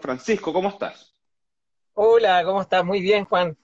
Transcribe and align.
Francisco, 0.00 0.52
¿cómo 0.52 0.68
estás? 0.68 1.14
Hola, 1.94 2.44
¿cómo 2.44 2.60
estás? 2.60 2.84
Muy 2.84 3.00
bien, 3.00 3.24
Juan. 3.24 3.56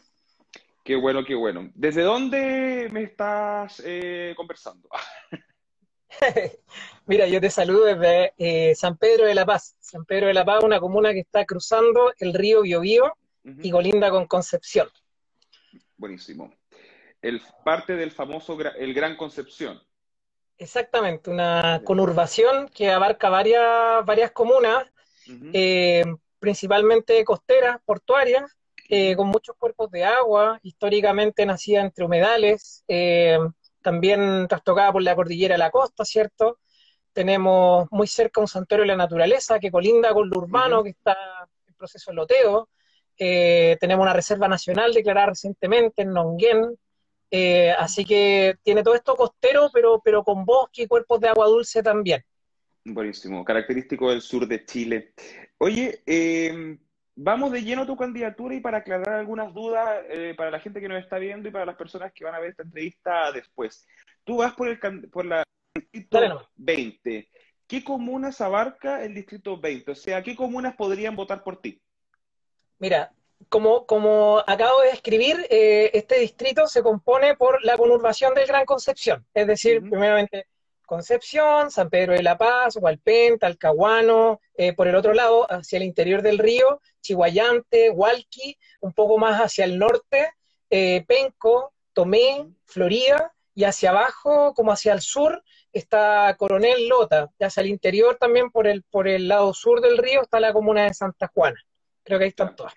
Qué 0.84 0.96
bueno, 0.96 1.24
qué 1.24 1.34
bueno. 1.34 1.70
¿Desde 1.74 2.02
dónde 2.02 2.88
me 2.90 3.04
estás 3.04 3.80
eh, 3.84 4.34
conversando? 4.36 4.88
Mira, 7.06 7.26
yo 7.26 7.40
te 7.40 7.50
saludo 7.50 7.84
desde 7.84 8.32
eh, 8.38 8.74
San 8.74 8.96
Pedro 8.96 9.26
de 9.26 9.34
la 9.34 9.46
Paz. 9.46 9.76
San 9.80 10.04
Pedro 10.04 10.26
de 10.26 10.34
la 10.34 10.44
Paz, 10.44 10.64
una 10.64 10.80
comuna 10.80 11.12
que 11.12 11.20
está 11.20 11.44
cruzando 11.44 12.12
el 12.18 12.34
río 12.34 12.62
Biobío 12.62 13.16
y 13.44 13.70
colinda 13.70 14.10
con 14.10 14.26
Concepción. 14.26 14.88
Buenísimo. 15.96 16.52
El, 17.20 17.40
parte 17.64 17.94
del 17.94 18.10
famoso 18.10 18.58
el 18.60 18.94
Gran 18.94 19.16
Concepción. 19.16 19.80
Exactamente, 20.58 21.30
una 21.30 21.80
conurbación 21.84 22.68
que 22.68 22.90
abarca 22.90 23.28
varias, 23.30 24.04
varias 24.04 24.30
comunas, 24.32 24.86
eh, 25.52 26.04
principalmente 26.42 27.24
costeras, 27.24 27.78
portuarias, 27.84 28.50
eh, 28.88 29.14
con 29.14 29.28
muchos 29.28 29.54
cuerpos 29.56 29.92
de 29.92 30.02
agua, 30.02 30.58
históricamente 30.64 31.46
nacida 31.46 31.82
entre 31.82 32.04
humedales, 32.04 32.82
eh, 32.88 33.38
también 33.80 34.48
trastocada 34.48 34.90
por 34.92 35.02
la 35.02 35.14
cordillera 35.14 35.54
de 35.54 35.60
la 35.60 35.70
costa, 35.70 36.04
¿cierto? 36.04 36.58
Tenemos 37.12 37.86
muy 37.92 38.08
cerca 38.08 38.40
un 38.40 38.48
santuario 38.48 38.82
de 38.82 38.88
la 38.88 38.96
naturaleza 38.96 39.60
que 39.60 39.70
colinda 39.70 40.12
con 40.12 40.28
lo 40.28 40.40
urbano, 40.40 40.82
que 40.82 40.90
está 40.90 41.16
en 41.68 41.74
proceso 41.74 42.10
de 42.10 42.16
loteo. 42.16 42.68
tenemos 43.16 44.02
una 44.02 44.12
reserva 44.12 44.48
nacional 44.48 44.92
declarada 44.92 45.28
recientemente 45.28 46.02
en 46.02 46.12
Nonguén, 46.12 46.76
eh, 47.30 47.70
así 47.70 48.04
que 48.04 48.56
tiene 48.64 48.82
todo 48.82 48.96
esto 48.96 49.14
costero, 49.14 49.70
pero, 49.72 50.02
pero 50.04 50.24
con 50.24 50.44
bosque 50.44 50.82
y 50.82 50.88
cuerpos 50.88 51.20
de 51.20 51.28
agua 51.28 51.46
dulce 51.46 51.84
también. 51.84 52.24
Buenísimo, 52.84 53.44
característico 53.44 54.10
del 54.10 54.20
sur 54.20 54.46
de 54.46 54.64
Chile. 54.64 55.12
Oye, 55.58 56.02
em, 56.04 56.78
vamos 57.14 57.52
de 57.52 57.62
lleno 57.62 57.82
a 57.82 57.86
tu 57.86 57.96
candidatura 57.96 58.56
y 58.56 58.60
para 58.60 58.78
aclarar 58.78 59.14
algunas 59.14 59.54
dudas 59.54 60.04
eh, 60.08 60.34
para 60.36 60.50
la 60.50 60.58
gente 60.58 60.80
que 60.80 60.88
nos 60.88 61.02
está 61.02 61.18
viendo 61.18 61.48
y 61.48 61.52
para 61.52 61.64
las 61.64 61.76
personas 61.76 62.12
que 62.12 62.24
van 62.24 62.34
a 62.34 62.40
ver 62.40 62.50
esta 62.50 62.64
entrevista 62.64 63.30
después. 63.30 63.86
Tú 64.24 64.38
vas 64.38 64.54
por, 64.54 64.68
el, 64.68 64.80
por 65.10 65.24
la 65.24 65.44
distrito 65.74 66.48
20. 66.56 67.28
¿Qué 67.68 67.84
comunas 67.84 68.40
abarca 68.40 69.04
el 69.04 69.14
distrito 69.14 69.60
20? 69.60 69.92
O 69.92 69.94
sea, 69.94 70.22
¿qué 70.22 70.34
comunas 70.34 70.74
podrían 70.74 71.14
votar 71.14 71.44
por 71.44 71.60
ti? 71.60 71.80
Mira, 72.80 73.12
como, 73.48 73.86
como 73.86 74.42
acabo 74.44 74.80
de 74.82 74.90
escribir, 74.90 75.36
eh, 75.50 75.90
este 75.94 76.18
distrito 76.18 76.66
se 76.66 76.82
compone 76.82 77.36
por 77.36 77.64
la 77.64 77.76
conurbación 77.76 78.34
del 78.34 78.48
Gran 78.48 78.64
Concepción, 78.64 79.24
es 79.32 79.46
decir, 79.46 79.80
primeramente 79.80 80.46
Concepción, 80.86 81.70
San 81.70 81.90
Pedro 81.90 82.14
de 82.14 82.22
la 82.22 82.36
Paz, 82.36 82.76
Hualpén, 82.76 83.38
Talcahuano, 83.38 84.40
eh, 84.54 84.74
por 84.74 84.88
el 84.88 84.94
otro 84.94 85.14
lado, 85.14 85.46
hacia 85.50 85.78
el 85.78 85.82
interior 85.84 86.22
del 86.22 86.38
río, 86.38 86.80
Chihuayante, 87.00 87.90
Hualqui, 87.90 88.56
un 88.80 88.92
poco 88.92 89.18
más 89.18 89.40
hacia 89.40 89.64
el 89.64 89.78
norte, 89.78 90.32
eh, 90.70 91.04
Penco, 91.06 91.72
Tomé, 91.92 92.46
Florida, 92.64 93.32
y 93.54 93.64
hacia 93.64 93.90
abajo, 93.90 94.54
como 94.54 94.72
hacia 94.72 94.92
el 94.92 95.00
sur, 95.00 95.42
está 95.72 96.34
Coronel 96.38 96.88
Lota, 96.88 97.30
y 97.38 97.44
hacia 97.44 97.60
el 97.60 97.68
interior 97.68 98.16
también, 98.16 98.50
por 98.50 98.66
el, 98.66 98.82
por 98.82 99.08
el 99.08 99.28
lado 99.28 99.52
sur 99.52 99.80
del 99.80 99.98
río, 99.98 100.22
está 100.22 100.40
la 100.40 100.52
comuna 100.52 100.84
de 100.84 100.94
Santa 100.94 101.30
Juana. 101.34 101.60
Creo 102.02 102.18
que 102.18 102.24
ahí 102.24 102.30
están 102.30 102.56
todas. 102.56 102.74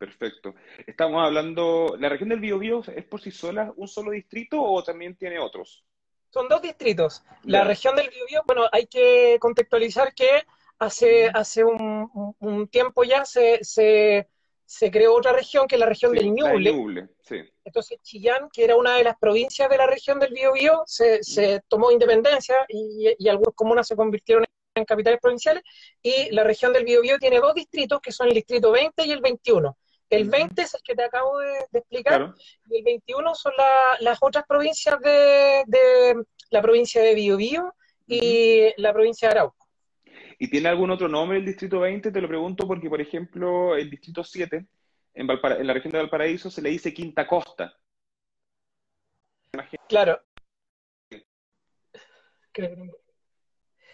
Perfecto. 0.00 0.54
Estamos 0.86 1.22
hablando, 1.22 1.94
¿la 1.98 2.08
región 2.08 2.30
del 2.30 2.40
Biobío 2.40 2.82
es 2.96 3.04
por 3.04 3.20
sí 3.20 3.30
sola 3.30 3.72
un 3.76 3.86
solo 3.86 4.12
distrito 4.12 4.62
o 4.62 4.82
también 4.82 5.14
tiene 5.14 5.38
otros? 5.38 5.84
Son 6.30 6.48
dos 6.48 6.62
distritos. 6.62 7.22
La 7.42 7.64
región 7.64 7.96
del 7.96 8.08
Biobío, 8.08 8.42
bueno, 8.46 8.66
hay 8.70 8.86
que 8.86 9.36
contextualizar 9.40 10.14
que 10.14 10.44
hace, 10.78 11.28
hace 11.28 11.64
un, 11.64 12.68
tiempo 12.70 13.04
ya 13.04 13.24
se, 13.24 13.58
se, 13.62 14.90
creó 14.90 15.14
otra 15.14 15.32
región 15.32 15.66
que 15.66 15.74
es 15.74 15.80
la 15.80 15.86
región 15.86 16.12
del 16.12 16.32
Ñuble. 16.32 17.08
Entonces 17.64 17.98
Chillán, 18.02 18.48
que 18.52 18.64
era 18.64 18.76
una 18.76 18.96
de 18.96 19.04
las 19.04 19.16
provincias 19.18 19.68
de 19.68 19.76
la 19.76 19.86
región 19.86 20.18
del 20.18 20.32
Biobío, 20.32 20.82
se, 20.86 21.22
se 21.22 21.60
tomó 21.68 21.90
independencia 21.90 22.56
y, 22.68 23.14
y 23.18 23.28
algunas 23.28 23.54
comunas 23.54 23.86
se 23.86 23.96
convirtieron 23.96 24.44
en 24.74 24.84
capitales 24.84 25.20
provinciales 25.20 25.62
y 26.02 26.30
la 26.30 26.44
región 26.44 26.72
del 26.72 26.84
Biobío 26.84 27.18
tiene 27.18 27.40
dos 27.40 27.54
distritos 27.54 28.00
que 28.00 28.12
son 28.12 28.28
el 28.28 28.34
distrito 28.34 28.70
20 28.70 29.04
y 29.04 29.10
el 29.10 29.20
21. 29.20 29.76
El 30.10 30.28
20 30.28 30.60
es 30.60 30.74
el 30.74 30.82
que 30.82 30.96
te 30.96 31.04
acabo 31.04 31.38
de, 31.38 31.66
explicar, 31.72 32.34
y 32.68 32.78
el 32.78 32.84
21 32.84 33.34
son 33.36 33.52
las 34.00 34.18
otras 34.20 34.44
provincias 34.44 34.98
de, 35.00 36.24
la 36.50 36.60
provincia 36.60 37.00
de 37.00 37.14
Biobío 37.14 37.72
y 38.08 38.72
la 38.76 38.92
provincia 38.92 39.28
de 39.28 39.32
Arauco. 39.32 39.68
¿Y 40.36 40.50
tiene 40.50 40.68
algún 40.68 40.90
otro 40.90 41.06
nombre 41.06 41.38
el 41.38 41.44
distrito 41.44 41.78
20? 41.78 42.10
Te 42.10 42.20
lo 42.20 42.26
pregunto 42.26 42.66
porque, 42.66 42.88
por 42.88 43.00
ejemplo, 43.00 43.76
el 43.76 43.88
distrito 43.88 44.24
7, 44.24 44.66
en, 45.14 45.26
la 45.26 45.74
región 45.74 45.92
de 45.92 45.98
Valparaíso, 45.98 46.50
se 46.50 46.62
le 46.62 46.70
dice 46.70 46.92
Quinta 46.92 47.26
Costa. 47.26 47.72
Claro. 49.88 50.20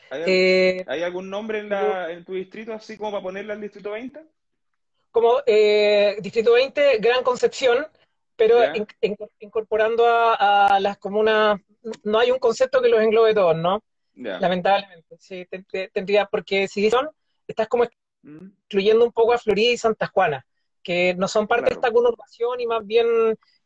¿Hay, 0.09 0.22
eh, 0.27 0.84
¿Hay, 0.87 1.03
algún 1.03 1.28
nombre 1.28 1.59
en, 1.59 1.72
en, 1.72 2.25
tu 2.25 2.34
distrito 2.34 2.72
así 2.72 2.97
como 2.97 3.10
para 3.10 3.22
ponerle 3.22 3.53
al 3.53 3.60
distrito 3.60 3.91
20? 3.91 4.36
Como 5.16 5.41
eh, 5.47 6.19
Distrito 6.21 6.53
20, 6.53 6.99
Gran 6.99 7.25
Concepción, 7.25 7.87
pero 8.37 8.59
incorporando 9.41 10.04
a, 10.06 10.78
las 10.78 10.99
comunas, 10.99 11.59
no 12.04 12.19
hay 12.19 12.31
un 12.31 12.38
concepto 12.38 12.82
que 12.82 12.91
los 12.91 13.00
englobe 13.00 13.32
todos, 13.32 13.56
¿no? 13.56 13.82
Lamentablemente, 14.15 15.16
sí, 15.19 15.47
tendría, 15.94 16.27
porque 16.27 16.69
si 16.69 16.91
son, 16.91 17.09
estás 17.49 17.66
como 17.66 17.84
mm. 18.25 18.47
excluyendo 18.59 19.06
un 19.06 19.12
poco 19.12 19.32
a 19.32 19.38
Florida 19.38 19.72
y 19.72 19.78
Santa 19.78 20.06
Juana, 20.09 20.44
que 20.82 21.15
no 21.15 21.28
son 21.28 21.47
parte 21.47 21.71
de 21.71 21.77
esta 21.77 21.91
conurbación 21.91 22.60
y 22.60 22.66
más 22.66 22.87
bien 22.87 23.06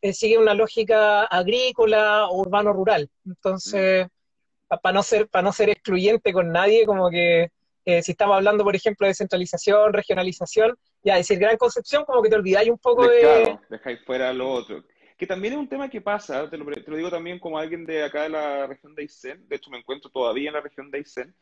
eh, 0.03 0.13
siguen 0.13 0.43
una 0.43 0.55
lógica 0.55 1.25
agrícola 1.25 2.29
o 2.29 2.43
urbano-rural. 2.43 3.11
Entonces, 3.27 4.07
mm. 4.07 4.75
para 4.81 4.95
no 4.95 5.03
ser 5.03 5.29
para 5.29 5.43
no 5.43 5.53
ser 5.53 5.69
excluyente 5.71 6.33
con 6.33 6.53
nadie, 6.53 6.87
como 6.87 7.11
que 7.11 7.51
eh, 7.85 8.03
si 8.05 8.13
estamos 8.13 8.37
hablando, 8.37 8.63
por 8.63 8.77
ejemplo, 8.77 9.09
de 9.09 9.15
centralización, 9.15 9.93
regionalización, 9.93 10.77
ya 11.03 11.17
decir 11.17 11.39
Gran 11.39 11.57
Concepción, 11.57 12.05
como 12.05 12.23
que 12.23 12.29
te 12.29 12.37
olvidáis 12.37 12.71
un 12.71 12.79
poco 12.79 13.07
de. 13.07 13.21
Claro, 13.21 13.61
dejáis 13.69 14.01
fuera 14.05 14.33
lo 14.33 14.51
otro. 14.51 14.85
Que 15.17 15.27
también 15.27 15.55
es 15.55 15.59
un 15.59 15.69
tema 15.69 15.89
que 15.91 16.01
pasa, 16.01 16.49
te 16.49 16.57
lo, 16.57 16.65
digo 16.97 17.11
también 17.11 17.39
como 17.39 17.59
alguien 17.59 17.85
de 17.85 18.05
acá 18.05 18.23
de 18.23 18.31
la 18.31 18.67
región 18.67 18.95
de 18.95 19.03
Aysén, 19.03 19.47
de 19.49 19.57
hecho 19.57 19.71
me 19.71 19.79
encuentro 19.79 20.11
todavía 20.11 20.49
en 20.49 20.55
la 20.55 20.63
región 20.63 20.91
de 20.91 20.99
Aysén, 20.99 21.35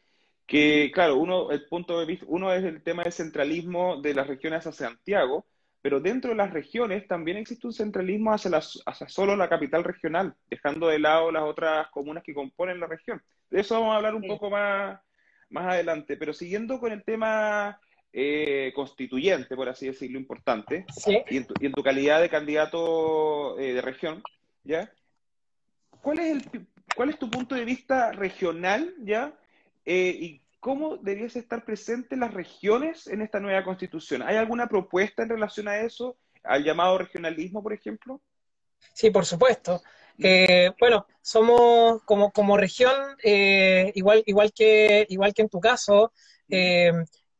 que 0.46 0.90
claro, 0.92 1.16
uno, 1.16 1.50
el 1.52 1.66
punto 1.66 2.00
de 2.00 2.06
vista, 2.06 2.26
uno 2.28 2.52
es 2.52 2.64
el 2.64 2.82
tema 2.82 3.04
del 3.04 3.12
centralismo 3.12 4.00
de 4.00 4.14
las 4.14 4.26
regiones 4.26 4.66
hacia 4.66 4.88
Santiago, 4.88 5.46
pero 5.80 6.00
dentro 6.00 6.30
de 6.30 6.36
las 6.36 6.52
regiones 6.52 7.06
también 7.06 7.36
existe 7.36 7.68
un 7.68 7.72
centralismo 7.72 8.32
hacia, 8.32 8.50
hacia 8.56 9.08
solo 9.08 9.36
la 9.36 9.48
capital 9.48 9.84
regional, 9.84 10.34
dejando 10.50 10.88
de 10.88 10.98
lado 10.98 11.30
las 11.30 11.44
otras 11.44 11.86
comunas 11.90 12.24
que 12.24 12.34
componen 12.34 12.80
la 12.80 12.88
región. 12.88 13.22
De 13.48 13.60
eso 13.60 13.74
vamos 13.74 13.92
a 13.92 13.96
hablar 13.96 14.14
un 14.16 14.26
poco 14.26 14.50
más, 14.50 15.00
más 15.50 15.66
adelante, 15.66 16.16
pero 16.16 16.32
siguiendo 16.32 16.80
con 16.80 16.90
el 16.90 17.04
tema 17.04 17.78
eh, 18.10 18.72
constituyente, 18.74 19.54
por 19.54 19.68
así 19.68 19.86
decirlo, 19.86 20.18
importante, 20.18 20.86
y, 21.28 21.36
en 21.36 21.72
tu, 21.72 21.82
calidad 21.82 22.22
de 22.22 22.30
candidato 22.30 23.58
eh, 23.58 23.74
de 23.74 23.82
región, 23.82 24.22
¿ya? 24.64 24.90
¿Cuál 26.00 26.20
es, 26.20 26.32
el, 26.32 26.66
¿Cuál 26.96 27.10
es 27.10 27.18
tu 27.18 27.28
punto 27.28 27.54
de 27.54 27.66
vista 27.66 28.12
regional, 28.12 28.94
¿ya? 29.02 29.38
Eh, 29.84 30.16
y 30.18 30.42
cómo 30.58 30.96
deberían 30.96 31.30
estar 31.34 31.66
presentes 31.66 32.18
las 32.18 32.32
regiones 32.32 33.06
en 33.08 33.20
esta 33.20 33.40
nueva 33.40 33.62
constitución? 33.62 34.22
¿Hay 34.22 34.36
alguna 34.36 34.68
propuesta 34.68 35.22
en 35.22 35.28
relación 35.28 35.68
a 35.68 35.78
eso, 35.80 36.16
al 36.44 36.64
llamado 36.64 36.96
regionalismo, 36.96 37.62
por 37.62 37.74
ejemplo? 37.74 38.22
Sí, 38.94 39.10
por 39.10 39.26
supuesto. 39.26 39.82
bueno, 40.80 41.06
somos 41.20 42.02
como, 42.04 42.32
como 42.32 42.56
región, 42.56 42.94
igual, 43.22 44.22
igual, 44.24 44.50
que, 44.54 45.06
igual 45.10 45.34
que 45.34 45.42
en 45.42 45.50
tu 45.50 45.60
caso, 45.60 46.12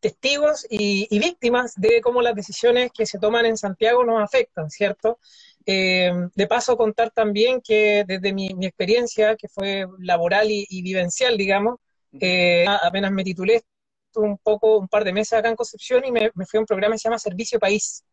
testigos 0.01 0.67
y, 0.69 1.07
víctimas 1.19 1.75
de 1.77 2.01
cómo 2.01 2.23
las 2.23 2.35
decisiones 2.35 2.91
que 2.93 3.07
se 3.07 3.19
toman 3.19 3.47
en 3.47 3.57
Santiago 3.57 4.05
nos 4.05 4.23
afectan, 4.23 4.71
¿cierto? 4.71 5.19
Eh, 5.67 6.13
de 6.35 6.47
paso, 6.47 6.77
contar 6.77 7.11
también 7.11 7.61
que 7.61 8.05
desde 8.07 8.33
mi, 8.33 8.49
experiencia, 8.63 9.37
que 9.37 9.49
fue 9.49 9.87
laboral 9.99 10.49
y, 10.51 10.83
vivencial, 10.83 11.37
digamos, 11.37 11.77
eh, 12.21 12.65
apenas 12.83 13.13
me 13.13 13.25
titulé 13.25 13.63
un 14.15 14.39
poco, 14.39 14.79
un 14.79 14.89
par 14.89 15.05
de 15.05 15.13
meses 15.13 15.35
acá 15.35 15.49
en 15.49 15.57
Concepción 15.57 16.05
y 16.05 16.13
me, 16.13 16.31
fui 16.47 16.57
a 16.57 16.61
un 16.61 16.67
programa 16.67 16.95
que 16.95 17.01
se 17.01 17.09
llama 17.09 17.19
Servicio 17.19 17.59
País. 17.59 18.05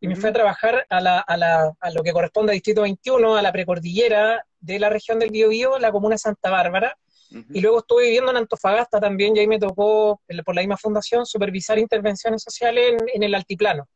Y 0.00 0.08
me 0.08 0.16
fui 0.16 0.28
a 0.28 0.32
trabajar 0.32 0.86
a, 0.90 1.00
la, 1.00 1.20
a, 1.20 1.36
la, 1.36 1.72
a, 1.80 1.90
lo 1.90 2.02
que 2.02 2.12
corresponde 2.12 2.52
al 2.52 2.56
Distrito 2.56 2.82
21, 2.82 3.36
a 3.36 3.42
la 3.42 3.52
precordillera 3.52 4.44
de 4.60 4.78
la 4.78 4.90
región 4.90 5.18
del 5.18 5.30
Biobío, 5.30 5.78
la 5.78 5.90
comuna 5.90 6.18
Santa 6.18 6.50
Bárbara, 6.50 6.98
y 7.30 7.60
luego 7.60 7.78
estuve 7.78 8.04
viviendo 8.04 8.30
en 8.30 8.38
Antofagasta 8.38 9.00
también 9.00 9.36
y 9.36 9.40
ahí 9.40 9.46
me 9.46 9.58
tocó, 9.58 10.20
por 10.44 10.54
la 10.54 10.62
misma 10.62 10.76
fundación, 10.76 11.26
supervisar 11.26 11.78
intervenciones 11.78 12.42
sociales 12.42 12.96
en, 13.12 13.22
el 13.22 13.34
altiplano. 13.34 13.88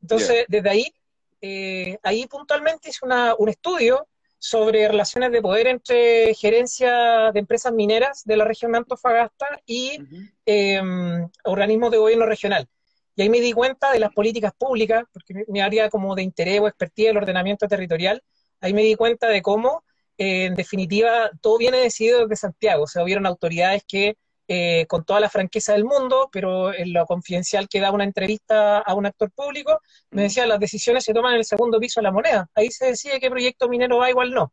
Entonces, 0.00 0.44
desde 0.48 0.68
ahí, 0.68 0.92
eh, 1.40 1.98
ahí 2.02 2.26
puntualmente 2.26 2.90
hice 2.90 3.00
un 3.38 3.48
estudio 3.48 4.06
sobre 4.44 4.88
relaciones 4.88 5.30
de 5.30 5.40
poder 5.40 5.68
entre 5.68 6.34
gerencia 6.34 7.30
de 7.32 7.38
empresas 7.38 7.72
mineras 7.72 8.22
de 8.24 8.36
la 8.36 8.44
región 8.44 8.72
de 8.72 8.78
Antofagasta 8.78 9.46
y 9.64 9.98
em, 10.44 11.28
organismos 11.44 11.92
de 11.92 11.98
gobierno 11.98 12.26
regional. 12.26 12.68
Y 13.14 13.22
ahí 13.22 13.28
me 13.28 13.40
di 13.40 13.52
cuenta 13.52 13.92
de 13.92 14.00
las 14.00 14.12
políticas 14.12 14.52
públicas, 14.58 15.04
porque 15.12 15.44
mi 15.46 15.60
área 15.60 15.88
como 15.90 16.16
de 16.16 16.22
interés 16.22 16.60
o 16.60 16.66
expertise 16.66 17.08
del 17.08 17.18
ordenamiento 17.18 17.68
territorial, 17.68 18.20
ahí 18.60 18.74
me 18.74 18.82
di 18.82 18.96
cuenta 18.96 19.28
de 19.28 19.42
cómo, 19.42 19.84
eh, 20.22 20.44
en 20.44 20.54
definitiva, 20.54 21.32
todo 21.40 21.58
viene 21.58 21.78
decidido 21.78 22.20
desde 22.20 22.36
Santiago. 22.36 22.84
O 22.84 22.86
sea, 22.86 23.02
hubieron 23.02 23.26
autoridades 23.26 23.82
que, 23.88 24.16
eh, 24.46 24.86
con 24.88 25.04
toda 25.04 25.18
la 25.18 25.28
franqueza 25.28 25.72
del 25.72 25.84
mundo, 25.84 26.28
pero 26.32 26.72
en 26.72 26.92
lo 26.92 27.04
confidencial 27.06 27.68
que 27.68 27.80
da 27.80 27.90
una 27.90 28.04
entrevista 28.04 28.78
a 28.78 28.94
un 28.94 29.06
actor 29.06 29.32
público, 29.32 29.80
me 30.10 30.22
decían 30.22 30.48
las 30.48 30.60
decisiones 30.60 31.02
se 31.02 31.12
toman 31.12 31.32
en 31.32 31.38
el 31.38 31.44
segundo 31.44 31.80
piso 31.80 32.00
de 32.00 32.04
la 32.04 32.12
moneda. 32.12 32.48
Ahí 32.54 32.70
se 32.70 32.86
decide 32.86 33.18
qué 33.18 33.30
proyecto 33.30 33.68
minero 33.68 33.98
va, 33.98 34.10
igual 34.10 34.30
no. 34.30 34.52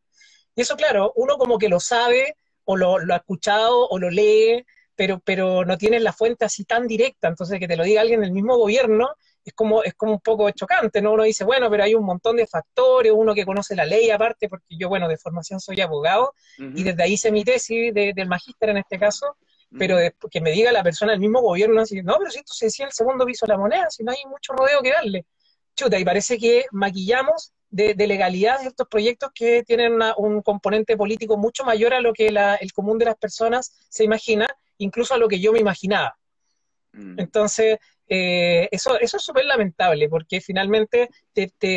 Y 0.55 0.61
eso, 0.61 0.75
claro, 0.75 1.13
uno 1.15 1.37
como 1.37 1.59
que 1.59 1.69
lo 1.69 1.79
sabe, 1.79 2.35
o 2.65 2.75
lo, 2.75 2.97
lo 2.97 3.13
ha 3.13 3.17
escuchado, 3.17 3.87
o 3.89 3.99
lo 3.99 4.09
lee, 4.09 4.65
pero, 4.95 5.19
pero 5.19 5.65
no 5.65 5.77
tienes 5.77 6.01
la 6.01 6.13
fuente 6.13 6.45
así 6.45 6.65
tan 6.65 6.87
directa, 6.87 7.27
entonces 7.27 7.59
que 7.59 7.67
te 7.67 7.77
lo 7.77 7.83
diga 7.83 8.01
alguien 8.01 8.21
del 8.21 8.31
mismo 8.31 8.57
gobierno 8.57 9.09
es 9.49 9.53
como, 9.53 9.83
es 9.83 9.93
como 9.95 10.13
un 10.13 10.19
poco 10.19 10.49
chocante, 10.51 11.01
¿no? 11.01 11.13
Uno 11.13 11.23
dice, 11.23 11.43
bueno, 11.43 11.69
pero 11.69 11.83
hay 11.83 11.95
un 11.95 12.05
montón 12.05 12.35
de 12.37 12.47
factores, 12.47 13.11
uno 13.13 13.33
que 13.33 13.45
conoce 13.45 13.75
la 13.75 13.85
ley 13.85 14.09
aparte, 14.09 14.47
porque 14.47 14.77
yo, 14.77 14.89
bueno, 14.89 15.07
de 15.07 15.17
formación 15.17 15.59
soy 15.59 15.81
abogado, 15.81 16.33
y 16.57 16.83
desde 16.83 17.03
ahí 17.03 17.13
hice 17.13 17.31
mi 17.31 17.43
tesis 17.43 17.93
del 17.93 18.27
magíster 18.27 18.69
en 18.69 18.77
este 18.77 18.99
caso, 18.99 19.37
pero 19.77 19.97
que 20.31 20.41
me 20.41 20.51
diga 20.51 20.71
la 20.71 20.83
persona 20.83 21.11
del 21.11 21.19
mismo 21.19 21.41
gobierno, 21.41 21.81
así, 21.81 22.01
no, 22.01 22.15
pero 22.17 22.31
si 22.31 22.39
esto 22.39 22.53
se 22.53 22.65
decía 22.65 22.85
el 22.85 22.91
segundo 22.91 23.25
piso 23.25 23.45
de 23.45 23.53
la 23.53 23.59
moneda, 23.59 23.89
si 23.89 24.03
no 24.03 24.11
hay 24.11 24.23
mucho 24.27 24.53
rodeo 24.53 24.81
que 24.81 24.91
darle. 24.91 25.25
Chuta, 25.75 25.97
y 25.97 26.05
parece 26.05 26.37
que 26.37 26.65
maquillamos 26.71 27.53
de, 27.69 27.95
legalidad 27.95 28.59
de 28.59 28.67
estos 28.67 28.87
proyectos 28.87 29.31
que 29.33 29.63
tienen 29.63 29.99
un 30.17 30.41
componente 30.41 30.97
político 30.97 31.37
mucho 31.37 31.63
mayor 31.63 31.93
a 31.93 32.01
lo 32.01 32.13
que 32.13 32.27
el 32.27 32.73
común 32.73 32.97
de 32.97 33.05
las 33.05 33.15
personas 33.15 33.71
se 33.89 34.03
imagina, 34.03 34.47
incluso 34.77 35.13
a 35.13 35.17
lo 35.17 35.27
que 35.27 35.39
yo 35.39 35.51
me 35.51 35.59
imaginaba. 35.59 36.17
Mm. 36.91 37.19
Entonces, 37.19 37.77
eh, 38.09 38.67
eso, 38.71 38.99
eso 38.99 39.17
es 39.17 39.23
súper 39.23 39.45
lamentable, 39.45 40.09
porque 40.09 40.41
finalmente, 40.41 41.09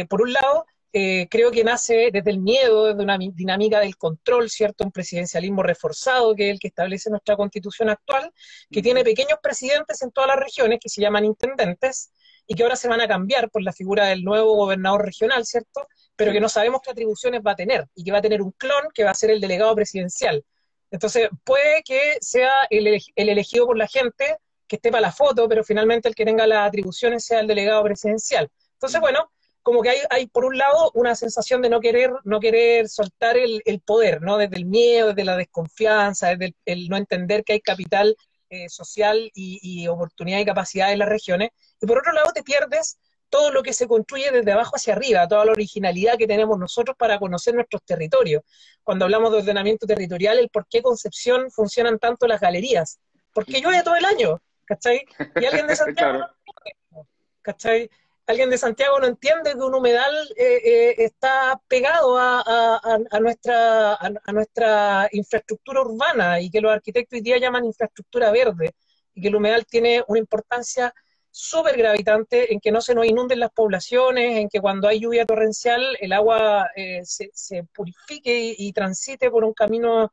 por 0.08 0.23
un 0.23 0.32
lado, 0.32 0.67
eh, 0.94 1.26
creo 1.31 1.50
que 1.50 1.64
nace 1.64 2.11
desde 2.12 2.31
el 2.31 2.40
miedo, 2.40 2.87
desde 2.87 3.02
una 3.02 3.17
dinámica 3.19 3.81
del 3.81 3.96
control, 3.96 4.50
¿cierto? 4.50 4.84
Un 4.84 4.93
presidencialismo 4.93 5.62
reforzado, 5.62 6.34
que 6.34 6.49
es 6.49 6.55
el 6.55 6.58
que 6.58 6.69
establece 6.69 7.08
nuestra 7.11 7.37
constitución 7.37 7.88
actual, 7.88 8.31
que 8.70 8.82
tiene 8.82 9.05
pequeños 9.05 9.38
presidentes 9.43 10.02
en 10.02 10.11
todas 10.11 10.29
las 10.29 10.38
regiones 10.38 10.79
que 10.82 10.90
se 10.90 11.00
llaman 11.00 11.25
intendentes 11.25 12.12
y 12.46 12.55
que 12.55 12.62
ahora 12.62 12.76
se 12.76 12.88
van 12.88 13.00
a 13.00 13.08
cambiar 13.08 13.50
por 13.50 13.62
la 13.62 13.73
figura 13.73 14.06
del 14.06 14.23
nuevo 14.23 14.55
gobernador 14.55 15.05
regional, 15.05 15.46
¿cierto? 15.46 15.87
Pero 16.17 16.32
que 16.32 16.40
no 16.40 16.49
sabemos 16.49 16.81
qué 16.82 16.90
atribuciones 16.90 17.40
va 17.46 17.52
a 17.52 17.56
tener 17.56 17.87
y 17.94 18.05
que 18.05 18.12
va 18.12 18.19
a 18.19 18.23
tener 18.23 18.43
un 18.43 18.52
clon 18.52 18.88
que 18.93 19.05
va 19.05 19.12
a 19.12 19.14
ser 19.14 19.31
el 19.31 19.40
delegado 19.40 19.75
presidencial. 19.75 20.44
Entonces, 20.90 21.31
puede 21.44 21.82
que 21.85 22.19
sea 22.20 22.52
el, 22.69 23.00
elegido 23.17 23.67
por 23.67 23.78
la 23.78 23.88
gente 23.88 24.37
que 24.73 24.77
esté 24.77 24.91
para 24.91 25.03
la 25.03 25.13
foto, 25.13 25.47
pero 25.51 25.63
finalmente 25.63 26.09
el 26.09 26.15
que 26.15 26.25
tenga 26.25 26.47
las 26.47 26.67
atribuciones 26.67 27.27
sea 27.27 27.41
el 27.41 27.47
delegado 27.47 27.85
presidencial. 27.85 28.49
Entonces, 28.73 29.03
bueno, 29.03 29.31
como 29.63 29.83
que 29.83 29.93
hay, 30.09 30.27
por 30.29 30.47
un 30.47 30.57
lado 30.57 30.91
una 30.95 31.15
sensación 31.15 31.61
de 31.61 31.69
no 31.69 31.79
querer, 31.79 32.11
no 32.25 32.41
querer 32.41 32.89
soltar 32.89 33.37
el, 33.37 33.83
poder, 33.85 34.23
¿no? 34.23 34.39
Desde 34.39 34.57
el 34.57 34.65
miedo, 34.65 35.09
desde 35.09 35.25
la 35.25 35.37
desconfianza, 35.37 36.29
desde 36.29 36.55
el, 36.65 36.89
no 36.89 36.97
entender 36.97 37.45
que 37.45 37.53
hay 37.53 37.61
capital 37.61 38.17
eh, 38.49 38.71
social 38.71 39.31
y, 39.35 39.59
y, 39.61 39.89
oportunidad 39.89 40.39
y 40.39 40.47
capacidad 40.47 40.91
en 40.91 41.01
las 41.01 41.09
regiones. 41.11 41.51
Y 41.79 41.87
por 41.87 41.99
otro 41.99 42.13
lado 42.13 42.33
te 42.33 42.43
pierdes 42.43 42.97
todo 43.29 43.51
lo 43.51 43.63
que 43.63 43.75
se 43.75 43.87
construye 43.87 44.31
desde 44.31 44.53
abajo 44.53 44.77
hacia 44.77 44.95
arriba, 44.95 45.29
toda 45.29 45.45
la 45.45 45.53
originalidad 45.53 46.17
que 46.17 46.27
tenemos 46.27 46.59
nosotros 46.59 46.97
para 46.99 47.19
conocer 47.19 47.55
nuestros 47.55 47.83
territorios. 47.85 48.43
Cuando 48.83 49.05
hablamos 49.05 49.33
de 49.33 49.39
ordenamiento 49.39 49.87
territorial, 49.87 50.39
el 50.39 50.49
por 50.49 50.67
qué 50.67 50.81
Concepción 50.81 51.51
funcionan 51.51 51.99
tanto 51.99 52.27
las 52.27 52.41
galerías. 52.41 53.01
Porque 53.35 53.61
llueve 53.61 53.83
todo 53.83 53.97
el 53.97 54.05
año, 54.05 54.41
¿cachai? 54.64 55.05
Y 55.37 55.44
alguien 55.44 55.67
de 55.67 55.76
Santiago, 55.76 56.19
no 56.19 57.06
¿cachai? 57.43 57.91
Alguien 58.26 58.50
de 58.50 58.59
Santiago 58.59 59.00
no 59.00 59.06
entiende 59.06 59.53
que 59.53 59.59
un 59.59 59.75
humedal 59.75 60.14
eh, 60.37 60.61
eh, 60.64 60.94
está 60.99 61.61
pegado 61.67 62.17
a, 62.19 63.19
nuestra, 63.20 63.94
a 63.94 64.32
nuestra 64.32 65.09
infraestructura 65.11 65.81
urbana 65.81 66.41
y 66.41 66.49
que 66.49 66.61
los 66.61 66.73
arquitectos 66.73 67.17
hoy 67.17 67.23
día 67.23 67.38
llaman 67.38 67.64
infraestructura 67.64 68.31
verde 68.31 68.75
y 69.14 69.23
que 69.23 69.29
el 69.29 69.35
humedal 69.37 69.67
tiene 69.67 70.05
una 70.06 70.20
importancia 70.20 70.94
súper 71.32 71.79
gravitante 71.79 72.53
en 72.53 72.61
que 72.61 72.70
no 72.70 72.81
se 72.81 72.94
nos 72.94 73.06
inunden 73.06 73.41
las 73.41 73.50
poblaciones, 73.50 74.38
en 74.38 74.49
que 74.49 74.61
cuando 74.61 74.87
hay 74.87 75.00
lluvia 75.00 75.25
torrencial 75.25 75.97
el 75.99 76.12
agua 76.12 76.70
eh, 76.76 77.00
se, 77.05 77.64
purifique 77.73 78.55
y, 78.56 78.73
transite 78.73 79.31
por 79.31 79.43
un 79.43 79.55
camino 79.55 80.12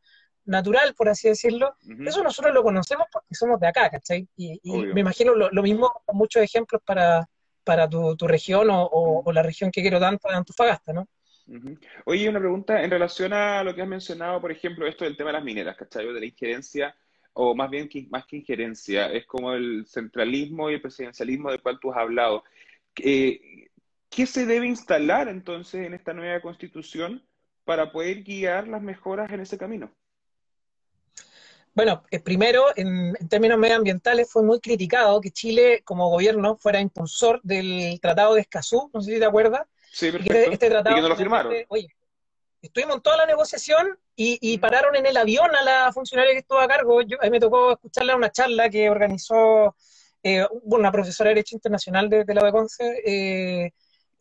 natural, 0.50 0.94
por 0.96 1.10
así 1.10 1.30
decirlo. 1.30 1.76
Eso 2.06 2.24
nosotros 2.24 2.54
lo 2.54 2.64
conocemos 2.64 3.08
porque 3.12 3.34
somos 3.36 3.60
de 3.60 3.68
acá, 3.68 3.90
¿cachai? 3.90 4.28
Y, 4.36 4.60
me 4.94 5.02
imagino 5.02 5.34
lo, 5.36 5.64
mismo 5.64 5.92
con 6.06 6.18
muchos 6.18 6.42
ejemplos 6.42 6.82
para, 6.86 7.28
para 7.64 7.88
tu, 7.88 8.16
región 8.28 8.68
o, 8.72 9.24
la 9.32 9.44
región 9.44 9.72
que 9.72 9.82
quiero 9.82 10.00
tanto 10.00 10.28
de 10.28 10.36
Antofagasta, 10.36 10.94
¿no? 10.94 11.08
Oye, 12.06 12.30
una 12.30 12.40
pregunta 12.40 12.84
en 12.84 12.92
relación 12.92 13.34
a 13.34 13.64
lo 13.64 13.74
que 13.74 13.82
has 13.82 13.88
mencionado, 13.88 14.40
por 14.40 14.52
ejemplo, 14.52 14.86
esto 14.86 15.04
del 15.04 15.18
tema 15.18 15.30
de 15.30 15.38
las 15.38 15.44
mineras, 15.44 15.76
¿cachai? 15.78 16.06
De 16.06 16.20
la 16.20 16.26
injerencia 16.26 16.96
o 17.34 17.56
más 17.56 17.70
bien 17.70 17.88
que, 17.88 18.08
más 18.10 18.26
que 18.26 18.38
injerencia, 18.38 19.12
es 19.12 19.26
como 19.26 19.54
el 19.54 19.86
centralismo 19.88 20.70
y 20.70 20.74
el 20.74 20.82
presidencialismo 20.82 21.52
del 21.52 21.62
cual 21.62 21.80
tú 21.80 21.92
has 21.92 21.98
hablado. 21.98 22.44
Eh, 22.98 23.70
¿Qué 24.10 24.26
se 24.26 24.46
debe 24.46 24.68
instalar 24.68 25.30
entonces 25.30 25.86
en 25.86 25.94
esta 25.94 26.14
nueva 26.14 26.42
constitución 26.42 27.24
para 27.64 27.92
poder 27.92 28.24
guiar 28.24 28.68
las 28.68 28.82
mejoras 28.82 29.32
en 29.32 29.40
ese 29.40 29.58
camino? 29.58 29.92
Bueno, 31.80 32.04
eh, 32.12 32.20
primero, 32.20 32.66
en, 32.76 33.14
términos 33.30 33.58
medioambientales, 33.58 34.30
fue 34.30 34.44
muy 34.44 34.60
criticado 34.60 35.22
que 35.22 35.32
Chile, 35.32 35.82
como 35.86 36.10
gobierno, 36.10 36.58
fuera 36.58 36.82
impulsor 36.82 37.40
del 37.42 37.98
Tratado 38.02 38.34
de 38.34 38.42
Escazú, 38.42 38.92
no 38.94 39.00
sé 39.00 39.14
si 39.14 39.20
te 39.20 39.24
acuerdas. 39.24 39.66
Sí, 39.90 40.12
perfecto. 40.12 40.52
Este, 40.52 40.70
tratado, 40.70 40.94
y 40.94 40.96
que 40.98 41.02
no 41.04 41.08
lo 41.08 41.16
firmaron. 41.16 41.54
Oye, 41.70 41.88
estuvimos 42.62 42.98
en 42.98 43.02
toda 43.02 43.16
la 43.16 43.26
negociación 43.26 43.98
y, 44.14 44.58
pararon 44.58 44.94
en 44.98 45.06
el 45.06 45.16
avión 45.16 45.56
a 45.56 45.64
la 45.64 45.94
funcionaria 45.94 46.34
que 46.34 46.40
estuvo 46.40 46.60
a 46.60 46.68
cargo. 46.68 47.02
Yo, 47.02 47.16
a 47.22 47.24
mí 47.24 47.30
me 47.30 47.40
tocó 47.40 47.72
escucharle 47.72 48.14
una 48.14 48.30
charla 48.30 48.70
que 48.70 48.90
organizó 48.90 49.74
eh, 50.22 50.46
una 50.64 50.92
profesora 50.92 51.30
de 51.30 51.36
Derecho 51.36 51.56
Internacional 51.56 52.10
de, 52.10 52.26
la 52.28 52.44
UECONCE 52.44 53.04
eh, 53.06 53.72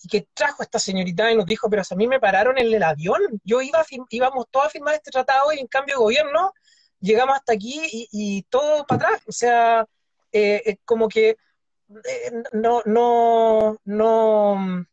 y 0.05 0.09
que 0.09 0.29
trajo 0.33 0.63
a 0.63 0.65
esta 0.65 0.79
señorita 0.79 1.29
y 1.33 1.35
nos 1.35 1.47
dijo, 1.47 1.69
pero 1.69 1.83
a 1.91 1.95
mí 1.97 2.07
me 2.07 2.21
pararon 2.21 2.57
en 2.57 2.73
el 2.73 2.85
avión. 2.85 3.21
Yo 3.43 3.61
iba 3.63 3.85
íbamos 4.11 4.47
todos 4.49 4.67
a 4.67 4.71
firmar 4.71 4.95
este 4.95 5.11
tratado 5.11 5.53
y 5.53 5.59
en 5.59 5.67
cambio 5.67 5.97
de 5.97 6.05
gobierno 6.05 6.53
llegamos 7.01 7.37
hasta 7.37 7.53
aquí 7.53 7.81
y, 8.13 8.43
todo 8.45 8.87
para 8.87 9.07
atrás. 9.07 9.23
O 9.27 9.33
sea, 9.33 9.87
eh, 10.33 10.77
como 10.85 11.09
que 11.09 11.31
eh, 11.31 12.33
no, 12.53 12.83
no, 12.85 13.79
no 13.85 14.87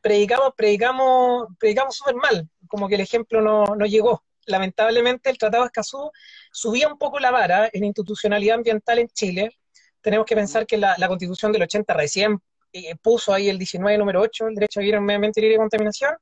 predicamos, 0.00 0.54
predicamos, 0.56 1.48
predicamos 1.58 1.96
súper 1.96 2.14
mal, 2.14 2.48
como 2.68 2.88
que 2.88 2.94
el 2.94 3.00
ejemplo 3.00 3.40
no, 3.40 3.64
no, 3.76 3.86
llegó. 3.86 4.24
Lamentablemente 4.46 5.30
el 5.30 5.38
Tratado 5.38 5.64
de 5.64 5.68
Escazú 5.68 6.10
subía 6.52 6.88
un 6.88 6.98
poco 6.98 7.18
la 7.18 7.30
vara 7.30 7.68
en 7.72 7.84
institucionalidad 7.84 8.56
ambiental 8.56 8.98
en 8.98 9.08
Chile. 9.08 9.58
Tenemos 10.00 10.26
que 10.26 10.36
pensar 10.36 10.66
que 10.66 10.76
la, 10.76 10.94
la 10.98 11.08
Constitución 11.08 11.50
del 11.50 11.62
80 11.62 11.94
recién 11.94 12.38
eh, 12.72 12.96
puso 12.96 13.32
ahí 13.32 13.48
el 13.48 13.58
19 13.58 13.96
número 13.98 14.20
8, 14.20 14.48
el 14.48 14.54
derecho 14.56 14.80
a 14.80 14.82
vivir 14.82 14.96
en 14.96 15.04
medio 15.04 15.16
ambiente 15.16 15.40
libre 15.40 15.54
de 15.54 15.58
contaminación, 15.58 16.12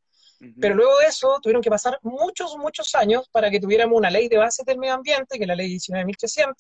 pero 0.61 0.75
luego 0.75 0.99
de 0.99 1.07
eso 1.07 1.39
tuvieron 1.41 1.63
que 1.63 1.71
pasar 1.71 1.99
muchos, 2.03 2.57
muchos 2.57 2.95
años 2.95 3.29
para 3.31 3.51
que 3.51 3.61
tuviéramos 3.61 3.97
una 3.97 4.11
ley 4.11 4.29
de 4.29 4.39
base 4.39 4.63
del 4.67 4.79
medio 4.79 4.95
ambiente, 4.95 5.37
que 5.37 5.45
es 5.45 5.49
la 5.49 5.55
ley 5.55 5.77
19.300, 5.77 6.55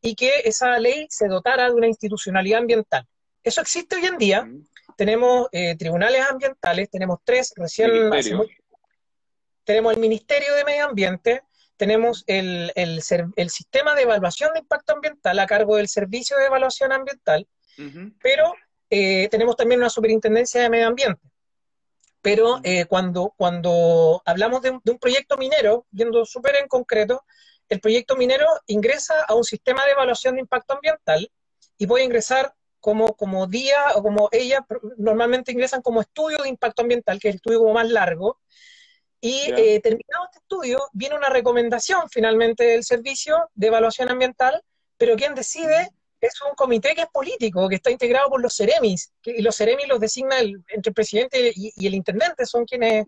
y 0.00 0.14
que 0.14 0.30
esa 0.44 0.78
ley 0.78 1.06
se 1.10 1.28
dotara 1.28 1.66
de 1.66 1.74
una 1.74 1.86
institucionalidad 1.86 2.60
ambiental. 2.60 3.06
Eso 3.42 3.60
existe 3.60 3.96
hoy 3.96 4.06
en 4.06 4.18
día, 4.18 4.48
tenemos 4.96 5.48
eh, 5.52 5.76
tribunales 5.76 6.22
ambientales, 6.28 6.90
tenemos 6.90 7.18
tres, 7.24 7.52
recién 7.56 7.90
tenemos 9.64 9.94
el 9.94 10.00
Ministerio 10.00 10.54
de 10.54 10.64
Medio 10.64 10.86
Ambiente, 10.86 11.42
tenemos 11.76 12.24
el, 12.26 12.72
el, 12.74 13.50
sistema 13.50 13.94
de 13.94 14.02
evaluación 14.02 14.52
de 14.52 14.60
impacto 14.60 14.94
ambiental 14.94 15.38
a 15.38 15.46
cargo 15.46 15.76
del 15.76 15.88
Servicio 15.88 16.36
de 16.36 16.46
Evaluación 16.46 16.92
Ambiental, 16.92 17.46
pero 18.22 18.52
eh, 18.90 19.28
tenemos 19.30 19.56
también 19.56 19.80
una 19.80 19.88
superintendencia 19.88 20.60
de 20.60 20.68
medio 20.68 20.88
ambiente. 20.88 21.22
Pero 22.22 22.60
eh, 22.64 22.84
cuando, 22.84 23.34
cuando 23.36 24.22
hablamos 24.26 24.62
de 24.62 24.70
un, 24.70 24.98
proyecto 24.98 25.36
minero, 25.38 25.86
yendo 25.90 26.24
súper 26.24 26.56
en 26.56 26.68
concreto, 26.68 27.24
el 27.68 27.80
proyecto 27.80 28.16
minero 28.16 28.46
ingresa 28.66 29.24
a 29.26 29.34
un 29.34 29.44
sistema 29.44 29.84
de 29.84 29.92
evaluación 29.92 30.34
de 30.34 30.42
impacto 30.42 30.74
ambiental 30.74 31.30
y 31.78 31.86
puede 31.86 32.04
ingresar 32.04 32.54
como, 32.80 33.14
como 33.14 33.46
día 33.46 33.78
o 33.94 34.02
como 34.02 34.28
ella, 34.32 34.66
normalmente 34.98 35.52
ingresan 35.52 35.82
como 35.82 36.00
estudio 36.00 36.38
de 36.42 36.48
impacto 36.48 36.82
ambiental, 36.82 37.18
que 37.18 37.28
es 37.28 37.34
el 37.34 37.36
estudio 37.36 37.60
como 37.60 37.74
más 37.74 37.88
largo, 37.88 38.38
y 39.20 39.52
eh, 39.54 39.80
terminado 39.80 40.24
este 40.24 40.38
estudio, 40.38 40.78
viene 40.92 41.14
una 41.14 41.28
recomendación 41.28 42.08
finalmente 42.10 42.64
del 42.64 42.84
servicio 42.84 43.50
de 43.54 43.66
evaluación 43.66 44.10
ambiental, 44.10 44.62
pero 44.96 45.14
quien 45.16 45.34
decide 45.34 45.90
es 46.20 46.40
un 46.42 46.54
comité 46.54 46.94
que 46.94 47.02
es 47.02 47.08
político, 47.08 47.68
que 47.68 47.76
está 47.76 47.90
integrado 47.90 48.28
por 48.28 48.40
los 48.42 48.56
CEREMIS, 48.56 49.12
que, 49.22 49.32
y 49.32 49.42
los 49.42 49.56
CEREMIS 49.56 49.88
los 49.88 50.00
designa 50.00 50.38
entre 50.38 50.90
el 50.90 50.94
presidente 50.94 51.52
y, 51.54 51.86
el 51.86 51.94
intendente, 51.94 52.46
son 52.46 52.64
quienes 52.64 53.06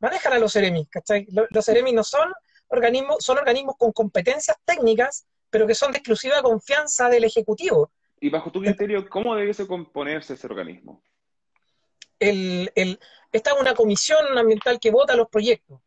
manejan 0.00 0.32
a 0.32 0.38
los 0.38 0.52
CEREMIS, 0.52 0.88
¿cachai? 0.88 1.26
Los, 1.30 1.46
los 1.50 1.64
CEREMIS 1.64 1.94
no 1.94 2.04
son 2.04 2.32
organismos, 2.68 3.16
son 3.20 3.38
organismos 3.38 3.76
con 3.78 3.92
competencias 3.92 4.56
técnicas, 4.64 5.26
pero 5.50 5.66
que 5.66 5.74
son 5.74 5.92
de 5.92 5.98
exclusiva 5.98 6.42
confianza 6.42 7.08
del 7.08 7.24
Ejecutivo. 7.24 7.92
Y 8.20 8.30
bajo 8.30 8.50
tu 8.50 8.60
criterio, 8.60 9.08
¿cómo 9.08 9.36
debiese 9.36 9.66
componerse 9.66 10.34
ese 10.34 10.46
organismo? 10.46 11.02
El, 12.18 12.72
el, 12.74 12.98
esta 13.32 13.50
es 13.50 13.60
una 13.60 13.74
comisión 13.74 14.38
ambiental 14.38 14.80
que 14.80 14.90
vota 14.90 15.16
los 15.16 15.28
proyectos. 15.28 15.80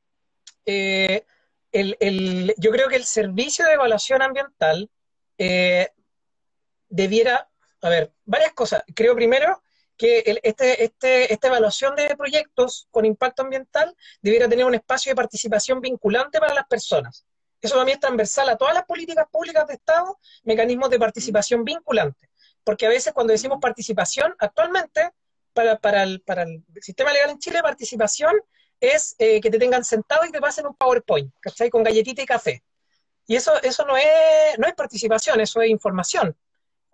Eh, 0.65 1.25
el, 1.71 2.53
yo 2.57 2.71
creo 2.71 2.87
que 2.89 2.95
el 2.95 3.05
servicio 3.05 3.65
de 3.65 3.73
evaluación 3.73 4.21
ambiental 4.21 4.89
eh, 5.37 5.89
debiera, 6.89 7.49
a 7.81 7.89
ver, 7.89 8.13
varias 8.25 8.53
cosas. 8.53 8.83
Creo 8.95 9.15
primero 9.15 9.61
que 9.97 10.39
este, 10.43 10.83
este, 10.83 11.33
esta 11.33 11.47
evaluación 11.47 11.95
de 11.95 12.15
proyectos 12.15 12.87
con 12.91 13.05
impacto 13.05 13.41
ambiental 13.41 13.95
debiera 14.21 14.47
tener 14.47 14.65
un 14.65 14.75
espacio 14.75 15.11
de 15.11 15.15
participación 15.15 15.81
vinculante 15.81 16.39
para 16.39 16.53
las 16.53 16.67
personas. 16.67 17.25
Eso 17.59 17.75
también 17.75 17.95
es 17.95 18.01
transversal 18.01 18.49
a 18.49 18.57
todas 18.57 18.75
las 18.75 18.85
políticas 18.85 19.25
públicas 19.31 19.67
de 19.67 19.73
Estado, 19.73 20.19
mecanismos 20.43 20.89
de 20.91 20.99
participación 20.99 21.63
vinculante. 21.63 22.29
Porque 22.63 22.85
a 22.85 22.89
veces 22.89 23.13
cuando 23.13 23.31
decimos 23.31 23.57
participación, 23.59 24.35
actualmente, 24.37 25.09
para, 25.53 25.79
para, 25.79 26.03
el, 26.03 26.21
para 26.21 26.43
el 26.43 26.63
sistema 26.81 27.11
legal 27.11 27.31
en 27.31 27.39
Chile, 27.39 27.61
participación 27.63 28.35
es 28.79 29.15
eh, 29.17 29.41
que 29.41 29.49
te 29.49 29.57
tengan 29.57 29.83
sentado 29.83 30.25
y 30.25 30.31
te 30.31 30.39
pasen 30.39 30.67
un 30.67 30.75
PowerPoint, 30.75 31.33
¿cachai? 31.39 31.71
Con 31.71 31.81
galletita 31.81 32.21
y 32.21 32.25
café. 32.25 32.63
Y 33.25 33.35
eso, 33.35 33.61
eso 33.63 33.85
no, 33.85 33.97
es, 33.97 34.05
no 34.59 34.67
es 34.67 34.75
participación, 34.75 35.39
eso 35.41 35.61
es 35.61 35.69
información. 35.69 36.37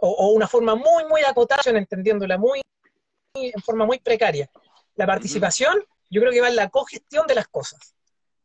O, 0.05 0.09
o 0.09 0.27
una 0.33 0.49
forma 0.49 0.75
muy, 0.75 1.05
muy 1.09 1.21
acotada, 1.21 1.61
entendiéndola 1.65 2.37
muy, 2.37 2.61
en 3.35 3.61
forma 3.61 3.85
muy 3.85 3.99
precaria. 3.99 4.49
La 4.95 5.05
participación, 5.05 5.81
yo 6.09 6.19
creo 6.19 6.33
que 6.33 6.41
va 6.41 6.49
en 6.49 6.57
la 6.57 6.69
cogestión 6.69 7.25
de 7.25 7.35
las 7.35 7.47
cosas. 7.47 7.95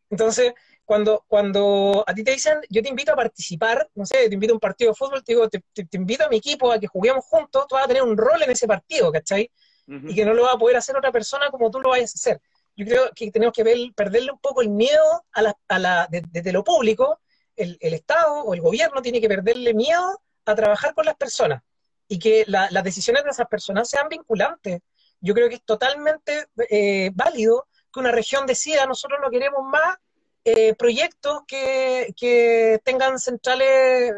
Entonces, 0.09 0.55
cuando, 0.85 1.25
cuando 1.29 2.03
a 2.07 2.15
ti 2.15 2.25
te 2.25 2.31
dicen, 2.31 2.61
yo 2.71 2.83
te 2.83 2.89
invito 2.89 3.13
a 3.13 3.17
participar, 3.17 3.91
no 3.95 4.07
sé, 4.07 4.29
te 4.29 4.35
invito 4.35 4.55
a 4.55 4.57
un 4.57 4.61
partido 4.61 4.93
de 4.93 4.95
fútbol, 4.95 5.23
te 5.23 5.33
digo, 5.33 5.49
te, 5.49 5.63
invito 5.93 6.25
a 6.25 6.29
mi 6.29 6.37
equipo 6.37 6.73
a 6.73 6.79
que 6.79 6.87
juguemos 6.87 7.25
juntos, 7.27 7.67
tú 7.69 7.75
vas 7.75 7.85
a 7.85 7.89
tener 7.89 8.03
un 8.03 8.17
rol 8.17 8.43
en 8.43 8.51
ese 8.51 8.67
partido, 8.67 9.13
¿cachai? 9.13 9.51
Y 9.87 10.15
que 10.15 10.25
no 10.25 10.35
lo 10.35 10.45
va 10.45 10.53
a 10.53 10.59
poder 10.59 10.77
hacer 10.77 10.97
otra 10.97 11.11
persona 11.11 11.51
como 11.51 11.71
tú 11.71 11.81
lo 11.81 11.91
vayas 11.91 12.15
a 12.15 12.19
hacer. 12.19 12.41
Yo 12.77 12.87
creo 12.87 13.11
que 13.15 13.31
tenemos 13.31 13.53
que 13.55 13.65
ver, 13.65 13.77
perderle 13.95 14.33
un 14.33 14.39
poco 14.39 14.63
el 14.63 14.69
miedo 14.69 15.25
a 15.33 15.43
la, 15.43 15.57
a 15.69 15.79
la, 15.79 16.09
desde 16.11 16.53
lo 16.53 16.63
público, 16.63 17.21
el, 17.57 17.77
el, 17.81 17.95
Estado 17.95 18.43
o 18.43 18.55
el 18.55 18.61
gobierno 18.61 19.03
tiene 19.03 19.21
que 19.21 19.29
perderle 19.29 19.75
miedo 19.75 20.23
a 20.49 20.55
trabajar 20.55 20.95
con 20.95 21.05
las 21.05 21.15
personas 21.15 21.63
y 22.09 22.19
que 22.19 22.45
las 22.47 22.83
decisiones 22.83 23.23
de 23.23 23.31
esas 23.31 23.47
personas 23.49 23.89
sean 23.89 24.09
vinculantes. 24.09 24.81
Yo 25.21 25.35
creo 25.35 25.49
que 25.49 25.57
es 25.57 25.65
totalmente 25.65 26.47
eh, 26.71 27.11
válido 27.15 27.67
que 27.93 28.01
una 28.01 28.13
región 28.13 28.47
decida, 28.47 28.87
nosotros 28.87 29.19
no 29.23 29.31
queremos 29.31 29.61
más 29.63 29.99
eh, 30.45 30.75
proyectos 30.75 31.43
que, 31.47 32.15
que, 32.17 32.81
tengan 32.83 33.19
centrales 33.19 34.15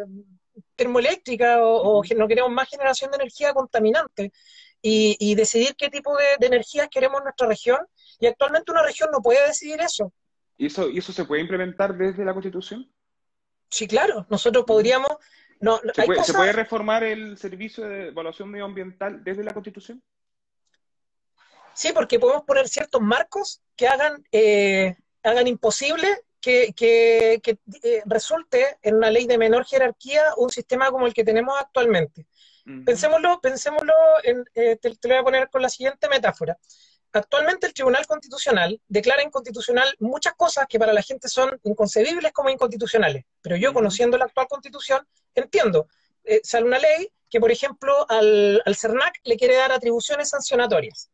termoeléctricas 0.77 1.59
o, 1.61 2.01
que 2.03 2.15
no 2.15 2.29
queremos 2.29 2.53
más 2.53 2.69
generación 2.69 3.11
de 3.11 3.17
energía 3.17 3.53
contaminante 3.53 4.33
y, 4.81 5.17
y 5.19 5.35
decidir 5.35 5.75
qué 5.77 5.91
tipo 5.91 6.17
de, 6.17 6.25
de, 6.39 6.47
energías 6.47 6.89
queremos 6.89 7.19
en 7.19 7.25
nuestra 7.25 7.49
región. 7.49 7.81
Y 8.21 8.27
actualmente 8.27 8.71
una 8.71 8.85
región 8.85 9.11
no 9.11 9.21
puede 9.21 9.45
decidir 9.49 9.81
eso. 9.81 10.13
¿Y 10.57 10.67
eso, 10.67 10.89
¿Y 10.89 10.99
eso 10.99 11.13
se 11.13 11.25
puede 11.25 11.43
implementar 11.43 11.97
desde 11.97 12.25
la 12.25 12.35
Constitución? 12.35 12.89
Sí, 13.69 13.87
claro. 13.87 14.27
Nosotros 14.29 14.65
podríamos 14.65 15.11
no, 15.61 15.79
¿Se, 15.95 16.35
puede, 16.35 16.53
reformar 16.53 17.05
el 17.05 17.37
servicio 17.37 17.87
de 17.87 18.09
evaluación 18.09 18.51
medioambiental 18.51 19.23
desde 19.23 19.45
la 19.45 19.53
Constitución? 19.53 20.03
Sí, 21.75 21.93
porque 21.95 22.19
podemos 22.19 22.45
poner 22.45 22.67
ciertos 22.67 23.01
marcos 23.01 23.63
que 23.77 23.87
hagan, 23.87 24.25
eh, 24.33 24.97
hagan 25.23 25.47
imposible 25.47 26.09
que, 26.41 26.73
que, 26.75 27.41
eh, 27.83 28.03
resulte 28.07 28.79
en 28.83 28.97
una 28.97 29.11
ley 29.11 29.27
de 29.27 29.37
menor 29.37 29.67
jerarquía 29.67 30.23
un 30.39 30.51
sistema 30.51 30.91
como 30.91 31.07
el 31.07 31.15
que 31.15 31.25
tenemos 31.25 31.55
actualmente. 31.59 32.27
Pensémoslo, 32.85 33.41
pensémoslo 33.41 33.93
en, 34.23 34.45
eh, 34.55 34.77
te, 34.77 34.95
te, 34.95 35.09
lo 35.09 35.15
voy 35.15 35.21
a 35.21 35.25
poner 35.25 35.51
con 35.51 35.61
la 35.61 35.69
siguiente 35.69 36.09
metáfora. 36.09 36.57
Actualmente 37.13 37.67
el 37.67 37.75
Tribunal 37.75 38.07
Constitucional 38.07 38.81
declara 38.87 39.23
inconstitucional 39.25 39.95
muchas 39.99 40.35
cosas 40.35 40.67
que 40.69 40.79
para 40.79 40.93
la 40.93 41.03
gente 41.03 41.29
son 41.29 41.59
inconcebibles 41.65 42.33
como 42.33 42.51
inconstitucionales, 42.51 43.25
pero 43.43 43.57
yo 43.57 43.73
conociendo 43.73 44.17
la 44.17 44.27
actual 44.27 44.47
constitución 44.49 45.07
entiendo, 45.35 45.89
eh, 46.25 46.41
sale 46.45 46.67
una 46.67 46.79
ley 46.79 47.11
que, 47.29 47.41
por 47.41 47.51
ejemplo, 47.51 48.07
al, 48.09 48.63
al, 48.65 48.77
CERNAC 48.77 49.21
le 49.25 49.37
quiere 49.37 49.57
dar 49.57 49.73
atribuciones 49.73 50.29
sancionatorias. 50.29 51.11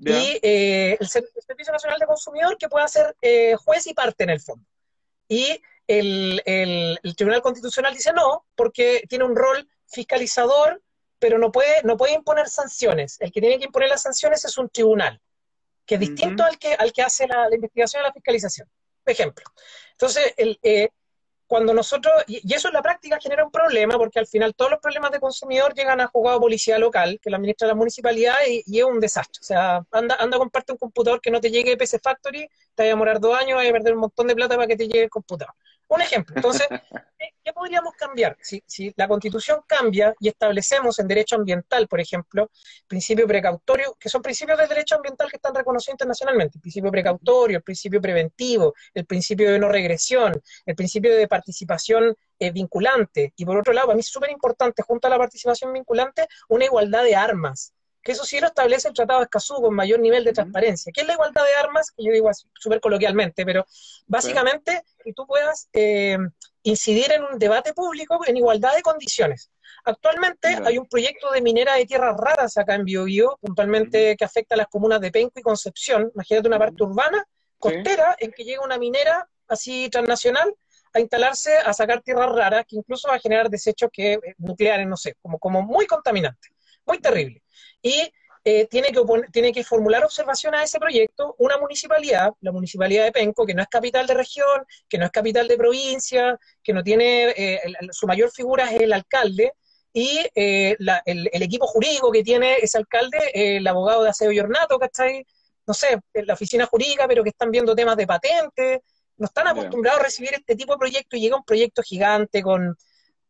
Y 0.00 0.38
eh, 0.42 0.96
el, 0.98 1.08
Servicio 1.08 1.72
Nacional 1.72 1.98
de 1.98 2.06
Consumidor 2.06 2.56
que 2.56 2.68
pueda 2.68 2.86
ser 2.86 3.16
eh, 3.20 3.56
juez 3.56 3.86
y 3.88 3.94
parte 3.94 4.24
en 4.24 4.30
el 4.30 4.40
fondo. 4.40 4.64
Y 5.28 5.60
el, 5.88 6.40
el, 6.46 7.00
el, 7.02 7.16
Tribunal 7.16 7.42
Constitucional 7.42 7.94
dice 7.94 8.12
no, 8.12 8.46
porque 8.54 9.04
tiene 9.08 9.24
un 9.24 9.34
rol 9.34 9.68
fiscalizador, 9.86 10.80
pero 11.18 11.38
no 11.38 11.50
puede, 11.50 11.82
no 11.82 11.96
puede 11.96 12.14
imponer 12.14 12.48
sanciones. 12.48 13.20
El 13.20 13.32
que 13.32 13.40
tiene 13.40 13.58
que 13.58 13.64
imponer 13.64 13.88
las 13.88 14.02
sanciones 14.02 14.44
es 14.44 14.56
un 14.56 14.68
tribunal, 14.68 15.20
que 15.88 15.94
es 15.94 16.00
distinto 16.00 16.42
uh 16.42 16.46
-huh. 16.46 16.50
al, 16.50 16.58
que, 16.58 16.74
al 16.74 16.92
que 16.92 17.02
hace 17.02 17.26
la, 17.26 17.48
la, 17.48 17.54
investigación 17.54 18.02
y 18.02 18.06
la 18.06 18.12
fiscalización. 18.12 18.68
Ejemplo. 19.06 19.44
Entonces, 19.92 20.34
el, 20.36 20.58
eh, 20.62 20.90
cuando 21.46 21.72
nosotros, 21.72 22.12
y 22.26 22.54
eso 22.54 22.68
en 22.68 22.74
la 22.74 22.82
práctica 22.82 23.18
genera 23.18 23.42
un 23.42 23.50
problema, 23.50 23.96
porque 23.96 24.18
al 24.18 24.26
final 24.26 24.54
todos 24.54 24.70
los 24.70 24.80
problemas 24.80 25.10
de 25.10 25.18
consumidor 25.18 25.72
llegan 25.72 25.98
a 25.98 26.06
juzgado 26.06 26.40
policía 26.40 26.78
local, 26.78 27.18
que 27.22 27.30
la 27.30 27.38
administra 27.38 27.66
la 27.66 27.74
municipalidad, 27.74 28.36
y, 28.46 28.62
y, 28.66 28.80
es 28.80 28.84
un 28.84 29.00
desastre. 29.00 29.38
O 29.40 29.44
sea, 29.44 29.82
anda, 29.90 30.16
anda 30.16 30.36
a 30.36 30.40
comparte 30.40 30.72
un 30.72 30.78
computador 30.78 31.22
que 31.22 31.30
no 31.30 31.40
te 31.40 31.50
llegue 31.50 31.78
PC 31.78 32.00
Factory, 32.00 32.46
te 32.74 32.82
va 32.82 32.84
a 32.84 32.88
demorar 32.88 33.18
dos 33.18 33.34
años, 33.34 33.56
vas 33.56 33.66
a 33.66 33.72
perder 33.72 33.94
un 33.94 34.00
montón 34.00 34.26
de 34.26 34.34
plata 34.34 34.56
para 34.56 34.68
que 34.68 34.76
te 34.76 34.86
llegue 34.86 35.04
el 35.04 35.10
computador. 35.10 35.54
Un 35.88 36.02
ejemplo. 36.02 36.36
Entonces, 36.36 36.66
¿qué 37.44 37.52
podríamos 37.52 37.94
cambiar? 37.94 38.36
Si, 38.40 38.62
si, 38.66 38.92
la 38.96 39.08
constitución 39.08 39.60
cambia 39.66 40.14
y 40.20 40.28
establecemos 40.28 40.98
en 40.98 41.08
derecho 41.08 41.36
ambiental, 41.36 41.88
por 41.88 42.00
ejemplo, 42.00 42.50
principio 42.86 43.26
precautorio, 43.26 43.96
que 43.98 44.08
son 44.08 44.20
principios 44.20 44.58
del 44.58 44.68
derecho 44.68 44.96
ambiental 44.96 45.30
que 45.30 45.36
están 45.36 45.54
reconocidos 45.54 45.94
internacionalmente, 45.94 46.58
el 46.58 46.60
principio 46.60 46.90
precautorio, 46.90 47.56
el 47.56 47.62
principio 47.62 48.00
preventivo, 48.00 48.74
el 48.92 49.06
principio 49.06 49.50
de 49.50 49.58
no 49.58 49.68
regresión, 49.68 50.32
el 50.66 50.74
principio 50.74 51.16
de 51.16 51.26
participación 51.26 52.14
eh, 52.38 52.52
vinculante, 52.52 53.32
y 53.36 53.44
por 53.44 53.56
otro 53.56 53.72
lado, 53.72 53.90
a 53.90 53.94
mí 53.94 54.00
es 54.00 54.08
súper 54.08 54.30
importante, 54.30 54.82
junto 54.82 55.06
a 55.06 55.10
la 55.10 55.18
participación 55.18 55.72
vinculante, 55.72 56.26
una 56.48 56.66
igualdad 56.66 57.02
de 57.02 57.16
armas 57.16 57.72
que 58.02 58.12
eso 58.12 58.24
sí 58.24 58.40
lo 58.40 58.46
establece 58.46 58.88
el 58.88 58.94
Tratado 58.94 59.20
de 59.20 59.24
Escazú 59.24 59.54
con 59.60 59.74
mayor 59.74 60.00
nivel 60.00 60.24
de 60.24 60.32
transparencia. 60.32 60.92
¿Qué 60.92 61.02
es 61.02 61.06
la 61.06 61.14
igualdad 61.14 61.44
de 61.44 61.54
armas? 61.54 61.90
Que 61.90 62.04
yo 62.04 62.12
digo 62.12 62.30
súper 62.54 62.80
coloquialmente, 62.80 63.44
pero 63.44 63.66
básicamente 64.06 64.82
que 65.02 65.12
tú 65.12 65.26
puedas 65.26 65.68
eh, 65.72 66.16
incidir 66.62 67.12
en 67.12 67.24
un 67.24 67.38
debate 67.38 67.72
público 67.74 68.20
en 68.26 68.36
igualdad 68.36 68.74
de 68.74 68.82
condiciones. 68.82 69.50
Actualmente 69.84 70.58
hay 70.64 70.78
un 70.78 70.86
proyecto 70.86 71.30
de 71.30 71.40
minera 71.40 71.74
de 71.74 71.86
tierras 71.86 72.16
raras 72.16 72.56
acá 72.56 72.74
en 72.74 72.84
Biobío, 72.84 73.38
puntualmente 73.40 74.10
uh 74.10 74.12
-huh. 74.12 74.16
que 74.16 74.24
afecta 74.24 74.54
a 74.54 74.58
las 74.58 74.68
comunas 74.68 75.00
de 75.00 75.10
Penco 75.10 75.38
y 75.38 75.42
Concepción. 75.42 76.10
Imagínate 76.14 76.48
una 76.48 76.58
parte 76.58 76.82
urbana, 76.82 77.24
costera, 77.58 78.16
sí. 78.18 78.24
en 78.24 78.32
que 78.32 78.44
llega 78.44 78.64
una 78.64 78.78
minera 78.78 79.28
así 79.48 79.88
transnacional 79.90 80.54
a 80.94 81.00
instalarse 81.00 81.56
a 81.58 81.72
sacar 81.72 82.02
tierras 82.02 82.30
raras, 82.32 82.64
que 82.66 82.76
incluso 82.76 83.08
va 83.08 83.16
a 83.16 83.20
generar 83.20 83.50
desechos 83.50 83.90
que, 83.92 84.14
eh, 84.14 84.34
nucleares, 84.38 84.86
no 84.86 84.96
sé, 84.96 85.14
como, 85.20 85.38
como 85.38 85.62
muy 85.62 85.86
contaminantes, 85.86 86.50
muy 86.86 86.98
terrible 87.00 87.42
y 87.82 88.12
eh, 88.44 88.66
tiene, 88.66 88.88
que 88.88 89.02
tiene 89.32 89.52
que 89.52 89.64
formular 89.64 90.04
observaciones 90.04 90.60
a 90.60 90.64
ese 90.64 90.78
proyecto 90.78 91.34
una 91.38 91.58
municipalidad, 91.58 92.32
la 92.40 92.52
municipalidad 92.52 93.04
de 93.04 93.12
Penco, 93.12 93.44
que 93.44 93.54
no 93.54 93.62
es 93.62 93.68
capital 93.68 94.06
de 94.06 94.14
región, 94.14 94.64
que 94.88 94.96
no 94.96 95.04
es 95.04 95.10
capital 95.10 95.48
de 95.48 95.56
provincia, 95.56 96.38
que 96.62 96.72
no 96.72 96.82
tiene, 96.82 97.30
eh, 97.30 97.60
el, 97.64 97.88
su 97.92 98.06
mayor 98.06 98.30
figura 98.30 98.70
es 98.72 98.80
el 98.80 98.92
alcalde, 98.92 99.52
y 99.92 100.20
eh, 100.34 100.76
la, 100.78 101.02
el, 101.04 101.28
el, 101.32 101.42
equipo 101.42 101.66
jurídico 101.66 102.12
que 102.12 102.22
tiene 102.22 102.56
ese 102.56 102.78
alcalde, 102.78 103.18
el 103.34 103.66
abogado 103.66 104.04
de 104.04 104.10
aseo 104.10 104.30
y 104.30 104.38
ornato, 104.38 104.78
¿cachai? 104.78 105.26
No 105.66 105.74
sé, 105.74 105.98
la 106.14 106.34
oficina 106.34 106.66
jurídica, 106.66 107.06
pero 107.08 107.22
que 107.22 107.30
están 107.30 107.50
viendo 107.50 107.74
temas 107.74 107.96
de 107.96 108.06
patentes, 108.06 108.80
no 109.18 109.26
están 109.26 109.48
acostumbrados 109.48 110.00
a 110.00 110.04
recibir 110.04 110.32
este 110.34 110.56
tipo 110.56 110.72
de 110.72 110.78
proyectos 110.78 111.18
y 111.18 111.22
llega 111.22 111.36
un 111.36 111.44
proyecto 111.44 111.82
gigante 111.82 112.42
con 112.42 112.76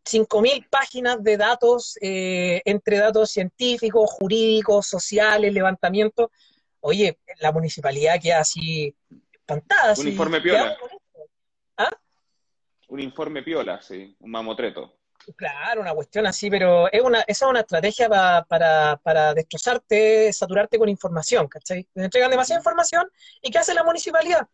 5.000 0.08 0.66
páginas 0.70 1.22
de 1.22 1.36
datos, 1.36 1.98
eh, 2.00 2.62
entre 2.64 2.98
datos 2.98 3.30
científicos, 3.30 4.10
jurídicos, 4.10 4.86
sociales, 4.86 5.52
levantamientos. 5.52 6.30
Oye, 6.80 7.18
la 7.40 7.52
municipalidad 7.52 8.20
queda 8.20 8.40
así 8.40 8.94
espantada. 9.32 9.94
Un 9.98 10.08
informe 10.08 10.40
piola. 10.40 10.76
¿Ah? 11.76 11.90
Un 12.88 13.00
informe 13.00 13.42
piola, 13.42 13.82
sí, 13.82 14.16
un 14.20 14.30
mamotreto. 14.30 14.94
Claro, 15.36 15.82
una 15.82 15.92
cuestión 15.92 16.26
así, 16.26 16.48
pero 16.48 16.90
es 16.90 17.02
una, 17.02 17.20
esa 17.20 17.44
es 17.44 17.50
una 17.50 17.60
estrategia 17.60 18.08
pa, 18.08 18.46
para, 18.48 18.96
para 19.02 19.34
destrozarte, 19.34 20.32
saturarte 20.32 20.78
con 20.78 20.88
información, 20.88 21.48
¿cachai? 21.48 21.84
Te 21.92 22.04
entregan 22.04 22.30
demasiada 22.30 22.60
información 22.60 23.10
y 23.42 23.50
¿qué 23.50 23.58
hace 23.58 23.74
la 23.74 23.84
municipalidad? 23.84 24.48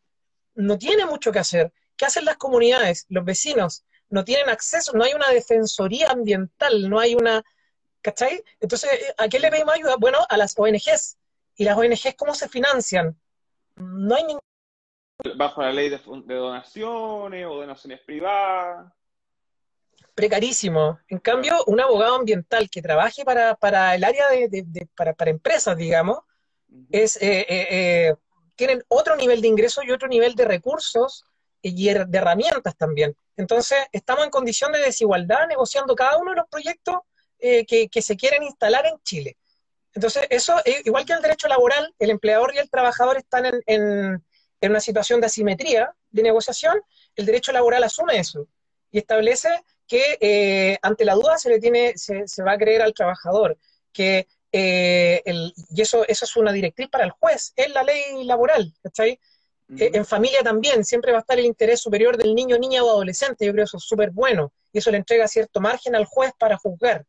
No 0.54 0.76
tiene 0.76 1.06
mucho 1.06 1.30
que 1.30 1.38
hacer. 1.38 1.72
¿Qué 1.96 2.06
hacen 2.06 2.24
las 2.24 2.38
comunidades, 2.38 3.06
los 3.08 3.24
vecinos? 3.24 3.84
No 4.10 4.24
tienen 4.24 4.48
acceso, 4.48 4.92
no 4.92 5.04
hay 5.04 5.14
una 5.14 5.28
defensoría 5.30 6.10
ambiental, 6.10 6.88
no 6.88 7.00
hay 7.00 7.14
una, 7.14 7.42
¿cachai? 8.00 8.42
Entonces, 8.60 8.90
¿a 9.18 9.28
qué 9.28 9.38
le 9.38 9.50
pedimos 9.50 9.74
ayuda? 9.74 9.96
Bueno, 9.98 10.18
a 10.28 10.36
las 10.36 10.54
ONGs. 10.56 11.18
¿Y 11.56 11.64
las 11.64 11.76
ONGs 11.76 12.14
cómo 12.16 12.34
se 12.34 12.48
financian? 12.48 13.18
No 13.76 14.14
hay 14.14 14.24
ningún... 14.24 14.40
Bajo 15.36 15.62
la 15.62 15.72
ley 15.72 15.88
de, 15.88 15.98
de 15.98 16.34
donaciones 16.34 17.46
o 17.46 17.54
donaciones 17.56 18.00
privadas. 18.00 18.92
precarísimo. 20.14 20.98
En 21.08 21.18
cambio, 21.18 21.62
un 21.66 21.80
abogado 21.80 22.16
ambiental 22.16 22.68
que 22.70 22.82
trabaje 22.82 23.24
para, 23.24 23.54
para 23.54 23.94
el 23.94 24.04
área 24.04 24.28
de, 24.28 24.88
para, 24.96 25.14
para, 25.14 25.30
empresas, 25.30 25.76
digamos, 25.76 26.18
es, 26.90 27.16
eh, 27.16 27.46
eh, 27.48 27.66
eh, 27.70 28.14
tienen 28.56 28.82
otro 28.88 29.16
nivel 29.16 29.40
de 29.40 29.48
ingresos 29.48 29.84
y 29.84 29.90
otro 29.90 30.08
nivel 30.08 30.34
de 30.34 30.44
recursos 30.44 31.24
y 31.62 31.92
de 31.92 32.18
herramientas 32.18 32.76
también. 32.76 33.16
Entonces, 33.36 33.78
estamos 33.92 34.24
en 34.24 34.30
condición 34.30 34.72
de 34.72 34.80
desigualdad 34.80 35.46
negociando 35.48 35.94
cada 35.94 36.18
uno 36.18 36.30
de 36.30 36.36
los 36.36 36.48
proyectos 36.48 36.96
que, 37.38 37.88
que, 37.90 38.02
se 38.02 38.16
quieren 38.16 38.42
instalar 38.42 38.86
en 38.86 38.98
Chile. 39.02 39.36
Entonces, 39.92 40.26
eso, 40.30 40.54
igual 40.84 41.04
que 41.04 41.12
el 41.12 41.20
derecho 41.20 41.46
laboral, 41.46 41.94
el 41.98 42.10
empleador 42.10 42.54
y 42.54 42.58
el 42.58 42.70
trabajador 42.70 43.18
están 43.18 43.46
en, 43.46 43.62
en, 43.66 44.70
una 44.70 44.80
situación 44.80 45.20
de 45.20 45.26
asimetría 45.26 45.94
de 46.10 46.22
negociación, 46.22 46.80
el 47.16 47.26
derecho 47.26 47.52
laboral 47.52 47.84
asume 47.84 48.18
eso 48.18 48.48
y 48.90 48.98
establece 48.98 49.48
que 49.86 50.18
eh, 50.20 50.78
ante 50.82 51.04
la 51.04 51.14
duda 51.14 51.38
se 51.38 51.48
le 51.50 51.60
tiene, 51.60 51.94
se, 51.96 52.42
va 52.42 52.52
a 52.52 52.58
creer 52.58 52.82
al 52.82 52.94
trabajador, 52.94 53.58
que 53.92 54.26
eh, 54.52 55.22
y 55.24 55.82
eso, 55.82 56.06
eso 56.06 56.24
es 56.24 56.36
una 56.36 56.52
directriz 56.52 56.88
para 56.88 57.04
el 57.04 57.10
juez, 57.10 57.52
es 57.56 57.70
la 57.70 57.82
ley 57.82 58.24
laboral, 58.24 58.72
¿cachai? 58.82 59.18
Eh, 59.78 59.90
en 59.94 60.04
familia 60.04 60.42
también, 60.42 60.84
siempre 60.84 61.12
va 61.12 61.18
a 61.18 61.20
estar 61.20 61.38
el 61.38 61.46
interés 61.46 61.80
superior 61.80 62.16
del 62.16 62.34
niño, 62.34 62.58
niña 62.58 62.84
o 62.84 62.90
adolescente, 62.90 63.46
yo 63.46 63.52
creo 63.52 63.64
que 63.64 63.68
eso 63.68 63.78
es 63.78 63.84
súper 63.84 64.10
bueno, 64.10 64.52
y 64.72 64.78
eso 64.78 64.90
le 64.90 64.98
entrega 64.98 65.26
cierto 65.26 65.60
margen 65.60 65.94
al 65.94 66.04
juez 66.04 66.32
para 66.38 66.56
juzgar, 66.56 67.06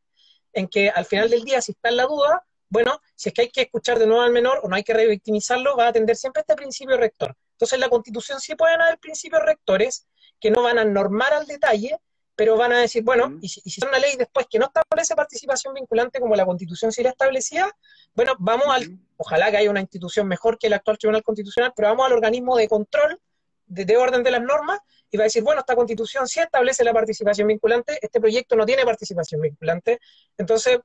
en 0.53 0.67
que 0.67 0.89
al 0.89 1.05
final 1.05 1.29
del 1.29 1.43
día, 1.43 1.61
si 1.61 1.73
está 1.73 1.89
en 1.89 1.97
la 1.97 2.05
duda, 2.05 2.45
bueno, 2.69 2.99
si 3.15 3.29
es 3.29 3.33
que 3.35 3.41
hay 3.41 3.49
que 3.49 3.61
escuchar 3.63 3.99
de 3.99 4.07
nuevo 4.07 4.21
al 4.21 4.31
menor 4.31 4.61
o 4.63 4.69
no 4.69 4.75
hay 4.75 4.83
que 4.83 4.93
revictimizarlo, 4.93 5.75
va 5.75 5.85
a 5.85 5.89
atender 5.89 6.15
siempre 6.15 6.41
este 6.41 6.55
principio 6.55 6.97
rector. 6.97 7.35
Entonces, 7.51 7.73
en 7.73 7.81
la 7.81 7.89
Constitución 7.89 8.39
sí 8.39 8.55
pueden 8.55 8.81
haber 8.81 8.97
principios 8.99 9.41
rectores 9.43 10.07
que 10.39 10.51
no 10.51 10.63
van 10.63 10.79
a 10.79 10.85
normar 10.85 11.33
al 11.33 11.45
detalle, 11.45 11.99
pero 12.35 12.57
van 12.57 12.73
a 12.73 12.79
decir, 12.79 13.03
bueno, 13.03 13.37
y 13.41 13.47
si, 13.47 13.61
y 13.63 13.85
una 13.85 13.97
ley 13.97 14.15
después 14.17 14.45
que 14.49 14.59
no 14.59 14.65
establece 14.65 15.15
participación 15.15 15.73
vinculante 15.73 16.19
como 16.19 16.35
la 16.35 16.45
Constitución 16.45 16.91
sí 16.91 17.01
la 17.01 17.09
establecía, 17.09 17.71
bueno, 18.13 18.33
vamos 18.39 18.67
al, 18.69 18.99
ojalá 19.17 19.49
que 19.49 19.57
haya 19.57 19.69
una 19.69 19.79
institución 19.79 20.27
mejor 20.27 20.57
que 20.57 20.67
el 20.67 20.73
actual 20.73 20.97
Tribunal 20.97 21.23
Constitucional, 21.23 21.71
pero 21.75 21.89
vamos 21.89 22.07
al 22.07 22.13
organismo 22.13 22.57
de 22.57 22.67
control, 22.67 23.19
de, 23.67 23.97
orden 23.97 24.21
de 24.21 24.31
las 24.31 24.41
normas, 24.41 24.79
y 25.09 25.17
va 25.17 25.23
a 25.23 25.25
decir, 25.25 25.43
bueno, 25.43 25.61
esta 25.61 25.75
Constitución 25.75 26.27
sí 26.27 26.41
establece 26.41 26.83
la 26.83 26.93
participación 26.93 27.47
vinculante, 27.47 27.97
este 28.01 28.19
proyecto 28.19 28.55
no 28.55 28.65
tiene 28.65 28.83
participación 28.83 29.41
vinculante, 29.41 29.99
entonces... 30.37 30.79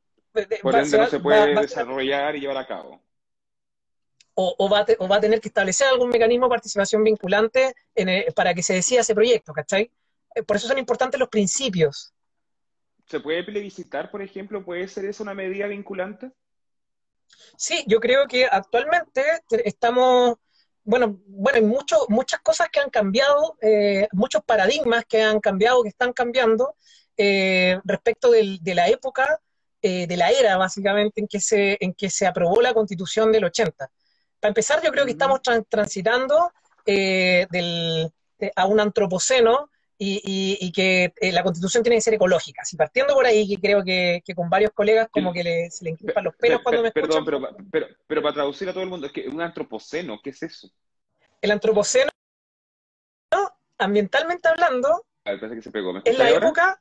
Por 0.62 0.76
ende 0.76 0.97
no 0.97 1.07
se 1.09 1.19
puede 1.19 1.61
desarrollar 1.61 2.37
y 2.37 2.40
llevar 2.40 2.59
a 2.59 2.66
cabo. 2.66 3.02
O, 4.35 4.71
va 4.71 4.87
o, 5.00 5.09
va 5.09 5.16
a 5.16 5.21
tener 5.21 5.40
que 5.40 5.49
establecer 5.49 5.88
algún 5.88 6.09
mecanismo 6.09 6.47
de 6.47 6.50
participación 6.50 7.02
vinculante 7.02 7.75
para 8.35 8.54
que 8.54 8.62
se 8.62 8.75
decida 8.75 9.00
ese 9.00 9.14
proyecto, 9.14 9.52
¿cachai? 9.52 9.90
Eh, 10.34 10.42
por 10.42 10.56
eso 10.56 10.68
son 10.68 10.78
importantes 10.78 11.18
los 11.18 11.28
principios. 11.28 12.12
¿Se 13.06 13.20
puede 13.20 13.42
plebiscitar, 13.42 14.10
por 14.10 14.22
ejemplo? 14.22 14.64
¿Puede 14.64 14.87
ser 14.87 15.04
eso 15.04 15.22
una 15.22 15.34
medida 15.34 15.66
vinculante? 15.66 16.30
Sí, 17.56 17.84
yo 17.87 18.00
creo 18.00 18.26
que 18.26 18.46
actualmente 18.46 19.22
estamos, 19.64 20.37
bueno, 20.84 21.20
bueno, 21.26 21.56
hay 21.56 21.64
mucho, 21.64 22.06
muchas 22.08 22.40
cosas 22.40 22.68
que 22.70 22.80
han 22.80 22.90
cambiado, 22.90 23.56
eh, 23.60 24.08
muchos 24.12 24.42
paradigmas 24.44 25.04
que 25.06 25.22
han 25.22 25.40
cambiado, 25.40 25.82
que 25.82 25.88
están 25.88 26.12
cambiando 26.12 26.75
eh, 27.16 27.80
respecto 27.84 28.30
de 28.30 28.75
la 28.75 28.88
época, 28.88 29.40
de 29.82 30.14
la 30.16 30.30
era 30.30 30.58
básicamente 30.58 31.22
en 31.22 31.26
que, 31.26 31.40
se, 31.40 31.78
en 31.80 31.94
que 31.94 32.10
se 32.10 32.26
aprobó 32.26 32.60
la 32.60 32.75
constitución 32.75 33.32
del 33.32 33.44
80. 33.44 33.90
Para 34.38 34.50
empezar, 34.50 34.82
yo 34.82 34.90
creo 34.90 35.06
que 35.06 35.12
estamos 35.12 35.40
transitando 35.68 36.52
del, 36.84 38.12
a 38.56 38.66
un 38.66 38.80
antropoceno 38.80 39.70
y, 40.02 40.73
que 40.73 41.12
eh, 41.21 41.33
la 41.33 41.42
constitución 41.42 41.83
tiene 41.83 41.97
que 41.97 42.00
ser 42.00 42.14
ecológica. 42.14 42.64
Si 42.64 42.76
partiendo 42.76 43.12
por 43.12 43.26
ahí, 43.26 43.47
que 43.47 43.61
creo 43.61 43.85
que, 43.85 44.23
con 44.35 44.49
varios 44.49 44.73
colegas 44.73 45.09
como 45.11 45.33
que 45.33 45.69
se 45.71 45.85
le 45.85 45.90
encrespan 45.90 46.25
los 46.25 46.37
pelos 46.37 46.62
cuando 46.62 46.83
me 46.83 46.90
Perdón, 46.90 47.25
pero, 47.25 47.40
pero, 47.71 47.87
pero, 48.07 48.23
para 48.23 48.35
traducir 48.35 48.69
a 48.69 48.73
todo 48.73 48.83
el 48.83 48.88
mundo, 48.88 49.07
es 49.07 49.12
que 49.12 49.28
un 49.28 49.42
antropoceno, 49.42 50.19
¿qué 50.23 50.30
es 50.30 50.43
eso? 50.43 50.71
El 51.43 51.50
antropoceno, 51.50 52.10
ambientalmente 53.78 54.49
hablando, 54.49 55.04
a 55.25 55.32
ver, 55.32 55.50
que 55.50 55.63
se 55.63 55.71
pegó. 55.71 55.95
en 56.02 56.19
la 56.19 56.30
época... 56.30 56.80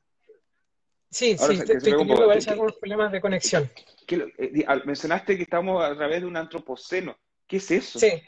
Sí, 1.11 1.35
sí, 1.39 1.53
estoy 1.53 1.79
teniendo 1.79 2.31
algunos 2.31 2.75
problemas 2.77 3.11
de 3.11 3.19
conexión. 3.19 3.69
Eh, 4.07 4.65
mencionaste 4.85 5.37
que 5.37 5.43
estamos 5.43 5.83
a 5.83 5.95
través 5.95 6.21
de 6.21 6.27
un 6.27 6.37
antropoceno. 6.37 7.17
¿Qué 7.47 7.57
es 7.57 7.71
eso? 7.71 7.97
Sí. 7.97 8.21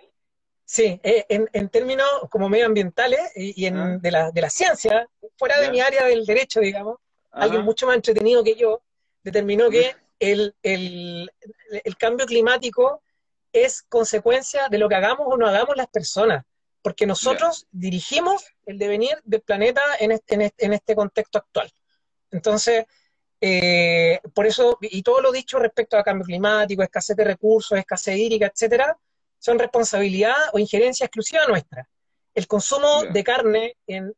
Sí, 0.71 1.01
eh, 1.03 1.25
en, 1.27 1.67
términos 1.67 2.07
como 2.29 2.47
medioambientales 2.47 3.19
y, 3.35 3.65
en, 3.65 3.77
ah. 3.77 3.97
de, 4.01 4.09
la, 4.09 4.31
de 4.31 4.39
la 4.39 4.49
ciencia, 4.49 5.05
fuera 5.35 5.59
de 5.59 5.69
mi 5.69 5.81
área 5.81 6.05
del 6.05 6.25
derecho, 6.25 6.61
digamos, 6.61 6.95
alguien 7.29 7.63
mucho 7.63 7.87
más 7.87 7.97
entretenido 7.97 8.41
que 8.41 8.55
yo 8.55 8.81
determinó 9.21 9.69
que 9.69 9.93
el, 10.17 10.55
el, 10.63 11.29
el, 11.83 11.97
cambio 11.97 12.25
climático 12.25 13.03
es 13.51 13.83
consecuencia 13.83 14.69
de 14.69 14.77
lo 14.77 14.87
que 14.87 14.95
hagamos 14.95 15.27
o 15.29 15.35
no 15.35 15.45
hagamos 15.45 15.75
las 15.75 15.87
personas, 15.87 16.45
porque 16.81 17.05
nosotros 17.05 17.67
dirigimos 17.71 18.45
el 18.65 18.77
devenir 18.77 19.17
del 19.25 19.41
planeta 19.41 19.81
en 19.99 20.13
este, 20.13 20.53
en 20.57 20.71
este, 20.71 20.95
contexto 20.95 21.39
actual. 21.39 21.69
Entonces, 22.31 22.85
eh, 23.41 24.21
por 24.33 24.47
eso, 24.47 24.77
y 24.79 25.03
todo 25.03 25.19
lo 25.19 25.33
dicho 25.33 25.59
respecto 25.59 25.97
a 25.97 26.03
cambio 26.03 26.25
climático, 26.25 26.81
escasez 26.81 27.17
de 27.17 27.25
recursos, 27.25 27.77
escasez 27.77 28.15
hídrica, 28.15 28.45
etcétera, 28.45 28.97
son 29.41 29.57
responsabilidad 29.57 30.35
o 30.53 30.59
injerencia 30.59 31.05
exclusiva 31.05 31.47
nuestra. 31.47 31.89
El 32.33 32.47
consumo 32.47 33.03
de 33.11 33.23
carne 33.23 33.75
en, 33.87 34.13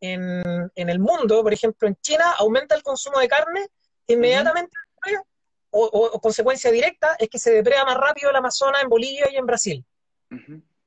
el 0.76 1.00
mundo, 1.00 1.42
por 1.42 1.54
ejemplo, 1.54 1.88
en 1.88 1.96
China, 2.02 2.36
aumenta 2.38 2.76
el 2.76 2.84
consumo 2.84 3.20
de 3.20 3.28
carne, 3.28 3.68
inmediatamente, 4.08 4.76
o, 5.72 6.20
consecuencia 6.22 6.70
directa, 6.70 7.16
es 7.18 7.30
que 7.30 7.40
se 7.40 7.52
depreda 7.52 7.86
más 7.86 7.96
rápido 7.96 8.30
el 8.30 8.36
Amazonas 8.36 8.84
en 8.84 8.90
Bolivia 8.90 9.32
y 9.32 9.38
en 9.38 9.46
Brasil. 9.46 9.86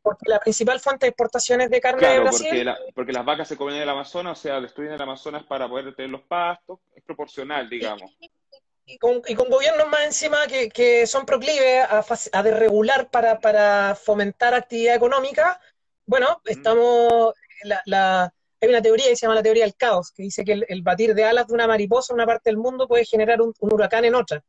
Porque 0.03 0.29
la 0.29 0.39
principal 0.39 0.79
fuente 0.79 1.07
de 1.07 1.11
exportaciones 1.11 1.71
de 1.71 1.81
carne 1.81 2.07
de 2.07 2.21
Brasil... 2.21 2.49
Porque, 2.51 2.93
porque 2.95 3.13
las 3.13 3.25
vacas 3.25 3.49
se 3.49 3.57
comen 3.57 3.77
en 3.77 3.83
el 3.83 3.89
Amazonas, 3.89 4.39
o 4.39 4.43
sea, 4.43 4.61
destruyen 4.61 4.93
el 4.93 5.03
Amazonas 5.03 5.43
para 5.45 5.67
poder 5.67 5.97
tener 5.97 6.11
los 6.11 6.23
pastos, 6.23 6.79
es 6.95 7.03
proporcional, 7.03 7.69
digamos 7.69 8.13
y 8.87 8.99
con, 8.99 9.21
y 9.27 9.35
con 9.35 9.51
gobiernos 9.51 9.89
más 9.89 10.07
encima 10.07 10.47
que, 10.47 10.69
que 10.69 11.07
son 11.07 11.27
proclives 11.27 11.85
a, 11.85 12.05
a 12.33 12.43
desregular 12.43 13.11
para, 13.11 13.41
para, 13.41 13.97
fomentar 13.97 14.55
actividad 14.55 14.95
económica, 14.95 15.61
bueno, 16.07 16.41
estamos, 16.45 17.35
la, 17.65 17.83
la, 17.85 18.33
hay 18.61 18.69
una 18.69 18.81
teoría 18.81 19.07
que 19.09 19.17
se 19.17 19.27
llama 19.27 19.35
la 19.35 19.43
teoría 19.43 19.65
del 19.65 19.75
caos, 19.75 20.13
que 20.13 20.23
dice 20.23 20.45
que 20.45 20.65
el, 20.69 20.83
batir 20.83 21.15
de 21.15 21.25
alas 21.25 21.49
de 21.49 21.55
una 21.55 21.67
mariposa 21.67 22.13
en 22.13 22.17
una 22.17 22.27
parte 22.27 22.49
del 22.49 22.59
mundo 22.59 22.87
puede 22.87 23.05
generar 23.05 23.43
un, 23.43 23.53
huracán 23.59 24.05
en 24.05 24.15
otra. 24.15 24.43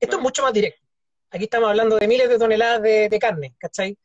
Esto 0.00 0.16
es 0.16 0.22
mucho 0.22 0.42
más 0.42 0.52
directo. 0.52 0.82
Aquí 1.30 1.44
estamos 1.44 1.68
hablando 1.68 1.96
de 1.96 2.08
miles 2.08 2.28
de 2.28 2.38
toneladas 2.38 2.82
de, 2.82 3.08
de 3.08 3.18
carne, 3.18 3.54
¿cachai? 3.58 3.96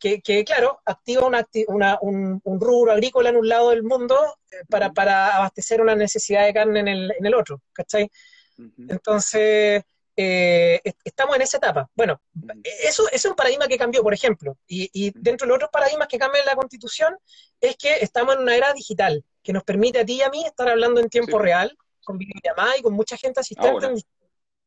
que, 0.00 0.20
que, 0.20 0.44
claro, 0.44 0.80
activa 0.84 1.26
una, 1.26 1.46
una, 1.68 1.98
un, 2.02 2.40
un, 2.42 2.60
rubro 2.60 2.92
agrícola 2.92 3.30
en 3.30 3.36
un 3.36 3.48
lado 3.48 3.70
del 3.70 3.84
mundo 3.84 4.16
eh, 4.50 4.56
para, 4.68 4.92
para 4.92 5.36
abastecer 5.36 5.80
una 5.80 5.94
necesidad 5.94 6.44
de 6.44 6.52
carne 6.52 6.80
en 6.80 6.88
el, 6.88 7.12
en 7.18 7.26
el 7.26 7.34
otro, 7.34 7.62
¿cachai? 7.72 8.10
Entonces, 8.88 9.84
eh, 10.16 10.80
estamos 11.04 11.36
en 11.36 11.42
esa 11.42 11.58
etapa. 11.58 11.90
Bueno, 11.94 12.20
eso, 12.82 13.04
es 13.12 13.24
un 13.26 13.34
paradigma 13.34 13.68
que 13.68 13.76
cambió, 13.76 14.02
por 14.02 14.14
ejemplo, 14.14 14.56
y, 14.66 15.12
dentro 15.14 15.46
de 15.46 15.48
los 15.48 15.56
otros 15.56 15.70
paradigmas 15.70 16.08
que 16.08 16.18
cambian 16.18 16.42
en 16.42 16.46
la 16.46 16.56
Constitución 16.56 17.16
es 17.60 17.76
que 17.76 17.96
estamos 17.96 18.34
en 18.34 18.42
una 18.42 18.56
era 18.56 18.72
digital 18.72 19.22
que 19.42 19.52
nos 19.52 19.62
permite 19.62 20.00
a 20.00 20.04
ti 20.04 20.14
y 20.14 20.22
a 20.22 20.30
mí 20.30 20.44
estar 20.44 20.68
hablando 20.68 21.00
en 21.00 21.08
tiempo 21.08 21.38
real, 21.38 21.76
con 22.02 22.18
videollamada 22.18 22.78
y 22.78 22.82
con 22.82 22.94
mucha 22.94 23.16
gente 23.16 23.40
asistente 23.40 23.86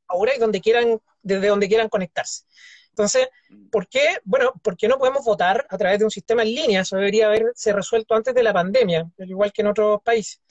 ahora. 0.07 0.35
y 0.35 0.39
donde 0.39 0.61
quieran, 0.61 0.99
desde 1.21 1.47
donde 1.47 1.67
quieran 1.67 1.89
conectarse. 1.89 2.43
Entonces, 2.89 3.29
¿por 3.71 3.87
qué? 3.87 4.19
Bueno, 4.25 4.53
porque 4.61 4.87
no 4.87 4.97
podemos 4.97 5.23
votar 5.23 5.65
a 5.69 5.77
través 5.77 5.99
de 5.99 6.05
un 6.05 6.11
sistema 6.11 6.43
en 6.43 6.49
línea? 6.49 6.81
Eso 6.81 6.97
debería 6.97 7.27
haberse 7.27 7.71
resuelto 7.71 8.13
antes 8.13 8.35
de 8.35 8.43
la 8.43 8.53
pandemia, 8.53 9.09
igual 9.19 9.51
que 9.53 9.61
en 9.61 9.67
otros 9.67 10.01
países. 10.03 10.41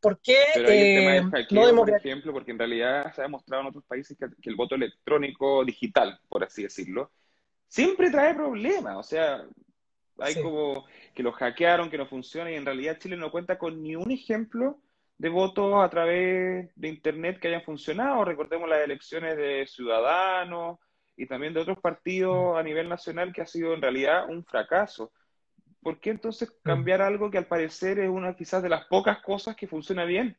¿Por 0.00 0.20
qué 0.20 0.36
eh, 0.54 1.22
no 1.50 1.74
por 1.74 1.90
ejemplo, 1.90 2.32
porque 2.32 2.50
en 2.50 2.58
realidad 2.58 3.12
se 3.14 3.20
ha 3.20 3.24
demostrado 3.24 3.62
en 3.62 3.68
otros 3.68 3.84
países 3.84 4.16
que, 4.16 4.26
el 4.48 4.56
voto 4.56 4.74
electrónico 4.74 5.64
digital, 5.64 6.20
por 6.28 6.44
así 6.44 6.62
decirlo, 6.62 7.10
siempre 7.66 8.10
trae 8.10 8.34
problemas. 8.34 8.96
O 8.96 9.02
sea, 9.02 9.44
hay 10.18 10.40
como 10.42 10.86
que 11.14 11.22
lo 11.22 11.32
hackearon, 11.32 11.90
que 11.90 11.98
no 11.98 12.06
funciona, 12.06 12.50
y 12.50 12.54
en 12.54 12.64
realidad 12.64 12.98
Chile 12.98 13.16
no 13.16 13.30
cuenta 13.30 13.58
con 13.58 13.82
ni 13.82 13.96
un 13.96 14.10
ejemplo 14.10 14.80
de 15.18 15.28
voto 15.28 15.80
a 15.80 15.88
través 15.88 16.70
de 16.76 16.88
Internet 16.88 17.38
que 17.40 17.48
hayan 17.48 17.62
funcionado. 17.62 18.24
Recordemos 18.24 18.68
las 18.68 18.84
elecciones 18.84 19.36
de 19.36 19.66
Ciudadanos 19.66 20.78
y 21.16 21.26
también 21.26 21.54
de 21.54 21.60
otros 21.60 21.78
partidos 21.80 22.56
a 22.58 22.62
nivel 22.62 22.88
nacional 22.88 23.32
que 23.32 23.42
ha 23.42 23.46
sido 23.46 23.74
en 23.74 23.82
realidad 23.82 24.28
un 24.28 24.44
fracaso. 24.44 25.12
¿Por 25.86 26.00
qué 26.00 26.10
entonces 26.10 26.48
mm. 26.48 26.62
cambiar 26.64 27.00
algo 27.00 27.30
que 27.30 27.38
al 27.38 27.46
parecer 27.46 28.00
es 28.00 28.10
una 28.10 28.34
quizás 28.34 28.60
de 28.60 28.68
las 28.68 28.86
pocas 28.86 29.22
cosas 29.22 29.54
que 29.54 29.68
funciona 29.68 30.04
bien? 30.04 30.36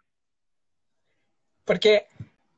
Porque, 1.64 2.08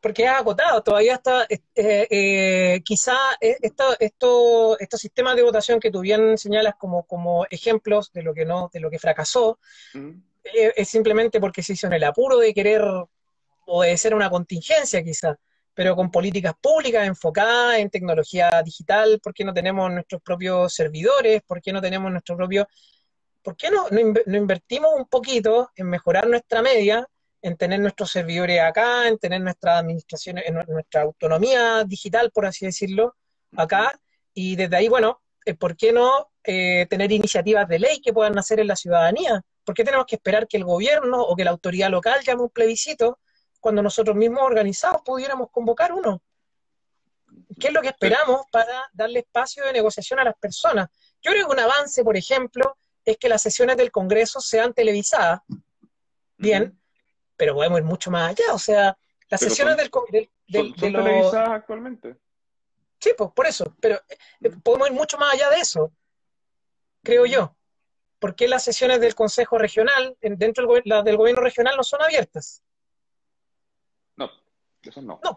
porque 0.02 0.24
es 0.24 0.32
agotado, 0.32 0.82
todavía 0.82 1.14
está, 1.14 1.44
eh, 1.44 1.60
eh, 1.76 2.82
quizá 2.84 3.16
eh, 3.40 3.58
esto, 3.62 3.96
esto, 4.00 4.80
estos 4.80 5.00
sistemas 5.00 5.36
de 5.36 5.44
votación 5.44 5.80
que 5.80 5.92
tú 5.92 6.00
bien 6.00 6.36
señalas 6.36 6.74
como, 6.80 7.04
como 7.04 7.46
ejemplos 7.52 8.12
de 8.12 8.24
lo 8.24 8.34
que 8.34 8.46
no, 8.46 8.72
de 8.74 8.80
lo 8.80 8.90
que 8.90 8.98
fracasó, 8.98 9.60
es 10.44 10.90
simplemente 10.90 11.40
porque 11.40 11.62
se 11.62 11.74
hizo 11.74 11.86
en 11.86 11.94
el 11.94 12.04
apuro 12.04 12.40
de 12.40 12.56
querer 12.56 12.82
obedecer 13.68 14.14
a 14.14 14.16
una 14.16 14.32
contingencia 14.32 15.04
quizás, 15.04 15.38
pero 15.80 15.96
con 15.96 16.12
políticas 16.12 16.56
públicas 16.60 17.08
enfocadas 17.08 17.80
en 17.80 17.90
tecnología 17.90 18.62
digital, 18.66 19.18
¿por 19.24 19.34
qué 19.34 19.46
no 19.46 19.54
tenemos 19.54 19.90
nuestros 19.90 20.22
propios 20.22 20.74
servidores? 20.74 21.42
¿Por 21.48 21.62
qué 21.62 21.72
no 21.72 21.80
tenemos 21.80 22.12
nuestro 22.12 22.36
propio... 22.36 22.68
¿Por 23.42 23.56
qué 23.56 23.72
no, 23.72 23.88
no 23.90 24.38
invertimos 24.38 24.92
un 24.94 25.06
poquito 25.06 25.72
en 25.78 25.88
mejorar 25.88 26.28
nuestra 26.28 26.62
media, 26.62 27.08
en 27.42 27.56
tener 27.56 27.80
nuestros 27.80 28.12
servidores 28.12 28.60
acá, 28.60 29.08
en 29.08 29.18
tener 29.20 29.40
nuestra 29.40 29.78
administración, 29.78 30.40
en 30.40 30.56
nuestra 30.68 31.04
autonomía 31.04 31.86
digital, 31.86 32.30
por 32.34 32.46
así 32.46 32.66
decirlo, 32.66 33.16
acá? 33.56 33.98
Y 34.34 34.58
desde 34.58 34.76
ahí, 34.76 34.90
bueno, 34.90 35.22
eh, 35.46 35.54
¿por 35.54 35.78
qué 35.78 35.94
no 35.94 36.30
eh, 36.44 36.88
tener 36.90 37.10
iniciativas 37.14 37.70
de 37.70 37.80
ley 37.80 38.02
que 38.02 38.12
puedan 38.12 38.34
nacer 38.34 38.60
en 38.60 38.68
la 38.68 38.76
ciudadanía? 38.76 39.42
¿Por 39.64 39.76
qué 39.76 39.86
tenemos 39.86 40.08
que 40.08 40.18
esperar 40.18 40.46
que 40.46 40.58
el 40.58 40.66
gobierno 40.66 41.22
o 41.22 41.38
que 41.38 41.46
la 41.46 41.52
autoridad 41.52 41.90
local 41.90 42.20
llame 42.26 42.42
un 42.42 42.50
plebiscito 42.50 43.18
cuando 43.60 43.82
nosotros 43.82 44.16
mismos 44.16 44.44
organizados 44.44 45.02
pudiéramos 45.04 45.50
convocar 45.52 45.94
uno? 45.94 46.22
¿Qué 47.60 47.68
es 47.68 47.74
lo 47.74 47.82
que 47.82 47.90
esperamos 47.90 48.46
para 48.52 48.90
darle 48.94 49.20
espacio 49.20 49.66
de 49.66 49.74
negociación 49.74 50.20
a 50.20 50.24
las 50.24 50.36
personas? 50.38 50.90
Yo 51.22 51.32
creo 51.32 51.48
que 51.48 51.54
un 51.54 51.60
avance, 51.60 52.04
por 52.04 52.16
ejemplo, 52.16 52.78
es 53.06 53.18
que 53.18 53.30
las 53.30 53.42
sesiones 53.42 53.78
del 53.78 53.92
Congreso 53.92 54.40
sean 54.40 54.74
televisadas. 54.74 55.42
Bien, 56.38 56.80
pero 57.36 57.56
podemos 57.56 57.80
ir 57.80 57.86
mucho 57.86 58.12
más 58.12 58.30
allá. 58.30 58.54
O 58.54 58.60
sea, 58.60 58.98
las 59.30 59.42
sesiones 59.42 59.78
del 59.78 59.90
Congreso. 59.90 60.32
¿Son, 60.52 60.74
televisadas 60.74 61.50
actualmente? 61.50 62.18
Sí, 63.00 63.12
pues 63.18 63.30
por 63.34 63.46
eso. 63.46 63.76
Pero 63.80 64.02
eh, 64.42 64.52
podemos 64.64 64.90
ir 64.90 64.94
mucho 64.94 65.18
más 65.18 65.34
allá 65.34 65.50
de 65.50 65.58
eso, 65.58 65.92
creo 67.04 67.26
yo. 67.26 67.56
¿Por 68.20 68.36
qué 68.36 68.48
las 68.48 68.64
sesiones 68.64 69.00
del 69.00 69.16
Consejo 69.16 69.58
Regional, 69.58 70.18
dentro 70.22 70.68
del, 70.74 71.04
del 71.06 71.18
gobierno 71.18 71.42
regional, 71.42 71.78
no 71.78 71.84
son 71.84 72.02
abiertas? 72.02 72.64
No, 74.84 74.90
eso 74.90 75.02
no. 75.02 75.20
No. 75.24 75.36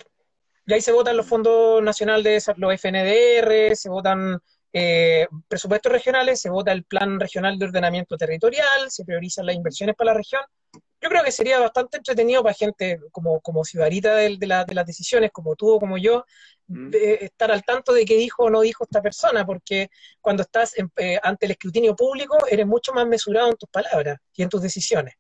Y 0.67 0.75
ahí 0.75 0.81
se 0.81 0.93
votan 0.93 1.17
los 1.17 1.27
fondos 1.27 1.83
nacionales 1.83 2.47
de 2.47 2.55
los 2.57 2.73
FNDR, 2.75 3.75
se 3.75 3.89
votan 3.89 4.39
eh, 4.73 5.27
presupuestos 5.49 5.91
regionales, 5.91 6.41
se 6.41 6.51
vota 6.51 6.73
el 6.73 6.85
plan 6.85 7.19
regional 7.19 7.59
de 7.59 7.67
ordenamiento 7.67 8.17
territorial, 8.17 8.91
se 8.91 9.05
priorizan 9.05 9.45
las 9.47 9.57
inversiones 9.57 9.97
para 9.97 10.13
la 10.13 10.19
región. 10.19 10.43
Yo 10.73 11.09
creo 11.09 11.25
que 11.25 11.33
sería 11.33 11.59
bastante 11.59 11.97
entretenido 11.97 12.45
para 12.45 12.55
gente 12.55 13.01
como, 13.11 13.41
como 13.41 13.65
ciudadanita 13.65 14.15
de, 14.15 14.37
de, 14.39 14.47
las 14.47 14.87
decisiones, 14.87 15.33
como 15.33 15.57
tú 15.57 15.69
o 15.69 15.81
como 15.81 15.99
yo, 15.99 16.25
mm. 16.69 16.91
estar 16.95 17.51
al 17.51 17.65
tanto 17.65 17.93
de 17.93 18.05
qué 18.05 18.17
dijo 18.17 18.45
o 18.45 18.51
no 18.51 18.61
dijo 18.61 18.85
esta 18.85 19.03
persona, 19.03 19.45
porque 19.45 19.91
cuando 20.21 20.45
estás 20.45 20.75
eh, 20.97 21.19
ante 21.23 21.47
el 21.47 21.53
escrutinio 21.53 21.97
público 21.97 22.39
eres 22.49 22.67
mucho 22.67 22.93
más 22.93 23.07
mesurado 23.07 23.51
en 23.51 23.57
tus 23.57 23.69
palabras 23.69 24.19
y 24.33 24.45
en 24.45 24.49
tus 24.49 24.63
decisiones. 24.63 25.15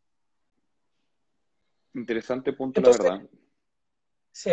Interesante 1.95 2.53
punto, 2.53 2.81
la 2.81 2.91
verdad. 2.91 3.21
Sí. 4.33 4.51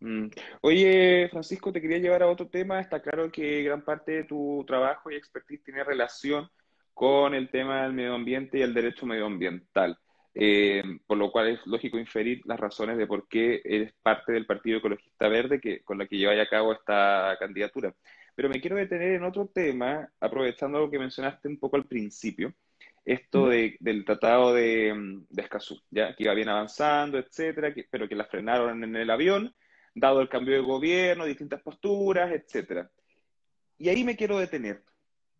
Mm. 0.00 0.26
Oye, 0.62 1.28
Francisco, 1.30 1.72
te 1.72 1.80
quería 1.80 1.98
llevar 1.98 2.22
a 2.22 2.28
otro 2.28 2.48
tema. 2.48 2.80
Está 2.80 3.00
claro 3.00 3.30
que 3.30 3.62
gran 3.62 3.84
parte 3.84 4.12
de 4.12 4.24
tu 4.24 4.64
trabajo 4.66 5.10
y 5.10 5.14
expertise 5.14 5.62
tiene 5.62 5.84
relación 5.84 6.50
con 6.92 7.34
el 7.34 7.50
tema 7.50 7.82
del 7.82 7.92
medio 7.92 8.14
ambiente 8.14 8.58
y 8.58 8.62
el 8.62 8.74
derecho 8.74 9.06
medioambiental. 9.06 9.98
Eh, 10.34 10.82
por 11.06 11.18
lo 11.18 11.30
cual 11.30 11.48
es 11.48 11.66
lógico 11.66 11.98
inferir 11.98 12.40
las 12.46 12.58
razones 12.58 12.96
de 12.96 13.06
por 13.06 13.28
qué 13.28 13.60
eres 13.64 13.92
parte 14.02 14.32
del 14.32 14.46
Partido 14.46 14.78
Ecologista 14.78 15.28
Verde 15.28 15.60
que, 15.60 15.82
con 15.82 15.98
la 15.98 16.06
que 16.06 16.16
lleváis 16.16 16.40
a 16.40 16.48
cabo 16.48 16.72
esta 16.72 17.36
candidatura. 17.38 17.94
Pero 18.34 18.48
me 18.48 18.60
quiero 18.60 18.76
detener 18.76 19.12
en 19.12 19.24
otro 19.24 19.46
tema, 19.46 20.10
aprovechando 20.18 20.80
lo 20.80 20.90
que 20.90 20.98
mencionaste 20.98 21.48
un 21.48 21.58
poco 21.58 21.76
al 21.76 21.84
principio, 21.84 22.54
esto 23.04 23.48
del 23.48 24.04
tratado 24.04 24.54
de, 24.54 25.24
de, 25.28 25.42
Escazú, 25.42 25.80
¿ya? 25.90 26.14
que 26.14 26.24
iba 26.24 26.34
bien 26.34 26.48
avanzando, 26.48 27.18
etcétera, 27.18 27.74
pero 27.90 28.08
que 28.08 28.14
la 28.14 28.26
frenaron 28.26 28.84
en 28.84 28.94
el 28.94 29.10
avión, 29.10 29.54
dado 29.94 30.20
el 30.20 30.28
cambio 30.28 30.54
de 30.54 30.60
gobierno, 30.60 31.24
distintas 31.24 31.62
posturas, 31.62 32.30
etcétera. 32.32 32.90
Y 33.78 33.88
ahí 33.88 34.04
me 34.04 34.16
quiero 34.16 34.38
detener. 34.38 34.84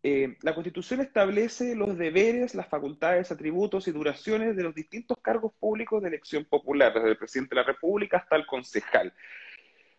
Eh, 0.05 0.35
la 0.41 0.53
Constitución 0.53 0.99
establece 0.99 1.75
los 1.75 1.97
deberes, 1.97 2.55
las 2.55 2.67
facultades, 2.67 3.31
atributos 3.31 3.87
y 3.87 3.91
duraciones 3.93 4.57
de 4.57 4.63
los 4.63 4.75
distintos 4.75 5.17
cargos 5.21 5.53
públicos 5.53 6.01
de 6.01 6.09
elección 6.09 6.43
popular, 6.43 6.93
desde 6.93 7.11
el 7.11 7.17
presidente 7.17 7.55
de 7.55 7.61
la 7.61 7.67
República 7.67 8.17
hasta 8.17 8.35
el 8.35 8.45
concejal. 8.45 9.13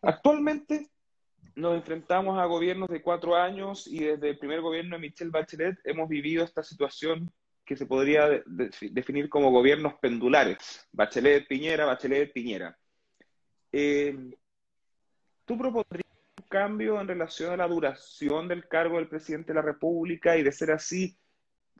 Actualmente 0.03 0.91
nos 1.55 1.75
enfrentamos 1.75 2.39
a 2.39 2.45
gobiernos 2.45 2.91
de 2.91 3.01
cuatro 3.01 3.35
años 3.35 3.87
y 3.87 4.01
desde 4.01 4.31
el 4.31 4.39
primer 4.39 4.61
gobierno 4.61 4.97
de 4.97 5.01
Michelle 5.01 5.31
Bachelet 5.31 5.79
hemos 5.85 6.11
vivido 6.11 6.45
esta 6.45 6.63
situación 6.63 7.31
que 7.65 7.77
se 7.77 7.87
podría 7.87 8.43
definir 8.47 9.29
como 9.29 9.51
gobiernos 9.51 9.95
pendulares. 9.95 10.87
Bachelet, 10.93 11.47
Piñera, 11.47 11.87
Bachelet, 11.87 12.33
Piñera. 12.33 12.77
Eh, 13.73 14.17
¿Tú 15.45 15.59
propondrías 15.59 16.05
cambio 16.55 17.01
en 17.01 17.09
relación 17.09 17.53
a 17.53 17.57
la 17.57 17.67
duración 17.67 18.47
del 18.47 18.69
cargo 18.69 18.99
del 18.99 19.09
presidente 19.09 19.49
de 19.49 19.57
la 19.57 19.63
República 19.63 20.37
y 20.37 20.45
de 20.45 20.53
ser 20.53 20.71
así, 20.71 21.19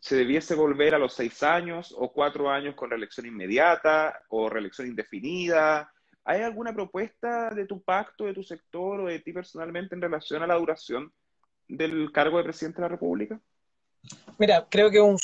se 0.01 0.17
debiese 0.17 0.57
volver 0.57 0.97
a 0.97 0.99
los 0.99 1.15
seis 1.15 1.45
años 1.45 1.95
o 1.97 2.13
cuatro 2.13 2.51
años 2.51 2.75
con 2.75 2.91
reelección 2.91 3.27
inmediata 3.27 4.21
o 4.31 4.51
reelección 4.51 4.89
indefinida. 4.89 5.91
¿Hay 6.25 6.43
alguna 6.43 6.75
propuesta 6.75 7.51
de 7.51 7.67
tu 7.67 7.85
pacto, 7.85 8.25
de 8.25 8.35
tu 8.35 8.43
sector 8.43 9.01
o 9.01 9.07
de 9.07 9.21
ti 9.21 9.33
personalmente 9.33 9.95
en 9.95 10.03
relación 10.03 10.43
a 10.43 10.47
la 10.49 10.57
duración 10.57 11.13
del 11.69 12.11
cargo 12.11 12.39
de 12.39 12.45
presidente 12.45 12.79
de 12.79 12.83
la 12.83 12.89
República? 12.89 13.41
Mira, 14.39 14.67
creo 14.69 14.91
que 14.91 14.99
es 14.99 15.03
un, 15.03 15.19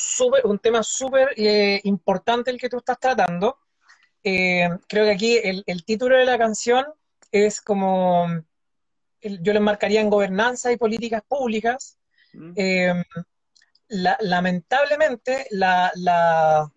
un 0.44 0.58
tema 0.58 0.82
súper 0.82 1.30
eh, 1.36 1.80
importante 1.84 2.50
el 2.50 2.58
que 2.58 2.68
tú 2.68 2.78
estás 2.78 2.98
tratando. 2.98 3.58
Eh, 4.22 4.68
creo 4.88 5.04
que 5.04 5.10
aquí 5.10 5.38
el, 5.42 5.64
el, 5.66 5.84
título 5.84 6.16
de 6.16 6.26
la 6.26 6.38
canción 6.38 6.86
es 7.32 7.60
como 7.60 8.26
yo 9.22 9.52
le 9.52 9.60
marcaría 9.60 10.00
en 10.00 10.10
gobernanza 10.10 10.70
y 10.72 10.76
políticas 10.76 11.22
públicas. 11.26 11.98
Mm. 12.32 12.52
Eh, 12.56 13.04
lamentablemente, 13.88 15.46
las 15.50 16.70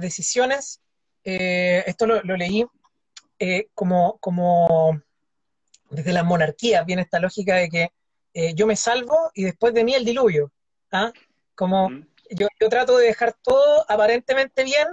decisiones, 0.00 0.80
esto 1.24 2.06
lo, 2.06 2.22
leí 2.36 2.66
como, 3.74 4.18
como 4.18 5.00
desde 5.88 6.12
las 6.12 6.24
monarquías, 6.24 6.84
viene 6.84 7.02
esta 7.02 7.18
lógica 7.18 7.56
de 7.56 7.68
que 7.70 8.54
yo 8.54 8.66
me 8.66 8.76
salvo 8.76 9.30
y 9.34 9.44
después 9.44 9.72
de 9.72 9.84
mí 9.84 9.94
el 9.94 10.04
diluvio. 10.04 10.52
¿ah? 10.92 11.12
Como 11.60 11.90
mm. 11.90 12.06
yo, 12.30 12.48
yo 12.58 12.70
trato 12.70 12.96
de 12.96 13.08
dejar 13.08 13.34
todo 13.42 13.84
aparentemente 13.86 14.64
bien 14.64 14.88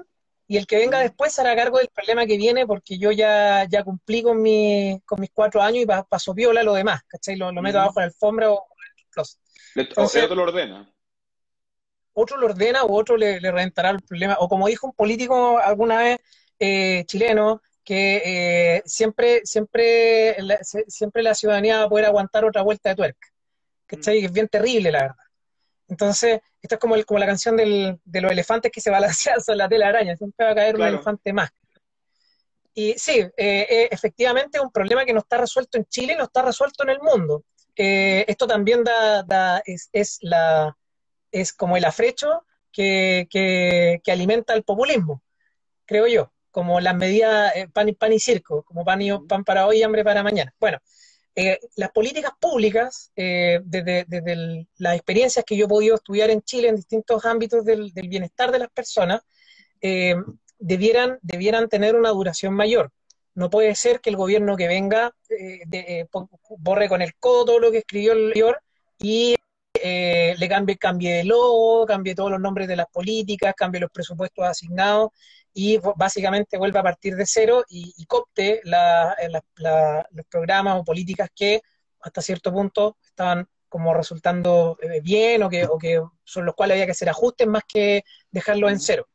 y 0.49 0.57
el 0.57 0.67
que 0.67 0.75
venga 0.75 0.99
después 0.99 1.31
se 1.31 1.39
hará 1.39 1.55
cargo 1.55 1.77
del 1.77 1.87
problema 1.87 2.25
que 2.25 2.35
viene 2.35 2.67
porque 2.67 2.97
yo 2.97 3.13
ya, 3.13 3.65
ya 3.69 3.85
cumplí 3.85 4.21
con, 4.21 4.41
mi, 4.41 5.01
con 5.05 5.21
mis 5.21 5.29
cuatro 5.33 5.61
años 5.61 5.83
y 5.83 5.85
paso 5.85 6.33
viola 6.33 6.63
lo 6.63 6.73
demás, 6.73 7.03
¿cachai? 7.07 7.37
Lo, 7.37 7.53
meto 7.53 7.79
abajo 7.79 8.01
en 8.01 8.03
la 8.03 8.07
alfombra 8.07 8.51
o 8.51 8.67
Entonces, 9.75 10.23
otro 10.25 10.35
lo 10.35 10.43
ordena. 10.43 10.93
Otro 12.11 12.35
lo 12.35 12.47
ordena 12.47 12.83
o 12.83 12.93
otro 12.93 13.15
le, 13.15 13.39
le 13.39 13.49
reventará 13.49 13.91
el 13.91 14.01
problema. 14.01 14.35
O 14.41 14.49
como 14.49 14.67
dijo 14.67 14.87
un 14.87 14.93
político 14.93 15.59
alguna 15.59 15.99
vez 15.99 16.19
eh, 16.59 17.05
chileno, 17.05 17.61
que 17.81 18.21
eh, 18.25 18.83
siempre, 18.85 19.45
siempre, 19.45 20.35
la, 20.41 20.59
siempre 20.61 21.23
la 21.23 21.33
ciudadanía 21.33 21.77
va 21.77 21.83
a 21.85 21.89
poder 21.89 22.07
aguantar 22.07 22.43
otra 22.43 22.61
vuelta 22.61 22.89
de 22.89 22.95
tuerca. 22.95 23.27
¿Cachai? 23.85 24.19
Que 24.19 24.25
es 24.25 24.33
bien 24.33 24.49
terrible, 24.49 24.91
la 24.91 25.01
verdad. 25.03 25.26
Entonces, 25.87 26.41
esto 26.61 26.75
es 26.75 26.79
como, 26.79 26.95
el, 26.95 27.05
como 27.05 27.19
la 27.19 27.25
canción 27.25 27.55
del, 27.55 27.99
de 28.03 28.21
los 28.21 28.31
elefantes 28.31 28.71
que 28.71 28.81
se 28.81 28.89
balancean 28.89 29.41
sobre 29.41 29.57
la 29.57 29.69
tela 29.69 29.87
araña, 29.87 30.15
siempre 30.15 30.45
va 30.45 30.51
a 30.51 30.55
caer 30.55 30.75
un 30.75 30.83
elefante 30.83 31.33
más. 31.33 31.49
Y 32.73 32.93
sí, 32.93 33.19
eh, 33.19 33.31
eh, 33.37 33.89
efectivamente 33.89 34.59
es 34.59 34.63
un 34.63 34.71
problema 34.71 35.03
que 35.03 35.11
no 35.13 35.21
está 35.21 35.37
resuelto 35.37 35.79
en 35.79 35.85
Chile 35.85 36.13
y 36.13 36.15
no 36.15 36.25
está 36.25 36.43
resuelto 36.43 36.83
en 36.83 36.89
el 36.89 36.99
mundo. 36.99 37.43
Eh, 37.75 38.23
esto 38.27 38.45
también 38.45 38.83
da, 38.83 39.23
da 39.23 39.63
es, 39.65 39.89
es, 39.93 40.19
la, 40.21 40.77
es 41.31 41.53
como 41.53 41.75
el 41.75 41.85
afrecho 41.85 42.45
que, 42.71 43.27
que, 43.31 43.99
que, 44.03 44.11
alimenta 44.11 44.53
el 44.53 44.63
populismo, 44.63 45.23
creo 45.85 46.05
yo, 46.05 46.31
como 46.51 46.79
las 46.79 46.95
medidas 46.95 47.51
pan, 47.73 47.95
pan 47.97 48.13
y 48.13 48.19
circo, 48.19 48.61
como 48.61 48.85
pan, 48.85 49.01
y, 49.01 49.11
pan 49.27 49.43
para 49.43 49.65
hoy 49.65 49.79
y 49.79 49.83
hambre 49.83 50.03
para 50.03 50.21
mañana. 50.21 50.53
Bueno, 50.59 50.77
eh, 51.39 51.59
las 51.75 51.91
políticas 51.91 52.31
públicas, 52.39 53.11
eh, 53.15 53.59
desde, 53.63 54.07
las 54.77 54.95
experiencias 54.95 55.45
que 55.45 55.55
yo 55.55 55.65
he 55.65 55.67
podido 55.67 55.93
estudiar 55.93 56.31
en 56.31 56.41
Chile 56.41 56.67
en 56.67 56.77
distintos 56.77 57.25
ámbitos 57.25 57.63
del, 57.63 57.91
bienestar 57.93 58.51
de 58.51 58.57
las 58.57 58.69
personas, 58.71 59.21
eh, 59.79 60.15
debieran, 60.57 61.19
debieran 61.21 61.69
tener 61.69 61.95
una 61.95 62.09
duración 62.09 62.55
mayor. 62.55 62.91
No 63.35 63.51
puede 63.51 63.75
ser 63.75 64.01
que 64.01 64.09
el 64.09 64.15
gobierno 64.15 64.57
que 64.57 64.67
venga 64.67 65.13
borre 66.57 66.89
con 66.89 67.03
el 67.03 67.13
codo 67.19 67.45
todo 67.45 67.59
lo 67.59 67.71
que 67.71 67.77
escribió 67.79 68.13
el 68.13 68.29
mayor 68.29 68.59
y 68.97 69.35
le 69.75 70.47
cambie, 70.49 70.75
cambie 70.77 71.17
de 71.17 71.23
logo, 71.23 71.85
cambie 71.85 72.15
todos 72.15 72.31
los 72.31 72.39
nombres 72.39 72.67
de 72.67 72.77
las 72.77 72.87
políticas, 72.87 73.53
cambie 73.55 73.79
los 73.79 73.91
presupuestos 73.91 74.43
asignados 74.43 75.11
y 75.59 75.79
básicamente 75.95 76.55
vuelve 76.55 76.77
a 76.77 76.83
partir 76.83 77.15
de 77.15 77.25
cero 77.25 77.65
y, 77.67 78.05
copte 78.05 78.61
eh, 78.63 79.29
los 79.31 80.25
programas 80.29 80.79
o 80.79 80.83
políticas 80.83 81.31
que 81.35 81.63
hasta 81.99 82.21
cierto 82.21 82.53
punto 82.53 82.95
estaban 83.03 83.49
como 83.67 83.91
resultando 83.95 84.77
eh, 84.83 85.01
bien 85.01 85.41
o 85.41 85.49
que, 85.49 85.65
o 85.65 85.79
que 85.79 85.99
son 86.23 86.45
los 86.45 86.53
cuales 86.53 86.75
había 86.75 86.85
que 86.85 86.91
hacer 86.91 87.09
ajustes 87.09 87.47
más 87.47 87.63
que 87.67 88.03
dejarlo 88.29 88.69
en 88.69 88.79
cero. 88.79 89.07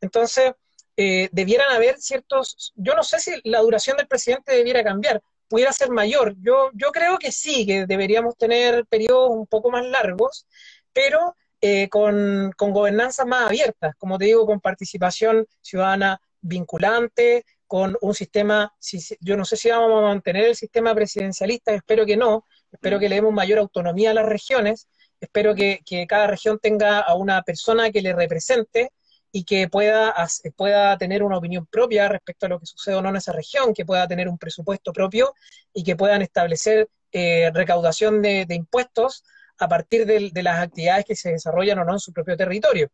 Entonces, 0.00 0.52
eh, 0.96 1.28
debieran 1.32 1.72
haber 1.72 1.98
ciertos, 1.98 2.72
yo 2.76 2.94
no 2.94 3.02
sé 3.02 3.18
si 3.18 3.40
la 3.42 3.58
duración 3.58 3.96
del 3.96 4.06
presidente 4.06 4.54
debiera 4.54 4.84
cambiar, 4.84 5.20
pudiera 5.48 5.72
ser 5.72 5.90
mayor. 5.90 6.36
Yo, 6.40 6.70
yo 6.72 6.92
creo 6.92 7.18
que 7.18 7.32
sí, 7.32 7.66
que 7.66 7.86
deberíamos 7.86 8.36
tener 8.36 8.86
periodos 8.86 9.30
un 9.30 9.48
poco 9.48 9.72
más 9.72 9.84
largos, 9.84 10.46
pero 10.92 11.34
eh, 11.60 11.88
con, 11.88 12.52
con 12.56 12.72
gobernanzas 12.72 13.26
más 13.26 13.48
abiertas, 13.48 13.94
como 13.98 14.18
te 14.18 14.26
digo, 14.26 14.46
con 14.46 14.60
participación 14.60 15.46
ciudadana 15.60 16.20
vinculante, 16.40 17.44
con 17.66 17.96
un 18.00 18.14
sistema, 18.14 18.74
yo 19.20 19.36
no 19.36 19.44
sé 19.44 19.56
si 19.56 19.70
vamos 19.70 20.02
a 20.02 20.06
mantener 20.06 20.46
el 20.46 20.56
sistema 20.56 20.94
presidencialista, 20.94 21.72
espero 21.72 22.04
que 22.04 22.16
no, 22.16 22.46
espero 22.72 22.98
que 22.98 23.08
le 23.08 23.16
demos 23.16 23.32
mayor 23.32 23.58
autonomía 23.58 24.10
a 24.10 24.14
las 24.14 24.26
regiones, 24.26 24.88
espero 25.20 25.54
que, 25.54 25.80
que 25.84 26.06
cada 26.06 26.26
región 26.26 26.58
tenga 26.58 26.98
a 27.00 27.14
una 27.14 27.42
persona 27.42 27.90
que 27.90 28.02
le 28.02 28.12
represente 28.12 28.90
y 29.32 29.44
que 29.44 29.68
pueda, 29.68 30.14
pueda 30.56 30.96
tener 30.98 31.22
una 31.22 31.38
opinión 31.38 31.66
propia 31.66 32.08
respecto 32.08 32.46
a 32.46 32.48
lo 32.48 32.58
que 32.58 32.66
sucede 32.66 32.96
o 32.96 33.02
no 33.02 33.10
en 33.10 33.16
esa 33.16 33.32
región, 33.32 33.74
que 33.74 33.84
pueda 33.84 34.08
tener 34.08 34.28
un 34.28 34.38
presupuesto 34.38 34.92
propio 34.92 35.34
y 35.72 35.84
que 35.84 35.96
puedan 35.96 36.22
establecer 36.22 36.88
eh, 37.12 37.50
recaudación 37.54 38.22
de, 38.22 38.46
impuestos 38.50 39.24
a 39.60 39.68
partir 39.68 40.06
de, 40.06 40.42
las 40.42 40.58
actividades 40.58 41.04
que 41.04 41.14
se 41.14 41.32
desarrollan 41.32 41.78
o 41.78 41.84
no 41.84 41.92
en 41.92 41.98
su 42.00 42.12
propio 42.12 42.36
territorio. 42.36 42.90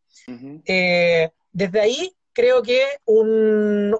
Eh, 0.65 1.31
desde 1.53 1.81
ahí 1.81 2.13
creo 2.33 2.61
que 2.61 2.85
un, 3.05 3.97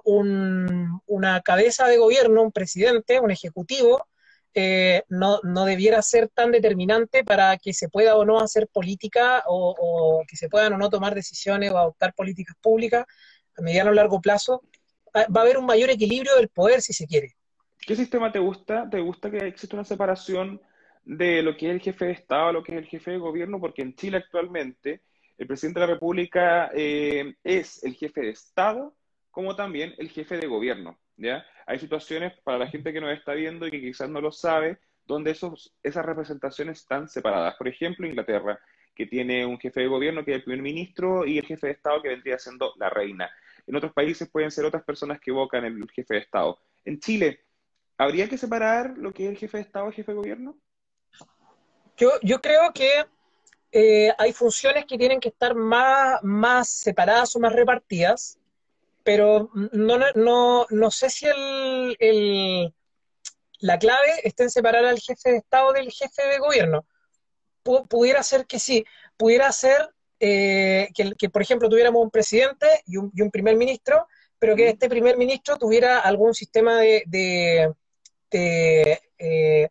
una 1.05 1.41
cabeza 1.41 1.87
de 1.87 1.97
gobierno, 1.97 2.43
un 2.43 2.51
presidente, 2.51 3.21
un 3.21 3.31
ejecutivo, 3.31 4.05
eh, 4.53 5.03
no, 5.07 5.39
no, 5.43 5.65
debiera 5.65 6.01
ser 6.01 6.27
tan 6.27 6.51
determinante 6.51 7.23
para 7.23 7.57
que 7.57 7.73
se 7.73 7.87
pueda 7.87 8.17
o 8.17 8.25
no 8.25 8.39
hacer 8.39 8.67
política 8.67 9.43
o, 9.47 10.23
que 10.27 10.35
se 10.35 10.49
puedan 10.49 10.73
o 10.73 10.77
no 10.77 10.89
tomar 10.89 11.15
decisiones 11.15 11.71
o 11.71 11.77
adoptar 11.77 12.13
políticas 12.13 12.55
públicas 12.61 13.05
a 13.57 13.61
mediano 13.61 13.91
o 13.91 13.93
largo 13.93 14.19
plazo. 14.19 14.61
Va 15.15 15.25
a 15.39 15.41
haber 15.41 15.57
un 15.57 15.65
mayor 15.65 15.89
equilibrio 15.89 16.35
del 16.35 16.49
poder 16.49 16.81
si 16.81 16.91
se 16.91 17.07
quiere. 17.07 17.35
¿Qué 17.79 17.95
sistema 17.95 18.31
te 18.31 18.39
gusta? 18.39 18.89
¿Te 18.89 18.99
gusta 18.99 19.31
que 19.31 19.37
exista 19.47 19.75
una 19.75 19.85
separación 19.85 20.61
de 21.07 21.41
lo 21.41 21.55
que 21.55 21.67
es 21.67 21.73
el 21.73 21.79
jefe 21.79 22.05
de 22.05 22.11
Estado 22.11 22.51
lo 22.51 22.63
que 22.63 22.73
es 22.73 22.79
el 22.79 22.85
jefe 22.85 23.11
de 23.11 23.17
gobierno? 23.17 23.59
Porque 23.59 23.81
en 23.81 23.95
Chile 23.95 24.17
actualmente 24.17 25.01
el 25.37 25.47
presidente 25.47 25.79
de 25.79 25.87
la 25.87 25.93
República 25.93 26.69
eh, 26.73 27.35
es 27.43 27.83
el 27.83 27.95
jefe 27.95 28.21
de 28.21 28.29
Estado 28.29 28.93
como 29.31 29.55
también 29.55 29.93
el 29.97 30.09
jefe 30.09 30.37
de 30.37 30.47
gobierno. 30.47 30.99
¿ya? 31.15 31.45
Hay 31.65 31.79
situaciones 31.79 32.33
para 32.43 32.57
la 32.57 32.67
gente 32.67 32.91
que 32.91 32.99
nos 32.99 33.13
está 33.13 33.33
viendo 33.33 33.67
y 33.67 33.71
que 33.71 33.79
quizás 33.79 34.09
no 34.09 34.19
lo 34.19 34.31
sabe, 34.31 34.79
donde 35.05 35.31
esos, 35.31 35.73
esas 35.81 36.05
representaciones 36.05 36.79
están 36.79 37.07
separadas. 37.07 37.55
Por 37.55 37.67
ejemplo, 37.67 38.05
Inglaterra, 38.05 38.59
que 38.93 39.05
tiene 39.05 39.45
un 39.45 39.59
jefe 39.59 39.81
de 39.81 39.87
gobierno 39.87 40.25
que 40.25 40.31
es 40.31 40.37
el 40.37 40.43
primer 40.43 40.61
ministro 40.61 41.25
y 41.25 41.37
el 41.37 41.45
jefe 41.45 41.67
de 41.67 41.73
Estado 41.73 42.01
que 42.01 42.09
vendría 42.09 42.37
siendo 42.37 42.73
la 42.77 42.89
reina. 42.89 43.29
En 43.65 43.75
otros 43.75 43.93
países 43.93 44.29
pueden 44.29 44.51
ser 44.51 44.65
otras 44.65 44.83
personas 44.83 45.19
que 45.21 45.31
evocan 45.31 45.63
el 45.63 45.89
jefe 45.91 46.15
de 46.15 46.19
Estado. 46.21 46.59
En 46.83 46.99
Chile, 46.99 47.41
¿habría 47.97 48.27
que 48.27 48.37
separar 48.37 48.97
lo 48.97 49.13
que 49.13 49.25
es 49.25 49.29
el 49.29 49.37
jefe 49.37 49.57
de 49.57 49.63
Estado 49.63 49.85
y 49.85 49.89
el 49.89 49.95
jefe 49.95 50.11
de 50.11 50.17
gobierno? 50.17 50.57
Yo, 51.97 52.11
yo 52.21 52.39
creo 52.41 52.71
que 52.73 53.05
eh, 53.71 54.13
hay 54.17 54.31
funciones 54.31 54.85
que 54.85 54.97
tienen 54.97 55.19
que 55.19 55.29
estar 55.29 55.55
más, 55.55 56.23
más 56.23 56.69
separadas 56.69 57.35
o 57.35 57.39
más 57.39 57.53
repartidas 57.53 58.39
pero 59.07 59.49
no, 59.53 59.97
no, 60.15 60.65
no 60.69 60.91
sé 60.91 61.09
si 61.09 61.27
el, 61.27 62.73
la 63.59 63.79
clave 63.79 64.19
está 64.25 64.43
en 64.43 64.49
separar 64.49 64.83
al 64.83 64.99
jefe 64.99 65.31
de 65.31 65.37
Estado 65.37 65.71
del 65.71 65.89
jefe 65.89 66.27
de 66.27 66.39
gobierno. 66.39 66.85
pudiera 67.63 68.21
ser 68.21 68.45
que 68.45 68.59
sí, 68.59 68.83
pudiera 69.15 69.49
ser 69.53 69.91
eh, 70.19 70.89
que, 70.93 71.29
por 71.29 71.41
ejemplo, 71.41 71.69
tuviéramos 71.69 72.03
un 72.03 72.11
presidente 72.11 72.67
y 72.85 72.97
un, 72.97 73.09
y 73.15 73.21
un, 73.21 73.31
primer 73.31 73.55
ministro, 73.55 74.07
pero 74.39 74.57
que 74.57 74.67
este 74.67 74.89
primer 74.89 75.17
ministro 75.17 75.55
tuviera 75.55 75.99
algún 76.01 76.33
sistema 76.33 76.77
de, 76.77 77.03
de, 77.05 78.99
eh, 79.19 79.69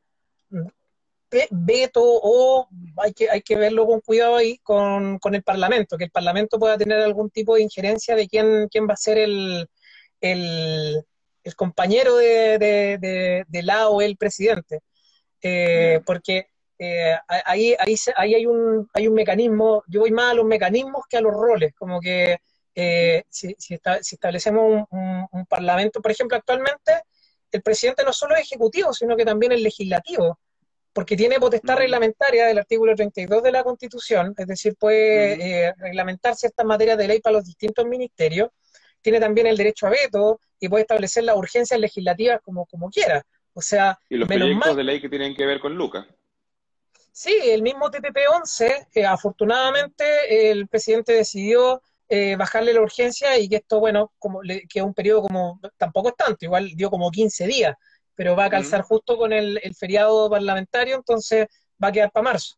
veto 1.51 2.03
o 2.03 2.69
hay 2.99 3.13
que, 3.13 3.31
hay 3.31 3.43
que 3.43 3.57
verlo 3.57 3.87
con 3.87 4.01
cuidado 4.01 4.37
ahí 4.37 4.59
con, 4.59 5.19
el 5.33 5.43
Parlamento, 5.43 5.97
que 5.99 6.05
el 6.05 6.11
Parlamento 6.11 6.59
pueda 6.59 6.79
tener 6.79 7.01
algún 7.01 7.31
tipo 7.31 7.55
de 7.55 7.63
injerencia 7.63 8.15
de 8.15 8.29
quién, 8.29 8.69
quién 8.69 8.89
va 8.89 8.95
a 8.95 8.97
ser 8.97 9.19
el, 9.19 9.69
el, 10.21 11.05
compañero 11.57 12.17
de, 12.17 12.59
de, 12.59 13.45
de, 13.47 13.63
la 13.63 13.89
o 13.89 14.01
el 14.03 14.17
presidente. 14.17 14.81
Eh, 15.43 16.01
porque 16.05 16.49
eh, 16.79 17.15
ahí, 17.29 17.75
ahí, 17.79 17.95
ahí 18.17 18.35
hay, 18.35 18.47
un, 18.47 18.89
hay 18.93 19.09
un 19.09 19.15
mecanismo, 19.15 19.83
yo 19.87 20.01
voy 20.01 20.11
más 20.11 20.33
a 20.33 20.35
los 20.35 20.45
mecanismos 20.45 21.05
que 21.09 21.17
a 21.19 21.21
los 21.21 21.33
roles, 21.33 21.73
como 21.75 22.01
que 22.01 22.39
eh, 22.75 23.25
si, 23.31 23.55
si, 23.59 23.75
establecemos 23.75 24.87
un, 24.91 25.27
un, 25.31 25.47
parlamento, 25.47 26.03
por 26.03 26.11
ejemplo, 26.11 26.37
actualmente 26.37 27.03
el 27.53 27.63
presidente 27.63 28.05
no 28.05 28.13
solo 28.13 28.35
es 28.35 28.43
ejecutivo, 28.43 28.93
sino 28.93 29.17
que 29.17 29.25
también 29.25 29.53
es 29.53 29.61
legislativo 29.63 30.39
porque 30.97 31.15
tiene 31.15 31.39
potestad 31.39 31.77
reglamentaria 31.77 32.47
del 32.47 32.57
artículo 32.57 32.95
32 32.95 33.43
de 33.43 33.53
la 33.53 33.63
Constitución, 33.63 34.33
es 34.35 34.47
decir, 34.47 34.77
puede 34.81 35.67
eh, 35.67 35.75
reglamentar 35.77 36.35
ciertas 36.35 36.65
materias 36.65 36.97
de 36.97 37.07
ley 37.07 37.21
para 37.21 37.35
los 37.35 37.45
distintos 37.45 37.85
ministerios, 37.85 38.49
tiene 39.03 39.21
también 39.21 39.47
el 39.47 39.59
derecho 39.59 39.87
a 39.87 39.91
veto 39.91 40.41
y 40.59 40.71
puede 40.71 40.85
establecer 40.85 41.25
las 41.25 41.37
urgencias 41.37 41.79
legislativas 41.79 42.41
como, 42.43 42.65
como 42.65 42.89
quiera. 42.89 43.23
O 43.53 43.61
sea, 43.61 43.99
y 44.09 44.17
los 44.17 44.27
proyectos 44.27 44.75
de 44.75 44.85
ley 44.85 44.99
que 44.99 45.11
tienen 45.11 45.37
que 45.37 45.45
ver 45.45 45.61
con 45.61 45.75
Lucas. 45.75 46.07
Sí, 47.13 47.37
el 47.45 47.61
mismo 47.61 47.91
TPP-11, 47.91 48.89
eh, 48.95 49.05
afortunadamente 49.05 50.51
el 50.51 50.67
presidente 50.67 51.13
decidió 51.13 51.83
eh, 52.09 52.37
bajarle 52.37 52.73
la 52.73 52.81
urgencia 52.81 53.39
y 53.39 53.51
que 53.51 53.57
esto, 53.57 53.81
bueno, 53.81 54.15
como 54.19 54.41
que 54.67 54.81
un 54.81 54.95
periodo 54.95 55.25
como, 55.25 55.61
tampoco 55.77 56.09
es 56.09 56.17
tanto, 56.17 56.47
igual 56.47 56.71
dio 56.75 56.89
como 56.89 57.11
15 57.11 57.47
días, 57.47 57.77
pero 58.17 58.35
va 58.35 58.47
a 58.47 58.51
calzar 58.51 58.83
justo 58.83 59.17
con 59.17 59.33
el, 59.33 59.61
feriado 59.79 60.29
parlamentario, 60.29 60.97
entonces 60.97 61.47
va 61.83 61.89
a 61.89 61.93
quedar 61.93 62.11
para 62.11 62.25
marzo. 62.25 62.57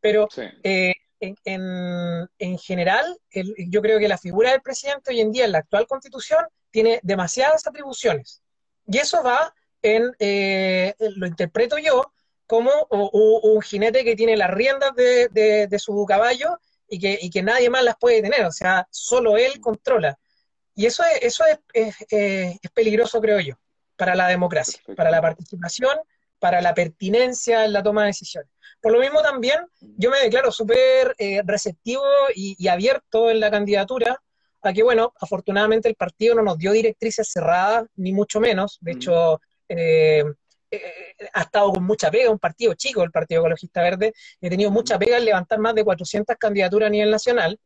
Pero 0.00 0.28
eh, 0.62 0.94
en, 1.18 2.58
general, 2.58 3.18
yo 3.32 3.82
creo 3.82 3.98
que 3.98 4.06
la 4.06 4.18
figura 4.18 4.52
del 4.52 4.60
presidente 4.60 5.10
hoy 5.10 5.20
en 5.20 5.32
día 5.32 5.46
en 5.46 5.52
la 5.52 5.58
actual 5.58 5.86
constitución 5.86 6.46
tiene 6.70 7.00
demasiadas 7.02 7.66
atribuciones. 7.66 8.42
Y 8.86 8.98
eso 8.98 9.22
va 9.24 9.52
en, 9.82 10.12
eh, 10.18 10.94
lo 10.98 11.26
interpreto 11.26 11.78
yo, 11.78 12.12
como 12.46 12.70
un 12.90 13.60
jinete 13.62 14.04
que 14.04 14.16
tiene 14.16 14.36
las 14.36 14.50
riendas 14.50 14.94
de, 14.94 15.78
su 15.78 16.04
caballo 16.06 16.58
y 16.86 16.98
que, 16.98 17.18
y 17.20 17.30
que, 17.30 17.42
nadie 17.42 17.68
más 17.70 17.82
las 17.82 17.96
puede 17.96 18.22
tener, 18.22 18.44
o 18.44 18.52
sea, 18.52 18.86
solo 18.90 19.36
él 19.36 19.60
controla. 19.60 20.18
Y 20.74 20.86
eso 20.86 21.02
eso 21.20 21.44
es, 21.72 21.94
es 22.10 22.70
peligroso, 22.72 23.20
creo 23.20 23.40
yo 23.40 23.54
para 23.98 24.14
la 24.14 24.28
democracia, 24.28 24.80
para 24.96 25.10
la 25.10 25.20
participación, 25.20 25.98
para 26.38 26.62
la 26.62 26.72
pertinencia 26.72 27.64
en 27.64 27.72
la 27.72 27.82
toma 27.82 28.02
de 28.02 28.08
decisiones. 28.08 28.50
Por 28.80 28.92
lo 28.92 29.00
mismo 29.00 29.20
también, 29.22 29.58
yo 29.80 30.08
me 30.10 30.20
declaro 30.20 30.52
súper 30.52 31.14
eh, 31.18 31.42
receptivo 31.44 32.04
y, 32.34 32.68
abierto 32.68 33.28
en 33.28 33.40
la 33.40 33.50
candidatura 33.50 34.22
a 34.62 34.72
que, 34.72 34.84
bueno, 34.84 35.12
afortunadamente 35.20 35.88
el 35.88 35.96
partido 35.96 36.36
no 36.36 36.42
nos 36.42 36.58
dio 36.58 36.72
directrices 36.72 37.28
cerradas, 37.28 37.86
ni 37.96 38.12
mucho 38.12 38.38
menos. 38.38 38.78
De 38.80 38.92
hecho, 38.92 39.40
eh, 39.68 40.24
eh, 40.70 40.92
ha 41.32 41.42
estado 41.42 41.72
con 41.72 41.84
mucha 41.84 42.10
pega, 42.10 42.30
un 42.30 42.38
partido 42.38 42.74
chico, 42.74 43.02
el 43.02 43.10
Partido 43.10 43.40
Ecologista 43.40 43.82
Verde, 43.82 44.12
he 44.40 44.48
tenido 44.48 44.70
mucha 44.70 44.98
pega 44.98 45.16
en 45.16 45.24
levantar 45.24 45.58
más 45.58 45.74
de 45.74 45.84
400 45.84 46.36
candidaturas 46.36 46.86
a 46.86 46.90
nivel 46.90 47.10
nacional, 47.10 47.58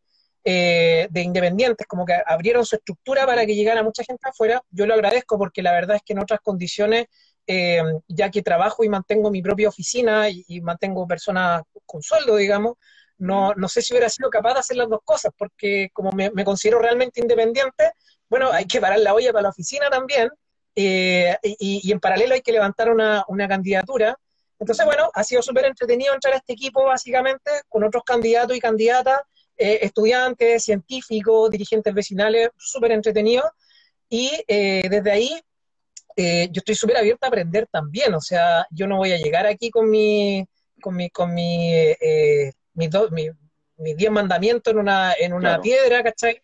eh, 0.44 1.06
de 1.08 1.22
independientes, 1.22 1.86
como 1.86 2.04
que 2.04 2.14
abrieron 2.26 2.66
su 2.66 2.74
estructura 2.74 3.24
para 3.26 3.46
que 3.46 3.54
llegara 3.54 3.84
mucha 3.84 4.02
gente 4.02 4.28
afuera. 4.28 4.60
Yo 4.70 4.86
lo 4.86 4.94
agradezco 4.94 5.38
porque 5.38 5.62
la 5.62 5.70
verdad 5.70 5.96
es 5.96 6.02
que 6.02 6.14
en 6.14 6.18
otras 6.18 6.40
condiciones, 6.40 7.06
eh, 7.46 7.80
ya 8.08 8.28
que 8.28 8.42
trabajo 8.42 8.82
y 8.82 8.88
mantengo 8.88 9.30
mi 9.30 9.40
propia 9.40 9.68
oficina 9.68 10.28
y, 10.28 10.60
mantengo 10.60 11.06
personas 11.06 11.62
con 11.86 12.02
sueldo, 12.02 12.34
digamos, 12.36 12.74
no, 13.18 13.54
no, 13.54 13.68
sé 13.68 13.82
si 13.82 13.92
hubiera 13.92 14.08
sido 14.08 14.30
capaz 14.30 14.54
de 14.54 14.60
hacer 14.60 14.76
las 14.78 14.88
dos 14.88 15.00
cosas, 15.04 15.32
porque 15.38 15.90
como 15.92 16.10
me, 16.10 16.44
considero 16.44 16.80
realmente 16.80 17.20
independiente, 17.20 17.92
bueno, 18.28 18.50
hay 18.50 18.64
que 18.66 18.80
parar 18.80 18.98
la 18.98 19.14
olla 19.14 19.32
para 19.32 19.44
la 19.44 19.48
oficina 19.50 19.88
también, 19.90 20.28
eh, 20.74 21.36
y, 21.42 21.92
en 21.92 22.00
paralelo 22.00 22.34
hay 22.34 22.42
que 22.42 22.52
levantar 22.52 22.90
una, 22.90 23.24
una 23.28 23.46
candidatura. 23.46 24.16
Entonces, 24.58 24.84
bueno, 24.86 25.08
ha 25.14 25.22
sido 25.22 25.40
súper 25.42 25.66
entretenido 25.66 26.14
entrar 26.14 26.34
a 26.34 26.38
este 26.38 26.54
equipo, 26.54 26.84
básicamente, 26.84 27.50
con 27.68 27.84
otros 27.84 28.02
candidatos 28.04 28.56
y 28.56 28.60
candidatas 28.60 29.20
eh, 29.62 29.78
estudiantes, 29.82 30.64
científicos, 30.64 31.50
dirigentes 31.50 31.94
vecinales, 31.94 32.50
súper 32.56 32.92
entretenidos. 32.92 33.46
Y 34.08 34.30
eh, 34.48 34.82
desde 34.90 35.10
ahí 35.10 35.40
eh, 36.16 36.48
yo 36.50 36.58
estoy 36.58 36.74
súper 36.74 36.96
abierta 36.96 37.26
a 37.26 37.28
aprender 37.28 37.68
también. 37.70 38.12
O 38.14 38.20
sea, 38.20 38.66
yo 38.70 38.86
no 38.86 38.96
voy 38.96 39.12
a 39.12 39.18
llegar 39.18 39.46
aquí 39.46 39.70
con 39.70 39.88
mi, 39.88 40.44
con 40.80 40.96
mi, 40.96 41.10
con 41.10 41.32
mi, 41.32 41.72
mis, 42.74 42.90
mis 43.76 43.96
diez 43.96 44.10
mandamientos 44.10 44.72
en 44.72 44.78
una, 44.78 45.14
en 45.18 45.32
una 45.32 45.60
piedra, 45.60 46.02
¿cachai? 46.02 46.42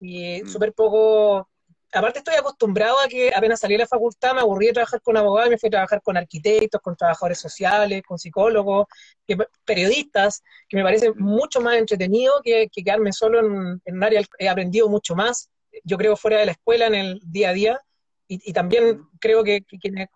Y 0.00 0.42
mm. 0.42 0.48
súper 0.48 0.72
poco 0.72 1.48
aparte 1.92 2.18
estoy 2.18 2.34
acostumbrado 2.34 2.98
a 3.00 3.08
que 3.08 3.32
apenas 3.34 3.60
salí 3.60 3.74
de 3.74 3.80
la 3.80 3.86
facultad 3.86 4.34
me 4.34 4.40
aburrí 4.40 4.66
de 4.66 4.74
trabajar 4.74 5.00
con 5.00 5.16
abogados 5.16 5.48
y 5.48 5.50
me 5.52 5.58
fui 5.58 5.68
a 5.68 5.70
trabajar 5.70 6.02
con 6.02 6.16
arquitectos, 6.16 6.80
con 6.80 6.96
trabajadores 6.96 7.38
sociales, 7.38 8.02
con 8.06 8.18
psicólogos, 8.18 8.86
periodistas, 9.64 10.42
que 10.68 10.76
me 10.76 10.82
parece 10.82 11.12
mucho 11.14 11.60
más 11.60 11.76
entretenido 11.76 12.34
que, 12.42 12.68
quedarme 12.72 13.12
solo 13.12 13.40
en, 13.40 13.80
un 13.86 14.04
área. 14.04 14.22
He 14.38 14.48
aprendido 14.48 14.88
mucho 14.88 15.14
más 15.14 15.50
yo 15.84 15.96
creo, 15.96 16.16
fuera 16.16 16.38
de 16.38 16.46
la 16.46 16.52
escuela 16.52 16.86
en 16.86 16.94
el 16.94 17.20
día 17.24 17.50
a 17.50 17.52
día, 17.52 17.80
y, 18.30 18.52
también 18.52 19.06
creo 19.20 19.42
que, 19.42 19.64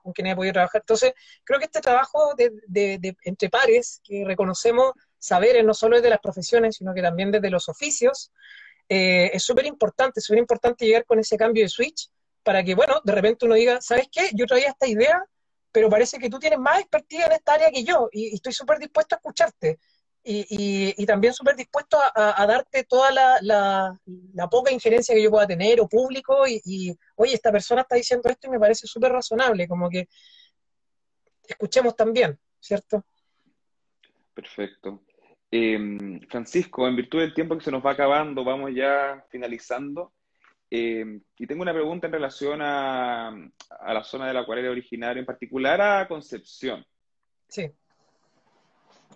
con 0.03 0.13
quienes 0.13 0.33
he 0.35 0.37
podido 0.37 0.53
trabajar. 0.53 0.83
Entonces, 0.83 1.15
creo 1.45 1.59
que 1.59 1.65
este 1.65 1.81
trabajo 1.81 2.35
de, 2.37 3.17
entre 3.25 3.49
pares, 3.49 4.03
que 4.05 4.23
reconocemos 4.27 4.93
saberes 5.17 5.65
no 5.65 5.73
solo 5.73 5.97
desde 5.97 6.11
las 6.11 6.19
profesiones, 6.19 6.77
sino 6.77 6.93
que 6.93 7.01
también 7.01 7.31
desde 7.31 7.49
los 7.49 7.71
oficios, 7.71 8.31
eh, 8.95 9.31
es 9.33 9.43
súper 9.43 9.65
importante, 9.65 10.21
súper 10.21 10.41
importante 10.41 10.85
llegar 10.85 11.07
con 11.07 11.19
ese 11.19 11.39
cambio 11.39 11.63
de 11.63 11.71
switch 11.71 12.11
para 12.43 12.63
que, 12.63 12.75
bueno, 12.75 13.01
de 13.03 13.13
repente 13.13 13.47
uno 13.47 13.55
diga, 13.55 13.81
¿sabes 13.81 14.09
qué? 14.13 14.29
Yo 14.35 14.45
traía 14.45 14.69
esta 14.69 14.87
idea, 14.87 15.25
pero 15.73 15.89
parece 15.89 16.19
que 16.19 16.29
tú 16.29 16.39
tienes 16.39 16.59
más 16.59 16.81
expertise 16.81 17.25
en 17.25 17.33
esta 17.33 17.55
área 17.55 17.71
que 17.71 17.85
yo 17.85 18.11
y, 18.13 18.35
estoy 18.35 18.53
súper 18.53 18.79
dispuesto 18.79 19.15
a 19.15 19.17
escucharte. 19.17 19.79
Y, 20.23 20.95
y, 21.03 21.07
también 21.07 21.33
súper 21.33 21.57
dispuesto 21.57 21.99
a, 21.99 22.47
darte 22.47 22.85
toda 22.85 23.11
la, 23.11 23.39
la, 23.41 24.49
poca 24.51 24.71
injerencia 24.71 25.15
que 25.15 25.23
yo 25.23 25.31
pueda 25.31 25.47
tener 25.47 25.81
o 25.81 25.89
público 25.89 26.47
y, 26.47 26.95
oye, 27.17 27.35
esta 27.35 27.51
persona 27.51 27.81
está 27.81 27.97
diciendo 27.97 28.29
esto 28.29 28.47
y 28.47 28.51
me 28.51 28.61
parece 28.61 28.87
súper 28.87 29.11
razonable, 29.11 29.67
como 29.67 29.89
que 29.89 30.07
escuchemos 31.49 31.97
también, 31.97 32.39
¿cierto? 32.61 33.07
Perfecto. 34.35 35.03
Em, 35.55 36.19
Francisco, 36.29 36.89
en 36.89 36.97
virtud 36.97 37.21
del 37.21 37.35
tiempo 37.35 37.59
que 37.59 37.65
se 37.65 37.71
nos 37.71 37.85
va 37.85 37.91
acabando, 37.91 38.43
vamos 38.43 38.75
ya 38.75 39.23
finalizando. 39.29 40.15
Em, 40.71 41.21
y 41.37 41.47
tengo 41.47 41.61
una 41.61 41.75
pregunta 41.75 42.07
en 42.07 42.15
relación 42.15 42.63
a, 42.63 43.29
a 43.29 43.93
la 43.93 44.03
zona 44.03 44.27
de 44.27 44.33
la 44.33 44.41
acuarela 44.41 44.71
originaria, 44.71 45.21
en 45.21 45.27
particular 45.27 45.79
a 45.83 46.09
Concepción. 46.09 46.87
Sí. 47.49 47.71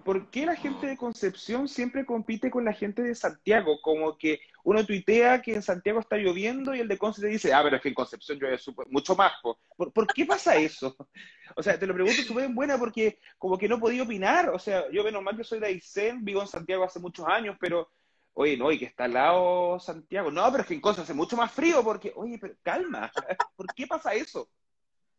¿Por 0.06 0.30
qué 0.30 0.46
la 0.46 0.54
gente 0.54 0.86
de 0.86 0.96
Concepción 0.96 1.66
siempre 1.66 2.06
compite 2.06 2.48
con 2.48 2.64
la 2.64 2.72
gente 2.72 3.02
de 3.02 3.16
Santiago? 3.16 3.80
Como 3.82 4.16
que 4.16 4.38
uno 4.62 4.86
tuitea 4.86 5.42
que 5.42 5.52
en 5.52 5.62
Santiago 5.62 5.98
está 5.98 6.16
lloviendo 6.16 6.76
y 6.76 6.78
el 6.78 6.86
de 6.86 6.96
Concepción 6.96 7.32
dice, 7.32 7.52
ah, 7.52 7.60
pero 7.64 7.74
es 7.74 7.82
que 7.82 7.88
en 7.88 7.94
Concepción 7.94 8.38
llueve 8.38 8.56
mucho 8.88 9.16
más. 9.16 9.32
¿Por, 9.42 10.06
qué 10.14 10.24
pasa 10.24 10.54
eso? 10.56 10.96
O 11.58 11.62
sea, 11.62 11.78
te 11.78 11.86
lo 11.86 11.94
pregunto 11.94 12.22
súper 12.22 12.48
buena 12.50 12.76
porque 12.76 13.18
como 13.38 13.56
que 13.56 13.68
no 13.68 13.80
podía 13.80 14.02
opinar. 14.02 14.50
O 14.50 14.58
sea, 14.58 14.84
yo 14.92 15.02
menos 15.02 15.22
mal 15.22 15.36
que 15.36 15.42
soy 15.42 15.58
de 15.58 15.68
Aysén, 15.68 16.22
vivo 16.24 16.42
en 16.42 16.48
Santiago 16.48 16.84
hace 16.84 17.00
muchos 17.00 17.26
años, 17.26 17.56
pero 17.58 17.88
oye, 18.34 18.58
no, 18.58 18.70
y 18.70 18.78
que 18.78 18.84
está 18.84 19.04
al 19.04 19.14
lado 19.14 19.80
Santiago. 19.80 20.30
No, 20.30 20.48
pero 20.52 20.62
es 20.62 20.68
que 20.68 20.74
en 20.74 20.80
Concepción 20.80 21.04
hace 21.04 21.14
mucho 21.14 21.36
más 21.36 21.50
frío 21.50 21.82
porque, 21.82 22.12
oye, 22.14 22.38
pero 22.38 22.54
calma, 22.62 23.10
¿por 23.56 23.66
qué 23.74 23.86
pasa 23.86 24.14
eso? 24.14 24.48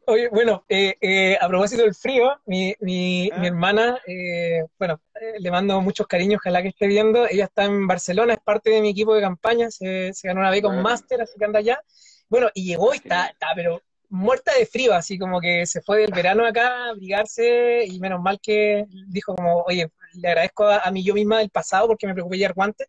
Oye, 0.08 0.30
bueno, 0.30 0.64
eh, 0.70 0.96
eh, 1.02 1.38
a 1.40 1.48
propósito 1.48 1.82
del 1.82 1.96
frío, 1.96 2.40
mi, 2.46 2.76
mi, 2.80 3.24
mi 3.24 3.32
ah. 3.32 3.48
hermana, 3.48 4.00
eh, 4.06 4.64
bueno, 4.78 5.02
le 5.40 5.52
mando 5.52 5.82
muchos 5.82 6.06
cariños, 6.06 6.40
ojalá 6.42 6.62
que 6.62 6.68
esté 6.70 6.86
viendo. 6.88 7.28
Ella 7.28 7.46
está 7.46 7.66
en 7.66 7.88
Barcelona, 7.88 8.34
es 8.34 8.40
parte 8.40 8.70
de 8.70 8.82
mi 8.82 8.90
equipo 8.90 9.16
de 9.16 9.22
campaña, 9.22 9.72
se, 9.72 10.12
ganó 10.24 10.42
una 10.42 10.52
beca, 10.52 10.68
un 10.68 10.82
máster, 10.82 11.22
así 11.22 11.34
que 11.40 11.46
anda 11.46 11.60
allá. 11.60 11.82
Bueno, 12.30 12.50
y 12.54 12.66
llegó 12.66 12.94
y 12.94 12.98
está, 12.98 13.28
está, 13.28 13.48
pero 13.56 13.82
muerta 14.10 14.54
de 14.58 14.66
frío, 14.66 14.94
así 14.94 15.18
como 15.18 15.42
que 15.42 15.66
se 15.66 15.82
fue 15.82 16.00
del 16.02 16.12
verano 16.12 16.46
acá 16.46 16.86
a 16.86 16.90
abrigarse 16.90 17.86
y 17.86 18.00
menos 18.00 18.22
mal 18.22 18.40
que 18.42 18.86
dijo 19.08 19.36
como, 19.36 19.64
oye, 19.64 19.90
le 20.14 20.28
agradezco 20.28 20.68
a, 20.68 20.90
mí 20.92 21.04
yo 21.04 21.14
misma 21.14 21.40
del 21.40 21.50
pasado 21.50 21.88
porque 21.88 22.06
me 22.06 22.14
preocupé 22.14 22.38
llevar 22.38 22.54
guantes 22.54 22.88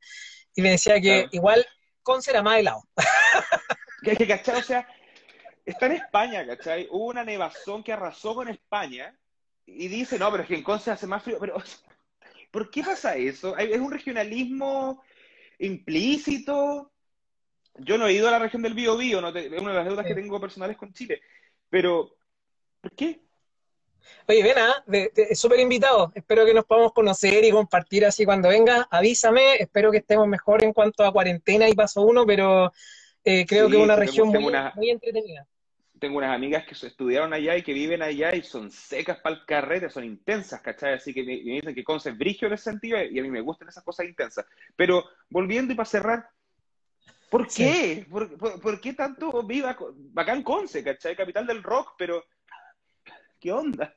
y 0.55 0.62
me 0.62 0.70
decía 0.70 1.00
que 1.00 1.26
igual 1.33 1.66
Conce 2.02 2.31
era 2.31 2.42
más 2.42 2.61
helado. 2.61 2.83
que, 4.02 4.14
que, 4.16 4.26
¿cachai? 4.29 4.61
O 4.61 4.62
sea, 4.62 4.87
está 5.66 5.87
en 5.87 5.92
España, 5.92 6.46
¿cachai? 6.46 6.87
Hubo 6.90 7.07
una 7.07 7.24
nevazón 7.24 7.83
que 7.83 7.92
arrasó 7.92 8.35
con 8.35 8.48
España 8.48 9.14
y 9.66 9.88
dice, 9.88 10.18
no, 10.18 10.31
pero 10.31 10.44
es 10.44 10.48
que 10.48 10.55
en 10.55 10.62
Conce 10.62 10.92
hace 10.92 11.09
más 11.09 11.22
frío. 11.22 11.38
Pero, 11.40 11.57
¿por 12.52 12.70
qué 12.70 12.83
pasa 12.85 13.16
eso? 13.16 13.57
¿Es 13.59 13.81
un 13.81 13.90
regionalismo 13.90 15.02
implícito? 15.59 16.92
Yo 17.79 17.98
no 17.98 18.07
he 18.07 18.12
ido 18.12 18.29
a 18.29 18.31
la 18.31 18.38
región 18.38 18.62
del 18.62 18.74
Bío 18.74 18.94
no 19.20 19.29
es 19.29 19.61
una 19.61 19.70
de 19.70 19.76
las 19.76 19.85
deudas 19.85 20.07
que 20.07 20.14
tengo 20.14 20.40
personales 20.40 20.76
con 20.76 20.92
Chile. 20.92 21.20
Pero, 21.68 22.16
¿por 22.81 22.92
qué? 22.92 23.20
Oye, 24.29 24.42
ven, 24.44 24.55
¿ah? 24.57 24.85
súper 25.35 25.59
invitado. 25.59 26.12
Espero 26.14 26.46
que 26.46 26.55
nos 26.55 26.64
podamos 26.64 26.92
conocer 26.92 27.44
y 27.44 27.50
compartir 27.50 28.07
así 28.07 28.24
cuando 28.24 28.48
venga. 28.48 28.87
Avísame. 28.88 29.57
Espero 29.57 29.90
que 29.90 29.98
estemos 29.98 30.29
mejor 30.29 30.62
en 30.62 30.72
cuanto 30.72 31.05
a 31.05 31.12
cuarentena 31.12 31.68
y 31.68 31.74
paso 31.74 32.02
uno, 32.02 32.24
pero 32.24 32.72
eh, 33.24 33.44
creo 33.44 33.68
que 33.68 33.76
es 33.76 33.83
una 33.83 33.96
región 33.96 34.29
muy 34.29 34.90
entretenida 34.90 35.46
tengo 35.98 36.18
unas 36.18 36.35
amigas 36.35 36.64
que 36.66 36.74
estudiaron 36.87 37.32
allá 37.32 37.56
y 37.56 37.62
que 37.62 37.72
viven 37.72 38.02
allá 38.02 38.35
y 38.35 38.42
son 38.42 38.70
secas 38.70 39.18
para 39.20 39.37
el 39.37 39.44
carrete, 39.46 39.88
son 39.88 40.04
intensas, 40.04 40.61
¿cachai? 40.61 40.94
Así 40.94 41.14
que 41.14 41.22
me, 41.22 41.37
dicen 41.37 41.74
que 41.74 41.85
Conce 41.85 42.11
es 42.11 42.18
brigio 42.18 42.48
en 42.48 42.54
ese 42.54 42.64
sentido 42.64 43.02
y 43.02 43.18
a 43.18 43.22
mí 43.22 43.30
me 43.30 43.40
gustan 43.40 43.68
esas 43.68 43.85
cosas 43.85 44.06
intensas. 44.06 44.44
Pero 44.74 45.04
volviendo 45.30 45.72
y 45.72 45.76
para 45.76 45.88
cerrar, 45.88 46.28
¿por 47.30 47.46
qué? 47.48 48.06
¿Por, 48.11 48.80
qué 48.80 48.92
tanto 48.92 49.42
viva 49.42 49.76
bacán 50.12 50.42
Conce, 50.42 50.85
¿cachai? 50.85 51.16
Capital 51.16 51.46
del 51.46 51.62
rock, 51.62 51.94
pero 51.96 52.24
¿qué 53.40 53.52
onda? 53.52 53.94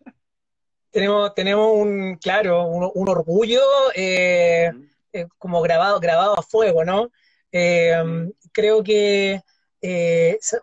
Tenemos, 0.92 1.36
tenemos 1.36 1.72
un, 1.76 2.16
claro, 2.16 2.66
un, 2.66 3.10
orgullo 3.10 3.62
eh, 3.94 4.72
eh, 5.14 5.28
como 5.38 5.62
grabado, 5.62 6.00
grabado 6.00 6.40
a 6.40 6.42
fuego, 6.42 6.84
¿no? 6.84 7.12
Eh, 7.52 7.94
creo 8.52 8.84
que, 8.84 9.42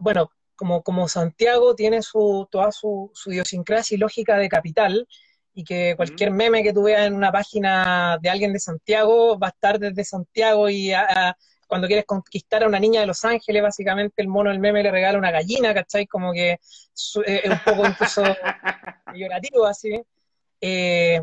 bueno, 0.01 0.31
como, 0.57 0.83
como 0.83 1.09
Santiago 1.09 1.75
tiene 1.75 2.03
su, 2.03 2.49
toda 2.51 2.73
su, 2.73 3.11
su 3.15 3.31
idiosincrasia 3.31 3.95
y 3.95 3.99
lógica 3.99 4.37
de 4.39 4.49
capital, 4.49 5.07
y 5.55 5.65
que 5.65 5.95
cualquier 5.97 6.33
meme 6.33 6.63
que 6.63 6.75
tú 6.75 6.83
veas 6.83 7.07
en 7.07 7.15
una 7.15 7.33
página 7.33 8.19
de 8.21 8.29
alguien 8.29 8.53
de 8.53 8.61
Santiago 8.61 9.39
va 9.39 9.47
a 9.47 9.51
estar 9.51 9.79
desde 9.79 10.05
Santiago 10.05 10.69
y 10.69 10.93
cuando 11.67 11.87
quieres 11.87 12.05
conquistar 12.05 12.63
a 12.63 12.69
una 12.69 12.79
niña 12.79 13.01
de 13.01 13.07
Los 13.07 13.25
Ángeles, 13.25 13.63
básicamente 13.63 14.23
el 14.23 14.29
mono 14.29 14.51
del 14.51 14.61
meme 14.61 14.83
le 14.83 14.91
regala 14.91 15.19
una 15.19 15.31
gallina, 15.31 15.75
¿cachai? 15.75 16.07
Como 16.07 16.33
que 16.33 16.51
eh, 16.53 16.61
es 17.45 17.51
un 17.51 17.61
poco 17.65 17.87
incluso 17.87 18.23
llorativo 19.15 19.67
así. 19.67 20.01
Eh, 20.61 21.23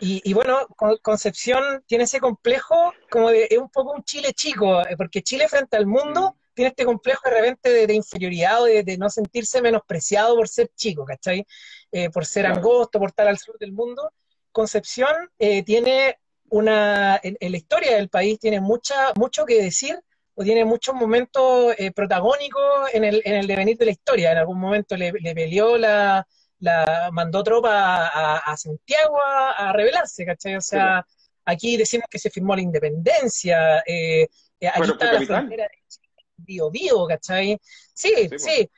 y, 0.00 0.22
y, 0.24 0.32
bueno, 0.32 0.66
Concepción 1.02 1.84
tiene 1.86 2.04
ese 2.04 2.20
complejo 2.20 2.94
como 3.10 3.28
de, 3.30 3.48
es 3.50 3.58
un 3.58 3.68
poco 3.68 3.92
un 3.92 4.02
Chile 4.02 4.32
chico, 4.32 4.80
eh, 4.80 4.96
porque 4.96 5.22
Chile 5.22 5.46
frente 5.46 5.76
al 5.76 5.86
mundo 5.86 6.36
tiene 6.54 6.68
este 6.70 6.84
complejo 6.84 7.20
de 7.24 7.30
repente 7.30 7.86
de, 7.86 7.94
inferioridad 7.94 8.62
o 8.62 8.64
de, 8.64 8.96
no 8.98 9.10
sentirse 9.10 9.60
menospreciado 9.60 10.36
por 10.36 10.48
ser 10.48 10.70
chico, 10.74 11.04
¿cachai? 11.04 11.44
Eh, 11.92 12.10
por 12.10 12.24
ser 12.24 12.46
angosto, 12.46 12.98
por 12.98 13.10
estar 13.10 13.28
al 13.28 13.38
sur 13.38 13.58
del 13.58 13.72
mundo. 13.72 14.12
Concepción 14.52 15.12
eh, 15.38 15.62
tiene 15.62 16.18
una, 16.50 17.20
en, 17.22 17.36
la 17.40 17.56
historia 17.56 17.96
del 17.96 18.08
país 18.08 18.38
tiene 18.38 18.60
mucha, 18.60 19.12
mucho 19.16 19.44
que 19.44 19.62
decir 19.62 19.98
o 20.34 20.42
tiene 20.42 20.64
muchos 20.64 20.94
momentos 20.94 21.74
eh, 21.78 21.92
protagónicos 21.92 22.92
en 22.92 23.04
el, 23.04 23.22
en 23.24 23.34
el 23.34 23.46
devenir 23.46 23.76
de 23.76 23.86
la 23.86 23.90
historia. 23.90 24.32
En 24.32 24.38
algún 24.38 24.58
momento 24.58 24.96
le, 24.96 25.12
peleó 25.12 25.76
la, 25.76 26.26
la, 26.60 27.10
mandó 27.12 27.42
tropa 27.42 28.08
a, 28.08 28.56
Santiago 28.56 29.18
a, 29.22 29.72
rebelarse, 29.72 30.24
¿cachai? 30.24 30.56
O 30.56 30.60
sea, 30.60 31.04
aquí 31.44 31.76
decimos 31.76 32.06
que 32.10 32.18
se 32.18 32.30
firmó 32.30 32.54
la 32.54 32.62
independencia, 32.62 33.78
aquí 33.78 34.28
está 34.60 35.12
la 35.12 35.20
frontera 35.20 35.64
de 35.64 35.84
bio 36.44 36.70
bio, 36.70 37.06
¿cachai? 37.06 37.58
Sí, 37.92 38.28
sí. 38.36 38.70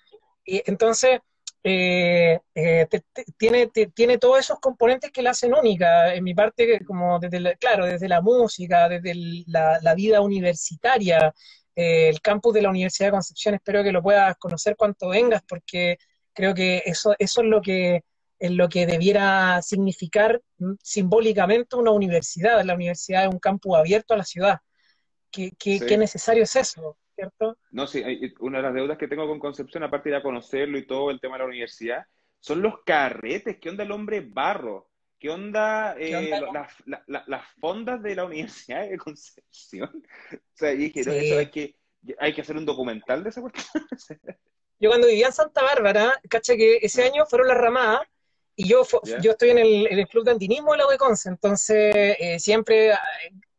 Y 0.44 0.62
entonces, 0.66 1.20
eh, 1.68 2.38
eh, 2.54 2.86
tiene, 3.36 3.66
tiene 3.92 4.18
todos 4.18 4.38
esos 4.38 4.60
componentes 4.60 5.10
que 5.10 5.20
la 5.20 5.30
hacen 5.30 5.52
única. 5.52 6.14
En 6.14 6.22
mi 6.22 6.32
parte, 6.32 6.84
como 6.84 7.18
desde, 7.18 7.56
claro, 7.56 7.86
desde 7.86 8.08
la 8.08 8.20
música, 8.20 8.88
desde 8.88 9.14
la, 9.48 9.94
vida 9.96 10.20
universitaria, 10.20 11.34
eh, 11.74 12.08
el 12.08 12.20
campus 12.20 12.54
de 12.54 12.62
la 12.62 12.70
Universidad 12.70 13.08
de 13.08 13.12
Concepción, 13.12 13.54
espero 13.56 13.82
que 13.82 13.90
lo 13.90 14.00
puedas 14.00 14.36
conocer 14.36 14.76
cuanto 14.76 15.08
vengas, 15.08 15.42
porque 15.48 15.98
creo 16.32 16.54
que 16.54 16.84
eso, 16.86 17.16
eso 17.18 17.40
es 17.40 17.46
lo 17.48 17.60
que 17.60 18.04
es 18.38 18.50
lo 18.52 18.68
que 18.68 18.86
debiera 18.86 19.60
significar 19.62 20.40
mm, 20.58 20.74
simbólicamente 20.82 21.74
una 21.74 21.90
universidad. 21.90 22.62
La 22.64 22.74
universidad 22.74 23.24
es 23.24 23.32
un 23.32 23.40
campus 23.40 23.76
abierto 23.76 24.14
a 24.14 24.18
la 24.18 24.24
ciudad. 24.24 24.60
¿Qué, 25.32 25.50
qué 25.58 25.98
necesario 25.98 26.44
es 26.44 26.54
eso? 26.54 26.96
¿Cierto? 27.16 27.58
No, 27.72 27.86
sí, 27.86 28.02
una 28.40 28.58
de 28.58 28.62
las 28.62 28.74
deudas 28.74 28.98
que 28.98 29.08
tengo 29.08 29.26
con 29.26 29.40
Concepción, 29.40 29.82
aparte 29.82 30.10
de 30.10 30.22
conocerlo 30.22 30.78
y 30.78 30.86
todo 30.86 31.10
el 31.10 31.20
tema 31.20 31.34
de 31.34 31.40
la 31.40 31.46
universidad, 31.46 32.06
son 32.38 32.62
los 32.62 32.82
carretes. 32.84 33.56
¿Qué 33.60 33.70
onda 33.70 33.82
el 33.82 33.90
hombre 33.90 34.20
barro? 34.20 34.88
¿Qué 35.18 35.30
onda, 35.30 35.96
eh, 35.98 36.30
las 37.06 37.48
fondas 37.58 38.02
de 38.02 38.14
la 38.14 38.26
Universidad 38.26 38.88
de 38.88 38.98
Concepción? 38.98 40.04
O 40.32 40.58
sea, 40.58 40.70
dije, 40.70 41.00
eso 41.00 41.10
hay 41.10 41.50
que, 41.50 41.76
hay 42.18 42.32
que 42.32 42.40
hacer 42.40 42.56
un 42.56 42.64
documental 42.64 43.22
de 43.22 43.30
esa 43.30 43.40
cuestión. 43.40 43.66
yo 44.78 44.90
cuando 44.90 45.06
vivía 45.06 45.26
en 45.26 45.32
Santa 45.32 45.62
Bárbara, 45.62 46.20
caché 46.28 46.56
que 46.56 46.78
ese 46.82 47.04
año 47.04 47.26
fueron 47.26 47.48
las 47.48 47.58
ramadas, 47.58 48.06
y 48.58 48.68
yo, 48.68 48.86
yo 49.20 49.32
estoy 49.32 49.50
en 49.50 49.58
el, 49.58 50.08
club 50.08 50.24
de 50.24 50.30
antinismo 50.30 50.72
de 50.72 50.78
la 50.78 50.86
UECONCE, 50.86 51.28
entonces 51.28 51.94
eh, 51.94 52.38
siempre 52.38 52.92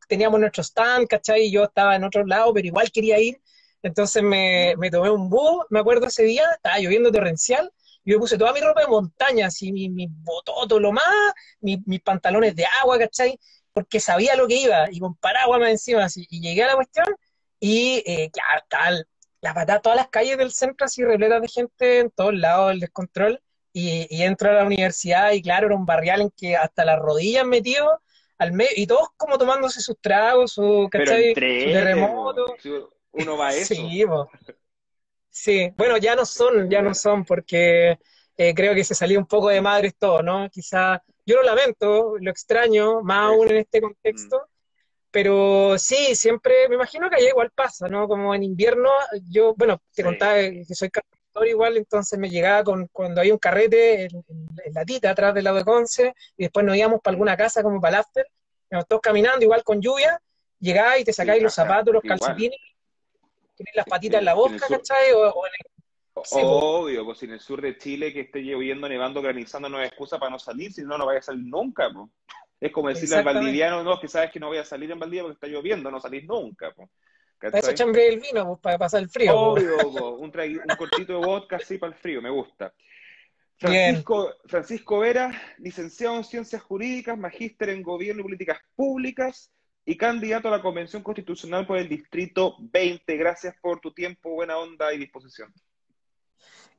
teníamos 0.08 0.39
nuestro 0.39 0.64
stand, 0.64 1.08
¿cachai? 1.08 1.43
Y 1.43 1.51
yo 1.51 1.66
estaba 1.66 1.95
en 1.95 2.03
otro 2.03 2.26
lado, 2.26 2.51
pero 2.53 2.68
igual 2.68 2.91
quería 2.91 3.20
ir. 3.20 3.39
Entonces 3.84 4.23
me, 4.23 4.75
me 4.78 4.89
tomé 4.89 5.09
un 5.09 5.30
búho, 5.30 5.65
me 5.69 5.80
acuerdo 5.80 6.07
ese 6.07 6.23
día, 6.23 6.45
estaba 6.55 6.80
lloviendo 6.80 7.11
torrencial, 7.11 7.71
y 8.03 8.11
yo 8.11 8.19
puse 8.19 8.38
toda 8.38 8.53
mi 8.53 8.61
ropa 8.61 8.82
de 8.82 8.88
montaña, 8.88 9.47
así, 9.47 9.71
mi, 9.71 9.89
mi 9.89 10.07
bototo, 10.09 10.80
lo 10.80 10.91
más, 10.91 11.03
mis 11.61 12.01
pantalones 12.01 12.55
de 12.55 12.65
agua, 12.82 12.97
¿cachai? 12.97 13.39
Porque 13.73 13.99
sabía 13.99 14.36
lo 14.36 14.47
que 14.47 14.55
iba, 14.55 14.88
y 14.91 14.99
con 14.99 15.15
paraguas 15.15 15.59
más 15.59 15.69
encima, 15.69 16.05
así, 16.05 16.25
y 16.30 16.41
llegué 16.41 16.63
a 16.63 16.67
la 16.67 16.75
cuestión, 16.75 17.07
y 17.59 18.03
eh, 18.05 18.30
claro, 18.32 18.65
tal, 18.69 19.07
la 19.41 19.53
patada, 19.53 19.82
todas 19.82 19.97
las 19.97 20.09
calles 20.09 20.38
del 20.38 20.51
centro 20.51 20.86
así 20.86 21.03
repletas 21.03 21.41
de 21.41 21.47
gente 21.47 21.99
en 21.99 22.11
todos 22.11 22.34
lados, 22.34 22.71
el 22.71 22.80
descontrol, 22.80 23.41
y, 23.73 24.07
y 24.09 24.23
entro 24.23 24.49
a 24.49 24.53
la 24.53 24.65
universidad 24.65 25.34
y 25.34 25.41
claro, 25.41 25.67
era 25.67 25.75
un 25.75 25.86
barrial 25.86 26.21
en 26.21 26.32
que 26.32 26.55
hasta 26.55 26.84
las 26.84 26.97
rodillas 26.97 27.45
metido 27.45 28.01
al 28.39 28.51
medio, 28.53 28.71
y 28.75 28.88
todos 28.88 29.09
como 29.17 29.38
tomándose 29.38 29.82
sus 29.82 29.99
tragos, 29.99 30.53
su, 30.53 30.88
¿cachai? 30.91 31.34
su 31.34 31.39
terremoto. 31.71 32.55
Uno 33.18 33.38
va 33.38 33.49
a 33.49 33.55
eso. 33.55 33.74
Sí, 33.74 34.05
sí, 35.30 35.74
bueno, 35.78 35.97
ya 35.97 36.15
no 36.15 36.26
son, 36.26 36.70
ya 36.70 36.82
no 36.82 36.93
son, 36.93 37.26
porque 37.26 37.97
eh, 38.38 38.53
creo 38.53 38.76
que 38.76 38.84
se 38.84 38.95
salió 38.95 39.20
un 39.20 39.26
poco 39.26 39.49
de 39.49 39.61
madres 39.61 39.95
todo, 39.97 40.22
¿no? 40.22 40.49
Quizá, 40.49 41.03
yo 41.26 41.38
lo 41.38 41.43
lamento, 41.43 42.15
lo 42.20 42.30
extraño, 42.30 43.01
más 43.01 43.32
aún 43.32 43.49
en 43.49 43.57
este 43.57 43.82
contexto, 43.82 44.38
mm. 44.38 44.49
pero 45.11 45.78
sí, 45.80 46.15
siempre, 46.15 46.70
me 46.70 46.76
imagino 46.76 47.09
que 47.09 47.15
allá 47.15 47.30
igual 47.30 47.51
pasa, 47.51 47.88
¿no? 47.88 48.07
Como 48.07 48.36
en 48.36 48.43
invierno, 48.43 48.89
yo, 49.30 49.55
bueno, 49.55 49.82
te 49.93 50.03
contaba 50.03 50.36
que 50.36 50.65
soy 50.76 50.89
cantor 50.91 51.47
igual, 51.47 51.78
entonces 51.78 52.20
me 52.20 52.30
llegaba 52.30 52.63
con, 52.63 52.88
cuando 52.91 53.22
hay 53.22 53.32
un 53.32 53.39
carrete 53.39 54.05
en, 54.05 54.24
la 54.72 54.86
tita 54.86 55.09
atrás 55.09 55.34
del 55.34 55.43
lado 55.43 55.57
de 55.57 55.65
Conce, 55.65 56.13
y 56.38 56.43
después 56.43 56.65
nos 56.65 56.76
íbamos 56.76 57.01
para 57.01 57.13
alguna 57.13 57.36
casa 57.36 57.63
como 57.63 57.82
para 57.82 57.97
el 57.97 58.01
after, 58.01 58.28
todos 58.88 59.01
caminando 59.01 59.43
igual 59.43 59.63
con 59.63 59.82
lluvia, 59.82 60.22
llegaba 60.59 60.99
y 60.99 61.03
te 61.03 61.13
sacáis 61.13 61.41
los 61.41 61.53
zapatos, 61.53 61.93
los 61.93 62.03
calcetines, 62.03 62.59
tienes 63.58 63.76
las 63.76 63.86
patitas 63.86 64.20
en 64.20 64.26
la 64.26 64.34
boca, 64.34 64.58
¿cachai? 64.68 65.12
O, 65.14 65.26
en 65.45 65.51
el 65.60 65.72
Obvio, 66.34 67.05
pues 67.05 67.22
en 67.24 67.32
el 67.32 67.39
sur 67.39 67.62
de 67.62 67.78
Chile 67.78 68.14
que 68.14 68.22
esté 68.22 68.41
lloviendo, 68.41 68.89
nevando, 68.89 69.22
granizando, 69.22 69.70
no 69.70 69.82
es 69.82 69.89
excusa 69.89 70.18
para 70.18 70.32
no 70.32 70.39
salir, 70.39 70.72
si 70.72 70.82
no, 70.84 70.97
no 70.97 71.05
vaya 71.05 71.20
a 71.20 71.24
salir 71.24 71.45
nunca. 71.45 71.89
Pues. 71.93 72.10
Es 72.60 72.72
como 72.72 72.89
decirle 72.89 73.18
al 73.18 73.24
valdiviano, 73.24 73.84
no, 73.84 73.99
que 73.99 74.08
sabes 74.08 74.32
que 74.32 74.39
no 74.39 74.47
voy 74.47 74.58
a 74.58 74.66
salir 74.66 74.89
en 74.89 74.99
Valdivia 74.99 75.24
porque 75.24 75.36
está 75.36 75.47
lloviendo, 75.47 75.91
no 75.91 75.99
salís 75.99 76.26
nunca. 76.26 76.72
Pues. 76.72 76.89
Para 77.39 77.60
eso 77.60 77.74
chambre 77.74 78.08
el 78.08 78.20
vino, 78.20 78.45
pues, 78.47 78.60
para 78.62 78.78
pasar 78.80 79.03
el 79.03 79.10
frío. 79.10 79.38
Obvio, 79.38 80.16
un, 80.16 80.32
un 80.32 80.78
cortito 80.78 81.20
de 81.20 81.26
vodka 81.26 81.58
así 81.58 81.78
para 81.78 81.93
el 81.93 81.99
frío, 81.99 82.22
me 82.22 82.32
gusta. 82.32 82.74
Francisco, 83.60 84.36
Francisco 84.45 84.99
Vera, 84.99 85.32
licenciado 85.58 86.16
en 86.16 86.24
Ciencias 86.24 86.62
Jurídicas, 86.62 87.18
magíster 87.18 87.70
en 87.70 87.82
Gobierno 87.82 88.22
y 88.22 88.24
Políticas 88.24 88.60
Públicas 88.76 89.51
y 89.88 89.95
candidato 89.95 90.49
a 90.49 90.51
la 90.51 90.61
Convención 90.61 91.01
Constitucional 91.01 91.65
por 91.65 91.77
el 91.77 91.88
Distrito 91.88 92.57
20. 92.59 93.15
Gracias 93.15 93.55
por 93.61 93.79
tu 93.79 93.93
tiempo, 93.93 94.31
buena 94.31 94.57
onda 94.57 94.93
y 94.93 94.97
disposición. 94.97 95.53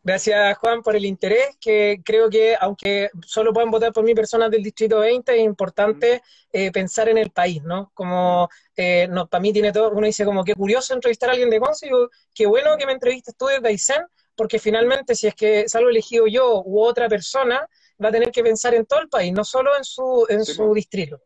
Gracias, 0.03 0.59
Juan, 0.59 0.83
por 0.83 0.95
el 0.95 1.07
interés, 1.07 1.57
que 1.59 2.03
creo 2.05 2.29
que 2.29 2.55
aunque 2.61 3.09
solo 3.27 3.55
puedan 3.55 3.71
votar 3.71 3.95
por 3.95 4.05
mí 4.05 4.15
personas 4.15 4.51
del 4.51 4.63
Distrito 4.63 4.99
20, 4.99 5.35
es 5.35 5.43
importante 5.43 6.23
eh, 6.53 6.71
pensar 6.71 7.09
en 7.09 7.17
el 7.17 7.31
país, 7.31 7.63
¿no? 7.63 7.91
Como, 7.95 8.47
eh, 8.77 9.09
no, 9.09 9.27
para 9.27 9.41
mí 9.41 9.55
tiene 9.55 9.73
todo, 9.73 9.91
uno 9.91 10.07
dice 10.07 10.27
como, 10.27 10.45
qué 10.45 10.55
curioso 10.55 10.93
entrevistar 10.93 11.31
a 11.31 11.33
alguien 11.33 11.49
de 11.49 11.61
Conce, 11.61 11.89
qué 12.35 12.45
bueno 12.45 12.77
que 12.77 12.85
me 12.85 12.93
entrevistes 12.93 13.35
tú 13.39 13.47
desde 13.47 13.69
Aysén, 13.69 14.03
porque 14.37 14.59
finalmente 14.59 15.15
si 15.15 15.29
es 15.29 15.35
que 15.35 15.67
salgo 15.67 15.89
elegido 15.89 16.27
yo 16.27 16.63
u 16.63 16.83
otra 16.83 17.09
persona, 17.09 17.67
va 18.03 18.11
a 18.11 18.13
tener 18.13 18.31
que 18.33 18.43
pensar 18.43 18.75
en 18.75 18.85
todo 18.85 19.01
el 19.01 19.09
país, 19.09 19.33
no 19.33 19.45
solo 19.45 19.75
en 19.79 19.85
su, 19.85 20.27
en 20.29 20.45
su 20.45 20.75
distrito. 20.75 21.23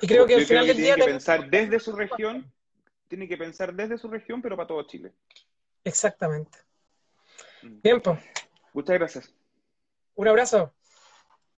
Y 0.00 0.06
creo 0.06 0.26
que 0.26 0.34
al 0.34 0.46
final 0.46 0.66
del 0.66 0.76
día... 0.76 0.94
Tiene 0.94 1.06
que 1.06 1.12
pensar 1.12 1.50
desde 1.50 1.80
su 1.80 1.92
región, 1.92 2.52
tiene 3.08 3.28
que 3.28 3.36
pensar 3.36 3.74
desde 3.74 3.98
su 3.98 4.08
región, 4.08 4.40
pero 4.40 4.56
para 4.56 4.68
todo 4.68 4.82
Chile. 4.84 5.12
Exactamente. 5.84 6.58
Tiempo. 7.82 8.18
Muchas 8.72 8.98
gracias. 8.98 9.34
Un 10.14 10.28
abrazo. 10.28 10.72